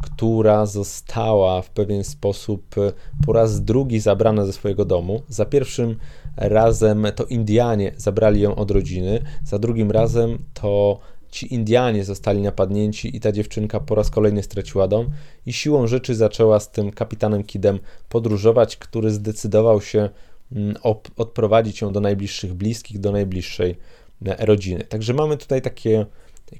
która 0.03 0.65
została 0.65 1.61
w 1.61 1.69
pewien 1.69 2.03
sposób 2.03 2.77
e, 2.77 2.91
po 3.25 3.33
raz 3.33 3.63
drugi 3.63 3.99
zabrana 3.99 4.45
ze 4.45 4.53
swojego 4.53 4.85
domu. 4.85 5.21
Za 5.29 5.45
pierwszym 5.45 5.97
razem 6.39 7.07
to 7.15 7.25
Indianie 7.25 7.91
zabrali 7.97 8.41
ją 8.41 8.55
od 8.55 8.71
rodziny, 8.71 9.23
za 9.45 9.59
drugim 9.59 9.91
razem 9.91 10.37
to 10.53 10.99
ci 11.31 11.53
Indianie 11.53 12.03
zostali 12.03 12.41
napadnięci 12.41 13.15
i 13.15 13.19
ta 13.19 13.31
dziewczynka 13.31 13.79
po 13.79 13.95
raz 13.95 14.09
kolejny 14.09 14.43
straciła 14.43 14.87
dom 14.87 15.09
i 15.45 15.53
siłą 15.53 15.87
rzeczy 15.87 16.15
zaczęła 16.15 16.59
z 16.59 16.71
tym 16.71 16.91
kapitanem 16.91 17.43
Kidem 17.43 17.79
podróżować, 18.09 18.77
który 18.77 19.11
zdecydował 19.11 19.81
się 19.81 20.09
mm, 20.51 20.75
odprowadzić 21.17 21.81
ją 21.81 21.93
do 21.93 21.99
najbliższych 21.99 22.53
bliskich, 22.53 22.99
do 22.99 23.11
najbliższej 23.11 23.77
e, 24.25 24.45
rodziny. 24.45 24.83
Także 24.83 25.13
mamy 25.13 25.37
tutaj 25.37 25.61
takie 25.61 26.05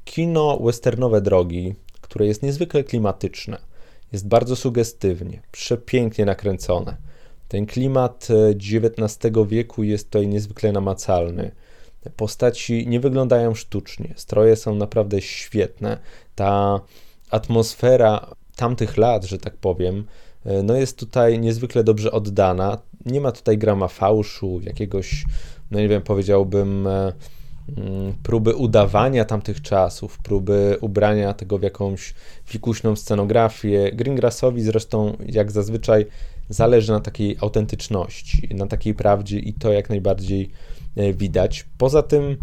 kino 0.06 0.60
westernowe 0.64 1.22
drogi, 1.22 1.76
które 2.02 2.28
jest 2.28 2.44
niezwykle 2.44 2.84
klimatyczne, 2.84 3.58
jest 4.12 4.28
bardzo 4.28 4.56
sugestywnie, 4.56 5.42
przepięknie 5.52 6.26
nakręcone. 6.26 6.98
Ten 7.50 7.66
klimat 7.66 8.28
XIX 8.56 9.26
e, 9.26 9.46
wieku 9.46 9.84
jest 9.84 10.06
tutaj 10.10 10.28
niezwykle 10.28 10.72
namacalny 10.72 11.52
postaci 12.16 12.88
nie 12.88 13.00
wyglądają 13.00 13.56
sztucznie, 13.56 14.14
stroje 14.16 14.56
są 14.56 14.76
naprawdę 14.76 15.22
świetne. 15.22 15.98
Ta 16.36 16.80
atmosfera 17.32 18.28
tamtych 18.56 18.98
lat, 18.98 19.26
że 19.26 19.38
tak 19.38 19.58
powiem, 19.58 20.06
e, 20.46 20.64
no 20.64 20.76
jest 20.76 21.00
tutaj 21.00 21.40
niezwykle 21.40 21.84
dobrze 21.84 22.12
oddana. 22.12 22.78
Nie 23.06 23.22
ma 23.22 23.32
tutaj 23.32 23.58
grama 23.58 23.88
fałszu, 23.88 24.60
jakiegoś, 24.64 25.26
no 25.72 25.80
nie 25.80 25.88
wiem, 25.88 26.02
powiedziałbym, 26.02 26.88
e, 26.88 27.14
mm, 27.78 28.14
próby 28.24 28.56
udawania 28.56 29.26
tamtych 29.26 29.62
czasów, 29.62 30.20
próby 30.20 30.78
ubrania 30.82 31.34
tego 31.34 31.58
w 31.58 31.64
jakąś 31.64 32.14
fikuśną 32.46 32.96
scenografię. 32.96 33.92
Greengrassowi 33.94 34.62
zresztą, 34.62 35.18
jak 35.26 35.52
zazwyczaj, 35.52 36.06
zależy 36.50 36.92
na 36.92 37.00
takiej 37.00 37.38
autentyczności, 37.42 38.50
na 38.56 38.68
takiej 38.68 38.94
prawdzie 38.94 39.40
i 39.40 39.54
to 39.54 39.72
jak 39.72 39.90
najbardziej 39.90 40.52
E, 40.96 41.14
widać. 41.14 41.66
Poza 41.78 42.04
tym 42.04 42.38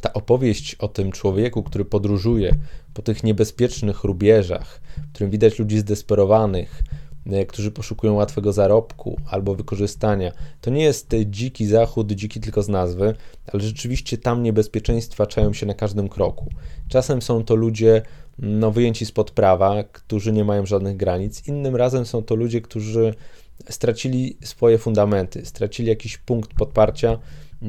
ta 0.00 0.12
opowieść 0.12 0.74
o 0.74 0.88
tym 0.88 1.12
człowieku, 1.12 1.62
który 1.62 1.84
podróżuje 1.84 2.54
po 2.94 3.02
tych 3.02 3.24
niebezpiecznych 3.24 4.04
rubieżach, 4.04 4.80
w 5.08 5.12
którym 5.12 5.30
widać 5.30 5.58
ludzi 5.58 5.78
zdesperowanych, 5.78 6.82
e, 7.26 7.46
którzy 7.46 7.70
poszukują 7.70 8.14
łatwego 8.14 8.52
zarobku 8.52 9.20
albo 9.30 9.54
wykorzystania. 9.54 10.32
To 10.60 10.70
nie 10.70 10.82
jest 10.82 11.14
dziki 11.26 11.66
zachód, 11.66 12.12
dziki 12.12 12.40
tylko 12.40 12.62
z 12.62 12.68
nazwy, 12.68 13.14
ale 13.52 13.62
rzeczywiście 13.62 14.18
tam 14.18 14.42
niebezpieczeństwa 14.42 15.26
czają 15.26 15.52
się 15.52 15.66
na 15.66 15.74
każdym 15.74 16.08
kroku. 16.08 16.48
Czasem 16.88 17.22
są 17.22 17.44
to 17.44 17.54
ludzie 17.54 18.02
no, 18.38 18.70
wyjęci 18.70 19.06
spod 19.06 19.30
prawa, 19.30 19.84
którzy 19.84 20.32
nie 20.32 20.44
mają 20.44 20.66
żadnych 20.66 20.96
granic, 20.96 21.48
innym 21.48 21.76
razem 21.76 22.06
są 22.06 22.22
to 22.22 22.34
ludzie, 22.34 22.60
którzy 22.60 23.14
stracili 23.68 24.36
swoje 24.44 24.78
fundamenty, 24.78 25.46
stracili 25.46 25.88
jakiś 25.88 26.18
punkt 26.18 26.54
podparcia, 26.54 27.18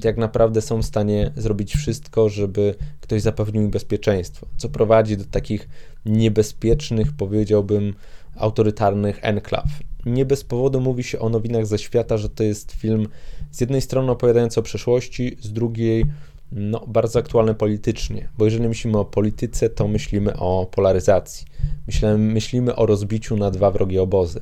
tak 0.01 0.17
naprawdę 0.17 0.61
są 0.61 0.81
w 0.81 0.85
stanie 0.85 1.31
zrobić 1.35 1.75
wszystko, 1.75 2.29
żeby 2.29 2.75
ktoś 3.01 3.21
zapewnił 3.21 3.63
im 3.63 3.71
bezpieczeństwo, 3.71 4.47
co 4.57 4.69
prowadzi 4.69 5.17
do 5.17 5.25
takich 5.25 5.69
niebezpiecznych, 6.05 7.11
powiedziałbym, 7.17 7.93
autorytarnych 8.35 9.19
enklaw. 9.21 9.65
Nie 10.05 10.25
bez 10.25 10.43
powodu 10.43 10.81
mówi 10.81 11.03
się 11.03 11.19
o 11.19 11.29
nowinach 11.29 11.65
ze 11.65 11.77
świata, 11.77 12.17
że 12.17 12.29
to 12.29 12.43
jest 12.43 12.71
film 12.71 13.07
z 13.51 13.61
jednej 13.61 13.81
strony 13.81 14.11
opowiadający 14.11 14.59
o 14.59 14.63
przeszłości, 14.63 15.37
z 15.41 15.53
drugiej 15.53 16.05
no, 16.51 16.85
bardzo 16.87 17.19
aktualny 17.19 17.55
politycznie, 17.55 18.29
bo 18.37 18.45
jeżeli 18.45 18.67
myślimy 18.67 18.97
o 18.97 19.05
polityce, 19.05 19.69
to 19.69 19.87
myślimy 19.87 20.37
o 20.37 20.67
polaryzacji, 20.71 21.45
myślimy, 21.87 22.17
myślimy 22.17 22.75
o 22.75 22.85
rozbiciu 22.85 23.37
na 23.37 23.51
dwa 23.51 23.71
wrogie 23.71 24.01
obozy. 24.01 24.39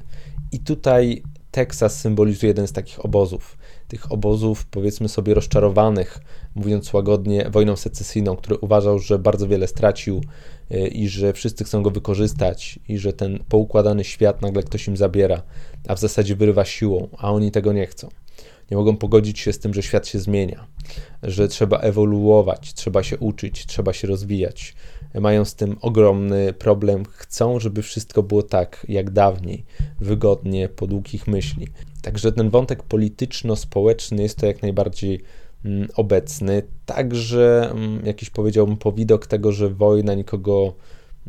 I 0.52 0.60
tutaj 0.60 1.24
Teksas 1.52 2.00
symbolizuje 2.00 2.48
jeden 2.48 2.68
z 2.68 2.72
takich 2.72 3.06
obozów 3.06 3.58
tych 3.88 4.12
obozów, 4.12 4.66
powiedzmy 4.66 5.10
sobie, 5.10 5.34
rozczarowanych, 5.34 6.20
mówiąc 6.56 6.94
łagodnie, 6.94 7.50
wojną 7.50 7.76
secesyjną, 7.76 8.36
który 8.36 8.58
uważał, 8.58 9.00
że 9.00 9.20
bardzo 9.20 9.48
wiele 9.48 9.68
stracił 9.68 10.22
y, 10.72 10.88
i 10.88 11.10
że 11.10 11.34
wszyscy 11.34 11.64
chcą 11.64 11.84
go 11.84 11.92
wykorzystać, 11.92 12.80
i 12.88 12.98
że 12.98 13.14
ten 13.14 13.40
poukładany 13.50 14.04
świat 14.04 14.42
nagle 14.42 14.64
ktoś 14.64 14.88
im 14.88 14.98
zabiera, 14.98 15.42
a 15.88 15.96
w 15.96 16.00
zasadzie 16.00 16.36
wyrywa 16.36 16.66
siłą, 16.66 17.08
a 17.18 17.32
oni 17.32 17.52
tego 17.52 17.74
nie 17.74 17.88
chcą. 17.88 18.10
Nie 18.72 18.78
mogą 18.78 18.98
pogodzić 18.98 19.40
się 19.40 19.54
z 19.54 19.60
tym, 19.60 19.74
że 19.74 19.84
świat 19.84 20.08
się 20.08 20.20
zmienia, 20.20 20.68
że 21.24 21.48
trzeba 21.48 21.80
ewoluować, 21.80 22.74
trzeba 22.74 23.04
się 23.04 23.18
uczyć, 23.18 23.66
trzeba 23.66 23.94
się 23.94 24.08
rozwijać. 24.08 24.76
Mają 25.14 25.46
z 25.46 25.56
tym 25.56 25.78
ogromny 25.82 26.54
problem, 26.54 27.06
chcą, 27.12 27.60
żeby 27.60 27.82
wszystko 27.82 28.24
było 28.24 28.44
tak 28.44 28.86
jak 28.90 29.10
dawniej, 29.10 29.66
wygodnie, 30.00 30.70
po 30.70 30.88
długich 30.88 31.28
myśli. 31.28 31.68
Także 32.02 32.32
ten 32.32 32.50
wątek 32.50 32.84
polityczno-społeczny 32.84 34.24
jest 34.24 34.38
to 34.38 34.46
jak 34.46 34.62
najbardziej 34.62 35.22
mm, 35.66 35.88
obecny. 35.96 36.64
Także 36.86 37.72
mm, 37.72 38.06
jakiś 38.06 38.30
powiedziałbym 38.30 38.78
powidok 38.78 39.28
tego, 39.28 39.52
że 39.52 39.70
wojna 39.70 40.14
nikogo, 40.14 40.74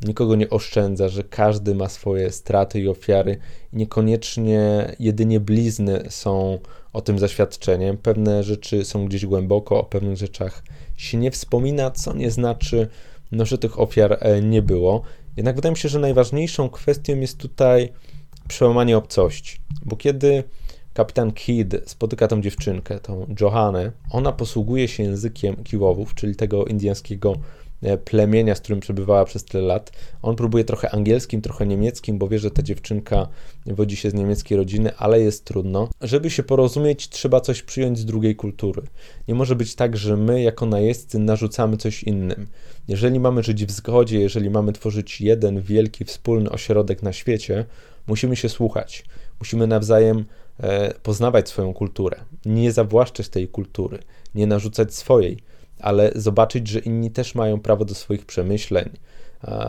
nikogo 0.07 0.37
nie 0.37 0.51
oszczędza, 0.51 1.09
że 1.09 1.25
każdy 1.25 1.75
ma 1.75 1.89
swoje 1.89 2.31
straty 2.31 2.81
i 2.81 2.89
ofiary. 2.89 3.39
I 3.73 3.77
niekoniecznie 3.77 4.93
jedynie 4.99 5.41
blizny 5.41 6.03
są 6.09 6.59
o 6.97 7.01
tym 7.01 7.19
zaświadczeniem. 7.19 7.97
Pewne 7.97 8.45
rzeczy 8.45 8.85
są 8.85 9.07
gdzieś 9.07 9.27
głęboko, 9.27 9.81
o 9.81 9.85
pewnych 9.85 10.17
rzeczach 10.17 10.63
się 10.97 11.19
nie 11.19 11.31
wspomina, 11.31 11.91
co 11.91 12.15
nie 12.15 12.31
znaczy, 12.31 12.89
no, 13.33 13.47
że 13.47 13.59
tych 13.59 13.81
ofiar 13.81 14.19
e, 14.21 14.43
nie 14.43 14.63
było. 14.63 15.03
Jednak 15.37 15.57
wydaje 15.57 15.71
mi 15.71 15.79
się, 15.79 15.89
że 15.89 15.99
najważniejszą 15.99 16.69
kwestią 16.69 17.21
jest 17.21 17.39
tutaj 17.39 17.93
przełamanie 18.49 18.97
obcości, 18.97 19.59
bo 19.85 19.97
kiedy 19.97 20.45
kapitan 20.95 21.33
Kidd 21.33 21.75
spotyka 21.87 22.29
tą 22.29 22.43
dziewczynkę, 22.43 23.01
tą 23.01 23.27
Johannę. 23.41 23.93
Ona 24.11 24.33
posługuje 24.33 24.89
się 24.89 25.03
językiem 25.03 25.65
kiłowów, 25.65 26.15
czyli 26.15 26.37
tego 26.37 26.65
indyjskiego 26.65 27.37
plemienia, 28.05 28.55
z 28.55 28.61
którym 28.61 28.81
przebywała 28.81 29.25
przez 29.25 29.45
tyle 29.45 29.65
lat. 29.65 29.93
On 30.23 30.37
próbuje 30.37 30.65
trochę 30.65 30.91
angielskim, 30.91 31.43
trochę 31.43 31.67
niemieckim, 31.67 32.19
bo 32.19 32.29
wie, 32.29 32.39
że 32.39 32.51
ta 32.51 32.63
dziewczynka 32.63 33.29
wodzi 33.67 33.97
się 33.97 34.11
z 34.11 34.15
niemieckiej 34.15 34.59
rodziny, 34.59 34.97
ale 34.97 35.21
jest 35.21 35.45
trudno. 35.45 35.89
Żeby 36.01 36.31
się 36.31 36.43
porozumieć, 36.43 37.09
trzeba 37.09 37.41
coś 37.41 37.63
przyjąć 37.63 37.99
z 37.99 38.05
drugiej 38.05 38.37
kultury. 38.37 38.83
Nie 39.29 39.35
może 39.35 39.57
być 39.57 39.75
tak, 39.75 39.97
że 39.97 40.17
my 40.17 40.43
jako 40.43 40.67
najeźdźcy 40.67 41.19
narzucamy 41.19 41.77
coś 41.77 42.03
innym. 42.03 42.47
Jeżeli 42.89 43.21
mamy 43.21 43.43
żyć 43.43 43.67
w 43.67 43.71
zgodzie, 43.71 44.21
jeżeli 44.21 44.51
mamy 44.51 44.73
tworzyć 44.73 45.21
jeden 45.21 45.61
wielki 45.61 46.05
wspólny 46.05 46.51
ośrodek 46.51 47.03
na 47.03 47.13
świecie, 47.13 47.65
musimy 48.07 48.37
się 48.37 48.49
słuchać. 48.49 49.05
Musimy 49.41 49.67
nawzajem 49.67 50.25
e, 50.61 50.95
poznawać 51.03 51.49
swoją 51.49 51.75
kulturę, 51.75 52.21
nie 52.47 52.73
zawłaszczać 52.73 53.29
tej 53.29 53.49
kultury, 53.49 53.99
nie 54.35 54.47
narzucać 54.47 54.95
swojej, 54.95 55.39
ale 55.81 56.13
zobaczyć, 56.15 56.69
że 56.69 56.79
inni 56.79 57.11
też 57.11 57.35
mają 57.35 57.61
prawo 57.61 57.85
do 57.85 57.95
swoich 57.95 58.27
przemyśleń, 58.27 58.91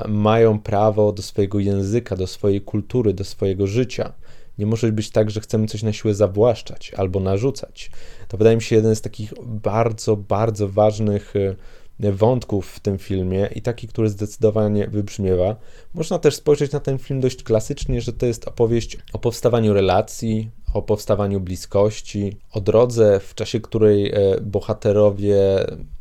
mają 0.08 0.60
prawo 0.60 1.12
do 1.12 1.22
swojego 1.22 1.60
języka, 1.60 2.16
do 2.16 2.28
swojej 2.28 2.62
kultury, 2.62 3.14
do 3.14 3.24
swojego 3.24 3.68
życia. 3.68 4.14
Nie 4.58 4.66
może 4.66 4.92
być 4.92 5.10
tak, 5.10 5.32
że 5.32 5.42
chcemy 5.42 5.68
coś 5.68 5.84
na 5.84 5.94
siłę 5.94 6.14
zawłaszczać 6.14 6.92
albo 6.98 7.20
narzucać. 7.20 7.92
To 8.28 8.38
wydaje 8.38 8.56
mi 8.56 8.62
się 8.62 8.76
jeden 8.76 8.96
z 8.96 9.02
takich 9.02 9.34
bardzo, 9.44 10.16
bardzo 10.16 10.68
ważnych 10.68 11.34
e, 11.36 12.12
wątków 12.12 12.72
w 12.72 12.80
tym 12.80 12.98
filmie 12.98 13.50
i 13.56 13.62
taki, 13.62 13.88
który 13.88 14.10
zdecydowanie 14.10 14.88
wybrzmiewa. 14.88 15.56
Można 15.94 16.20
też 16.20 16.36
spojrzeć 16.36 16.72
na 16.72 16.80
ten 16.80 16.98
film 16.98 17.22
dość 17.22 17.44
klasycznie, 17.44 18.02
że 18.02 18.14
to 18.14 18.26
jest 18.26 18.48
opowieść 18.48 18.98
o 19.14 19.20
powstawaniu 19.20 19.74
relacji, 19.74 20.50
o 20.74 20.82
powstawaniu 20.82 21.40
bliskości, 21.40 22.38
o 22.52 22.62
drodze, 22.62 23.20
w 23.20 23.36
czasie 23.36 23.60
której 23.60 24.12
e, 24.12 24.42
bohaterowie 24.42 25.38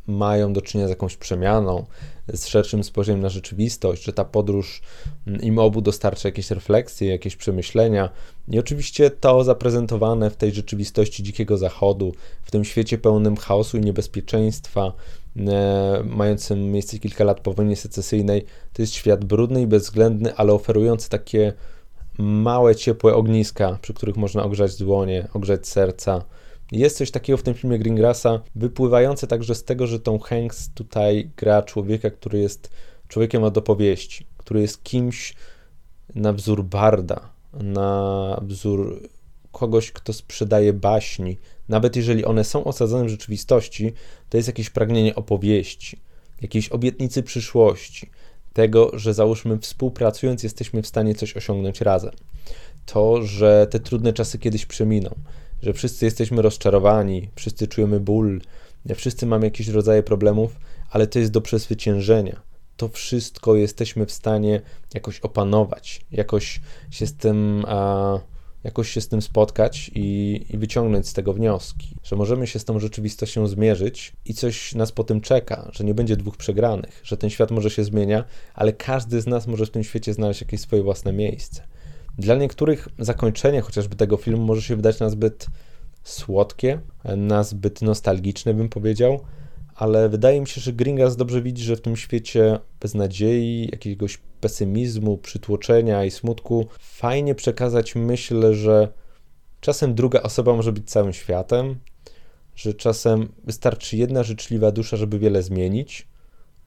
mają 0.07 0.53
do 0.53 0.61
czynienia 0.61 0.87
z 0.87 0.89
jakąś 0.89 1.17
przemianą, 1.17 1.85
z 2.33 2.47
szerszym 2.47 2.83
spojrzeniem 2.83 3.21
na 3.21 3.29
rzeczywistość, 3.29 4.03
że 4.03 4.13
ta 4.13 4.25
podróż 4.25 4.81
mm, 5.27 5.41
im 5.41 5.59
obu 5.59 5.81
dostarcza 5.81 6.27
jakieś 6.27 6.51
refleksje, 6.51 7.09
jakieś 7.09 7.35
przemyślenia. 7.35 8.09
I 8.47 8.59
oczywiście 8.59 9.09
to 9.09 9.43
zaprezentowane 9.43 10.29
w 10.29 10.35
tej 10.35 10.51
rzeczywistości 10.51 11.23
dzikiego 11.23 11.57
zachodu, 11.57 12.13
w 12.43 12.51
tym 12.51 12.65
świecie 12.65 12.97
pełnym 12.97 13.37
chaosu 13.37 13.77
i 13.77 13.81
niebezpieczeństwa, 13.81 14.93
e, 15.37 16.03
mającym 16.05 16.71
miejsce 16.71 16.99
kilka 16.99 17.23
lat 17.23 17.39
po 17.39 17.53
wojnie 17.53 17.75
secesyjnej, 17.75 18.45
to 18.73 18.81
jest 18.81 18.93
świat 18.93 19.25
brudny 19.25 19.61
i 19.61 19.67
bezwzględny, 19.67 20.35
ale 20.35 20.53
oferujący 20.53 21.09
takie 21.09 21.53
małe, 22.17 22.75
ciepłe 22.75 23.15
ogniska, 23.15 23.77
przy 23.81 23.93
których 23.93 24.17
można 24.17 24.43
ogrzać 24.43 24.75
dłonie, 24.75 25.27
ogrzać 25.33 25.67
serca. 25.67 26.25
Jest 26.71 26.97
coś 26.97 27.11
takiego 27.11 27.37
w 27.37 27.43
tym 27.43 27.53
filmie 27.53 27.79
Greengrassa, 27.79 28.41
wypływające 28.55 29.27
także 29.27 29.55
z 29.55 29.63
tego, 29.63 29.87
że 29.87 29.99
Tom 29.99 30.19
Hanks 30.19 30.69
tutaj 30.73 31.29
gra 31.37 31.61
człowieka, 31.61 32.09
który 32.09 32.39
jest 32.39 32.69
człowiekiem 33.07 33.43
od 33.43 33.57
opowieści, 33.57 34.25
który 34.37 34.61
jest 34.61 34.83
kimś 34.83 35.33
na 36.15 36.33
wzór 36.33 36.63
barda, 36.63 37.29
na 37.53 38.41
wzór 38.41 39.09
kogoś, 39.51 39.91
kto 39.91 40.13
sprzedaje 40.13 40.73
baśni. 40.73 41.37
Nawet 41.69 41.95
jeżeli 41.95 42.25
one 42.25 42.43
są 42.43 42.63
osadzone 42.63 43.05
w 43.05 43.09
rzeczywistości, 43.09 43.93
to 44.29 44.37
jest 44.37 44.47
jakieś 44.47 44.69
pragnienie 44.69 45.15
opowieści, 45.15 45.99
jakiejś 46.41 46.69
obietnicy 46.69 47.23
przyszłości, 47.23 48.09
tego, 48.57 48.91
że 48.93 49.13
załóżmy 49.13 49.57
współpracując 49.57 50.43
jesteśmy 50.43 50.81
w 50.81 50.87
stanie 50.87 51.15
coś 51.15 51.37
osiągnąć 51.37 51.81
razem. 51.81 52.11
To, 52.85 53.23
że 53.23 53.67
te 53.69 53.79
trudne 53.79 54.13
czasy 54.13 54.39
kiedyś 54.39 54.65
przeminą, 54.65 55.09
że 55.61 55.73
wszyscy 55.73 56.05
jesteśmy 56.05 56.41
rozczarowani, 56.41 57.29
wszyscy 57.35 57.67
czujemy 57.67 57.99
ból, 57.99 58.41
wszyscy 58.95 59.25
mamy 59.25 59.45
jakieś 59.45 59.67
rodzaje 59.67 60.03
problemów, 60.03 60.55
ale 60.89 61.07
to 61.07 61.19
jest 61.19 61.31
do 61.31 61.41
przezwyciężenia. 61.41 62.41
To 62.77 62.87
wszystko 62.87 63.55
jesteśmy 63.55 64.05
w 64.05 64.11
stanie 64.11 64.61
jakoś 64.93 65.19
opanować, 65.19 66.05
jakoś 66.11 66.61
się 66.91 67.07
z 67.07 67.13
tym. 67.13 67.65
A, 67.67 68.19
jakoś 68.67 68.89
się 68.89 69.01
z 69.01 69.07
tym 69.07 69.21
spotkać 69.21 69.91
i, 69.95 70.45
i, 70.49 70.57
wyciągnąć 70.57 71.07
z 71.07 71.13
tego 71.13 71.33
wnioski, 71.33 71.95
że 72.03 72.15
możemy 72.15 72.47
się 72.47 72.59
z 72.59 72.65
tą 72.65 72.79
rzeczywistością 72.79 73.47
zmierzyć 73.47 74.13
i 74.25 74.33
coś 74.33 74.75
nas 74.75 74.91
po 74.91 75.03
tym 75.03 75.21
czeka, 75.21 75.69
że 75.73 75.83
nie 75.83 75.93
będzie 75.93 76.15
dwóch 76.15 76.37
przegranych, 76.37 77.01
że 77.03 77.17
ten 77.17 77.29
świat 77.29 77.51
może 77.51 77.69
się 77.69 77.83
zmienia, 77.83 78.23
ale 78.53 78.73
każdy 78.73 79.21
z 79.21 79.27
nas 79.27 79.47
może 79.47 79.65
w 79.65 79.69
tym 79.69 79.83
świecie 79.83 80.13
znaleźć 80.13 80.41
jakieś 80.41 80.61
swoje 80.61 80.83
własne 80.83 81.13
miejsce. 81.13 81.63
Dla 82.17 82.35
niektórych 82.35 82.87
zakończenie 82.99 83.61
chociażby 83.61 83.95
tego 83.95 84.17
filmu 84.17 84.45
może 84.45 84.61
się 84.61 84.75
wydać 84.75 84.99
nazbyt 84.99 85.47
słodkie, 86.03 86.79
nazbyt 87.17 87.81
nostalgiczne, 87.81 88.53
bym 88.53 88.69
powiedział, 88.69 89.19
ale 89.77 90.09
wydaje 90.09 90.41
mi 90.41 90.47
się, 90.47 90.61
że 90.61 90.73
Gringas 90.73 91.15
dobrze 91.15 91.41
widzi, 91.41 91.63
że 91.63 91.75
w 91.75 91.81
tym 91.81 91.95
świecie 91.95 92.59
beznadziei, 92.79 93.69
jakiegoś 93.71 94.17
pesymizmu, 94.41 95.17
przytłoczenia 95.17 96.05
i 96.05 96.11
smutku 96.11 96.67
fajnie 96.79 97.35
przekazać 97.35 97.95
myśl, 97.95 98.53
że 98.53 98.87
czasem 99.61 99.95
druga 99.95 100.21
osoba 100.21 100.55
może 100.55 100.71
być 100.71 100.89
całym 100.89 101.13
światem, 101.13 101.75
że 102.55 102.73
czasem 102.73 103.29
wystarczy 103.43 103.97
jedna 103.97 104.23
życzliwa 104.23 104.71
dusza, 104.71 104.97
żeby 104.97 105.19
wiele 105.19 105.43
zmienić, 105.43 106.07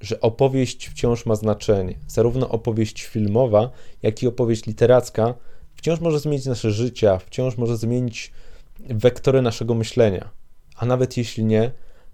że 0.00 0.20
opowieść 0.20 0.88
wciąż 0.88 1.26
ma 1.26 1.34
znaczenie. 1.34 1.94
Zarówno 2.08 2.48
opowieść 2.48 3.04
filmowa, 3.04 3.70
jak 4.02 4.22
i 4.22 4.26
opowieść 4.26 4.66
literacka 4.66 5.34
wciąż 5.76 6.00
może 6.00 6.20
zmienić 6.20 6.46
nasze 6.46 6.70
życia, 6.70 7.18
wciąż 7.18 7.56
może 7.56 7.76
zmienić 7.76 8.32
wektory 8.80 9.42
naszego 9.42 9.74
myślenia. 9.74 10.30
A 10.76 10.86
nawet 10.86 11.16
jeśli 11.16 11.44
nie, 11.44 11.70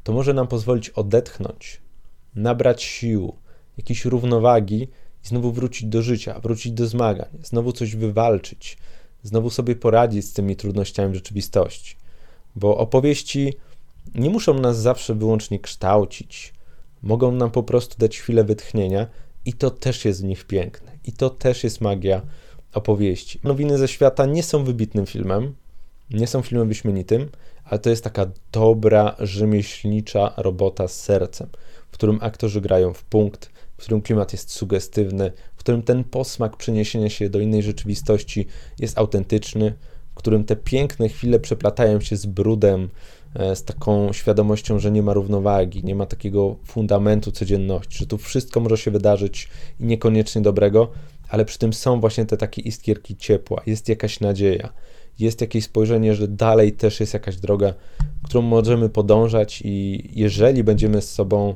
to 0.06 0.12
może 0.12 0.34
nam 0.34 0.46
pozwolić 0.46 0.90
odetchnąć, 0.90 1.80
nabrać 2.34 2.82
sił, 2.82 3.32
jakiejś 3.76 4.04
równowagi 4.04 4.88
i 5.24 5.28
znowu 5.28 5.52
wrócić 5.52 5.88
do 5.88 6.02
życia, 6.02 6.40
wrócić 6.40 6.72
do 6.72 6.86
zmagań, 6.86 7.28
znowu 7.42 7.72
coś 7.72 7.96
wywalczyć, 7.96 8.78
znowu 9.22 9.50
sobie 9.50 9.76
poradzić 9.76 10.26
z 10.26 10.32
tymi 10.32 10.56
trudnościami 10.56 11.14
rzeczywistości. 11.14 11.96
Bo 12.56 12.78
opowieści 12.78 13.54
nie 14.14 14.30
muszą 14.30 14.54
nas 14.54 14.78
zawsze 14.78 15.14
wyłącznie 15.14 15.58
kształcić, 15.58 16.54
mogą 17.02 17.32
nam 17.32 17.50
po 17.50 17.62
prostu 17.62 17.98
dać 17.98 18.18
chwilę 18.18 18.44
wytchnienia 18.44 19.06
i 19.44 19.52
to 19.52 19.70
też 19.70 20.04
jest 20.04 20.20
w 20.20 20.24
nich 20.24 20.44
piękne. 20.44 20.92
I 21.04 21.12
to 21.12 21.30
też 21.30 21.64
jest 21.64 21.80
magia 21.80 22.22
opowieści. 22.72 23.40
Nowiny 23.44 23.78
ze 23.78 23.88
świata 23.88 24.26
nie 24.26 24.42
są 24.42 24.64
wybitnym 24.64 25.06
filmem, 25.06 25.54
nie 26.10 26.26
są 26.26 26.42
filmem 26.42 26.68
wyśmienitym, 26.68 27.28
ale 27.66 27.78
to 27.78 27.90
jest 27.90 28.04
taka 28.04 28.26
dobra, 28.52 29.16
rzemieślnicza 29.18 30.34
robota 30.36 30.88
z 30.88 31.00
sercem, 31.00 31.48
w 31.88 31.94
którym 31.94 32.18
aktorzy 32.22 32.60
grają 32.60 32.92
w 32.92 33.04
punkt, 33.04 33.50
w 33.76 33.82
którym 33.82 34.02
klimat 34.02 34.32
jest 34.32 34.50
sugestywny, 34.50 35.32
w 35.56 35.58
którym 35.58 35.82
ten 35.82 36.04
posmak 36.04 36.56
przeniesienia 36.56 37.10
się 37.10 37.30
do 37.30 37.40
innej 37.40 37.62
rzeczywistości 37.62 38.46
jest 38.78 38.98
autentyczny, 38.98 39.74
w 40.12 40.14
którym 40.14 40.44
te 40.44 40.56
piękne 40.56 41.08
chwile 41.08 41.40
przeplatają 41.40 42.00
się 42.00 42.16
z 42.16 42.26
brudem, 42.26 42.88
e, 43.34 43.56
z 43.56 43.64
taką 43.64 44.12
świadomością, 44.12 44.78
że 44.78 44.90
nie 44.90 45.02
ma 45.02 45.12
równowagi, 45.12 45.84
nie 45.84 45.94
ma 45.94 46.06
takiego 46.06 46.56
fundamentu 46.64 47.32
codzienności, 47.32 47.98
że 47.98 48.06
tu 48.06 48.18
wszystko 48.18 48.60
może 48.60 48.76
się 48.76 48.90
wydarzyć 48.90 49.48
i 49.80 49.84
niekoniecznie 49.84 50.42
dobrego, 50.42 50.90
ale 51.28 51.44
przy 51.44 51.58
tym 51.58 51.72
są 51.72 52.00
właśnie 52.00 52.26
te 52.26 52.36
takie 52.36 52.62
iskierki 52.62 53.16
ciepła, 53.16 53.62
jest 53.66 53.88
jakaś 53.88 54.20
nadzieja 54.20 54.72
jest 55.18 55.40
jakieś 55.40 55.64
spojrzenie, 55.64 56.14
że 56.14 56.28
dalej 56.28 56.72
też 56.72 57.00
jest 57.00 57.14
jakaś 57.14 57.36
droga, 57.36 57.74
którą 58.24 58.42
możemy 58.42 58.88
podążać 58.88 59.62
i 59.64 60.04
jeżeli 60.20 60.64
będziemy 60.64 61.02
z 61.02 61.12
sobą, 61.12 61.54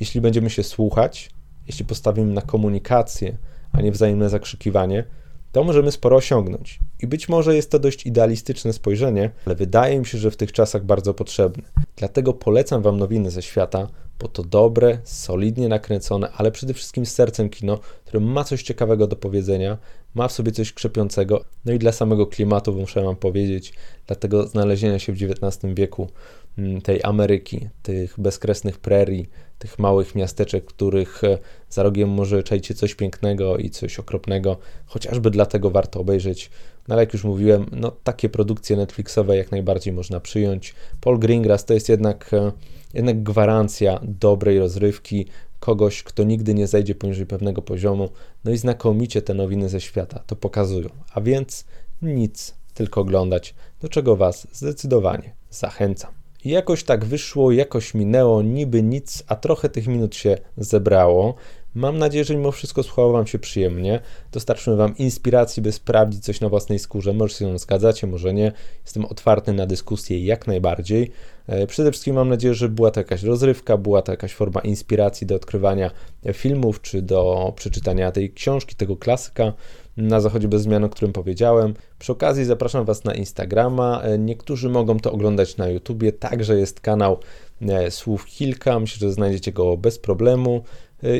jeśli 0.00 0.20
będziemy 0.20 0.50
się 0.50 0.62
słuchać, 0.62 1.30
jeśli 1.66 1.84
postawimy 1.84 2.32
na 2.32 2.42
komunikację, 2.42 3.36
a 3.72 3.82
nie 3.82 3.92
wzajemne 3.92 4.28
zakrzykiwanie, 4.28 5.04
to 5.52 5.64
możemy 5.64 5.92
sporo 5.92 6.16
osiągnąć. 6.16 6.78
I 7.02 7.06
być 7.06 7.28
może 7.28 7.56
jest 7.56 7.70
to 7.70 7.78
dość 7.78 8.06
idealistyczne 8.06 8.72
spojrzenie, 8.72 9.30
ale 9.46 9.54
wydaje 9.54 9.98
mi 9.98 10.06
się, 10.06 10.18
że 10.18 10.30
w 10.30 10.36
tych 10.36 10.52
czasach 10.52 10.84
bardzo 10.84 11.14
potrzebne. 11.14 11.62
Dlatego 11.96 12.32
polecam 12.32 12.82
Wam 12.82 12.96
nowiny 12.96 13.30
ze 13.30 13.42
świata, 13.42 13.88
bo 14.20 14.28
to 14.28 14.42
dobre, 14.42 14.98
solidnie 15.04 15.68
nakręcone, 15.68 16.30
ale 16.30 16.50
przede 16.52 16.74
wszystkim 16.74 17.06
z 17.06 17.12
sercem 17.12 17.50
kino, 17.50 17.78
które 18.04 18.20
ma 18.20 18.44
coś 18.44 18.62
ciekawego 18.62 19.06
do 19.06 19.16
powiedzenia, 19.16 19.78
ma 20.14 20.28
w 20.28 20.32
sobie 20.32 20.52
coś 20.52 20.72
krzepiącego, 20.72 21.44
no 21.64 21.72
i 21.72 21.78
dla 21.78 21.92
samego 21.92 22.26
klimatu 22.26 22.72
muszę 22.72 23.02
Wam 23.02 23.16
powiedzieć, 23.16 23.72
dlatego 24.06 24.46
znalezienia 24.46 24.98
się 24.98 25.12
w 25.12 25.16
XIX 25.22 25.74
wieku 25.74 26.10
mm, 26.58 26.80
tej 26.80 27.00
Ameryki, 27.02 27.68
tych 27.82 28.14
bezkresnych 28.20 28.78
prerii, 28.78 29.28
tych 29.58 29.78
małych 29.78 30.14
miasteczek, 30.14 30.64
których 30.64 31.24
e, 31.24 31.38
za 31.70 31.82
rogiem 31.82 32.08
może 32.08 32.42
czajcie 32.42 32.74
coś 32.74 32.94
pięknego 32.94 33.56
i 33.56 33.70
coś 33.70 33.98
okropnego, 33.98 34.56
chociażby 34.86 35.30
dlatego 35.30 35.70
warto 35.70 36.00
obejrzeć. 36.00 36.50
No 36.88 36.94
ale 36.94 37.02
jak 37.02 37.12
już 37.12 37.24
mówiłem, 37.24 37.66
no 37.72 37.90
takie 38.04 38.28
produkcje 38.28 38.76
Netflixowe 38.76 39.36
jak 39.36 39.50
najbardziej 39.50 39.92
można 39.92 40.20
przyjąć. 40.20 40.74
Paul 41.00 41.18
Greengrass 41.18 41.64
to 41.64 41.74
jest 41.74 41.88
jednak, 41.88 42.34
e, 42.34 42.52
jednak 42.94 43.22
gwarancja 43.22 44.00
dobrej 44.02 44.58
rozrywki, 44.58 45.26
kogoś, 45.60 46.02
kto 46.02 46.24
nigdy 46.24 46.54
nie 46.54 46.66
zejdzie 46.66 46.94
poniżej 46.94 47.26
pewnego 47.26 47.62
poziomu, 47.62 48.08
no 48.44 48.50
i 48.50 48.56
znakomicie 48.56 49.22
te 49.22 49.34
nowiny 49.34 49.68
ze 49.68 49.80
świata 49.80 50.22
to 50.26 50.36
pokazują. 50.36 50.88
A 51.14 51.20
więc 51.20 51.64
nic, 52.02 52.54
tylko 52.74 53.00
oglądać, 53.00 53.54
do 53.80 53.88
czego 53.88 54.16
Was 54.16 54.46
zdecydowanie 54.52 55.34
zachęcam. 55.50 56.12
I 56.44 56.50
jakoś 56.50 56.84
tak 56.84 57.04
wyszło, 57.04 57.52
jakoś 57.52 57.94
minęło, 57.94 58.42
niby 58.42 58.82
nic, 58.82 59.22
a 59.26 59.36
trochę 59.36 59.68
tych 59.68 59.86
minut 59.86 60.14
się 60.14 60.38
zebrało. 60.56 61.34
Mam 61.76 61.98
nadzieję, 61.98 62.24
że 62.24 62.36
mimo 62.36 62.52
wszystko 62.52 62.82
słuchało 62.82 63.12
Wam 63.12 63.26
się 63.26 63.38
przyjemnie. 63.38 64.00
Dostarczymy 64.32 64.76
Wam 64.76 64.96
inspiracji, 64.96 65.62
by 65.62 65.72
sprawdzić 65.72 66.24
coś 66.24 66.40
na 66.40 66.48
własnej 66.48 66.78
skórze. 66.78 67.12
Może 67.12 67.34
się 67.34 67.58
zgadzacie, 67.58 68.06
może 68.06 68.34
nie. 68.34 68.52
Jestem 68.84 69.04
otwarty 69.04 69.52
na 69.52 69.66
dyskusję 69.66 70.24
jak 70.24 70.46
najbardziej. 70.46 71.10
E, 71.46 71.66
przede 71.66 71.90
wszystkim 71.90 72.14
mam 72.14 72.28
nadzieję, 72.28 72.54
że 72.54 72.68
była 72.68 72.90
to 72.90 73.00
jakaś 73.00 73.22
rozrywka, 73.22 73.76
była 73.76 74.02
to 74.02 74.12
jakaś 74.12 74.34
forma 74.34 74.60
inspiracji 74.60 75.26
do 75.26 75.34
odkrywania 75.34 75.90
filmów, 76.32 76.82
czy 76.82 77.02
do 77.02 77.52
przeczytania 77.56 78.12
tej 78.12 78.32
książki, 78.32 78.74
tego 78.74 78.96
klasyka 78.96 79.52
na 79.96 80.20
zachodzie 80.20 80.48
bez 80.48 80.62
zmian, 80.62 80.84
o 80.84 80.88
którym 80.88 81.12
powiedziałem. 81.12 81.74
Przy 81.98 82.12
okazji 82.12 82.44
zapraszam 82.44 82.84
Was 82.84 83.04
na 83.04 83.14
Instagrama. 83.14 84.02
E, 84.02 84.18
niektórzy 84.18 84.68
mogą 84.68 85.00
to 85.00 85.12
oglądać 85.12 85.56
na 85.56 85.68
YouTubie, 85.68 86.12
także 86.12 86.58
jest 86.58 86.80
kanał 86.80 87.18
e, 87.62 87.90
Słów 87.90 88.26
Kilka. 88.26 88.80
Myślę, 88.80 89.08
że 89.08 89.12
znajdziecie 89.12 89.52
go 89.52 89.76
bez 89.76 89.98
problemu. 89.98 90.64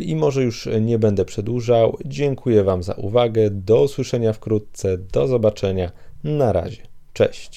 I 0.03 0.17
może 0.17 0.43
już 0.43 0.69
nie 0.81 0.99
będę 0.99 1.25
przedłużał. 1.25 1.99
Dziękuję 2.05 2.65
Wam 2.65 2.83
za 2.83 2.95
uwagę. 2.95 3.51
Do 3.51 3.83
usłyszenia 3.83 4.33
wkrótce. 4.33 4.99
Do 4.99 5.27
zobaczenia. 5.27 5.93
Na 6.25 6.53
razie. 6.53 6.83
Cześć. 7.13 7.51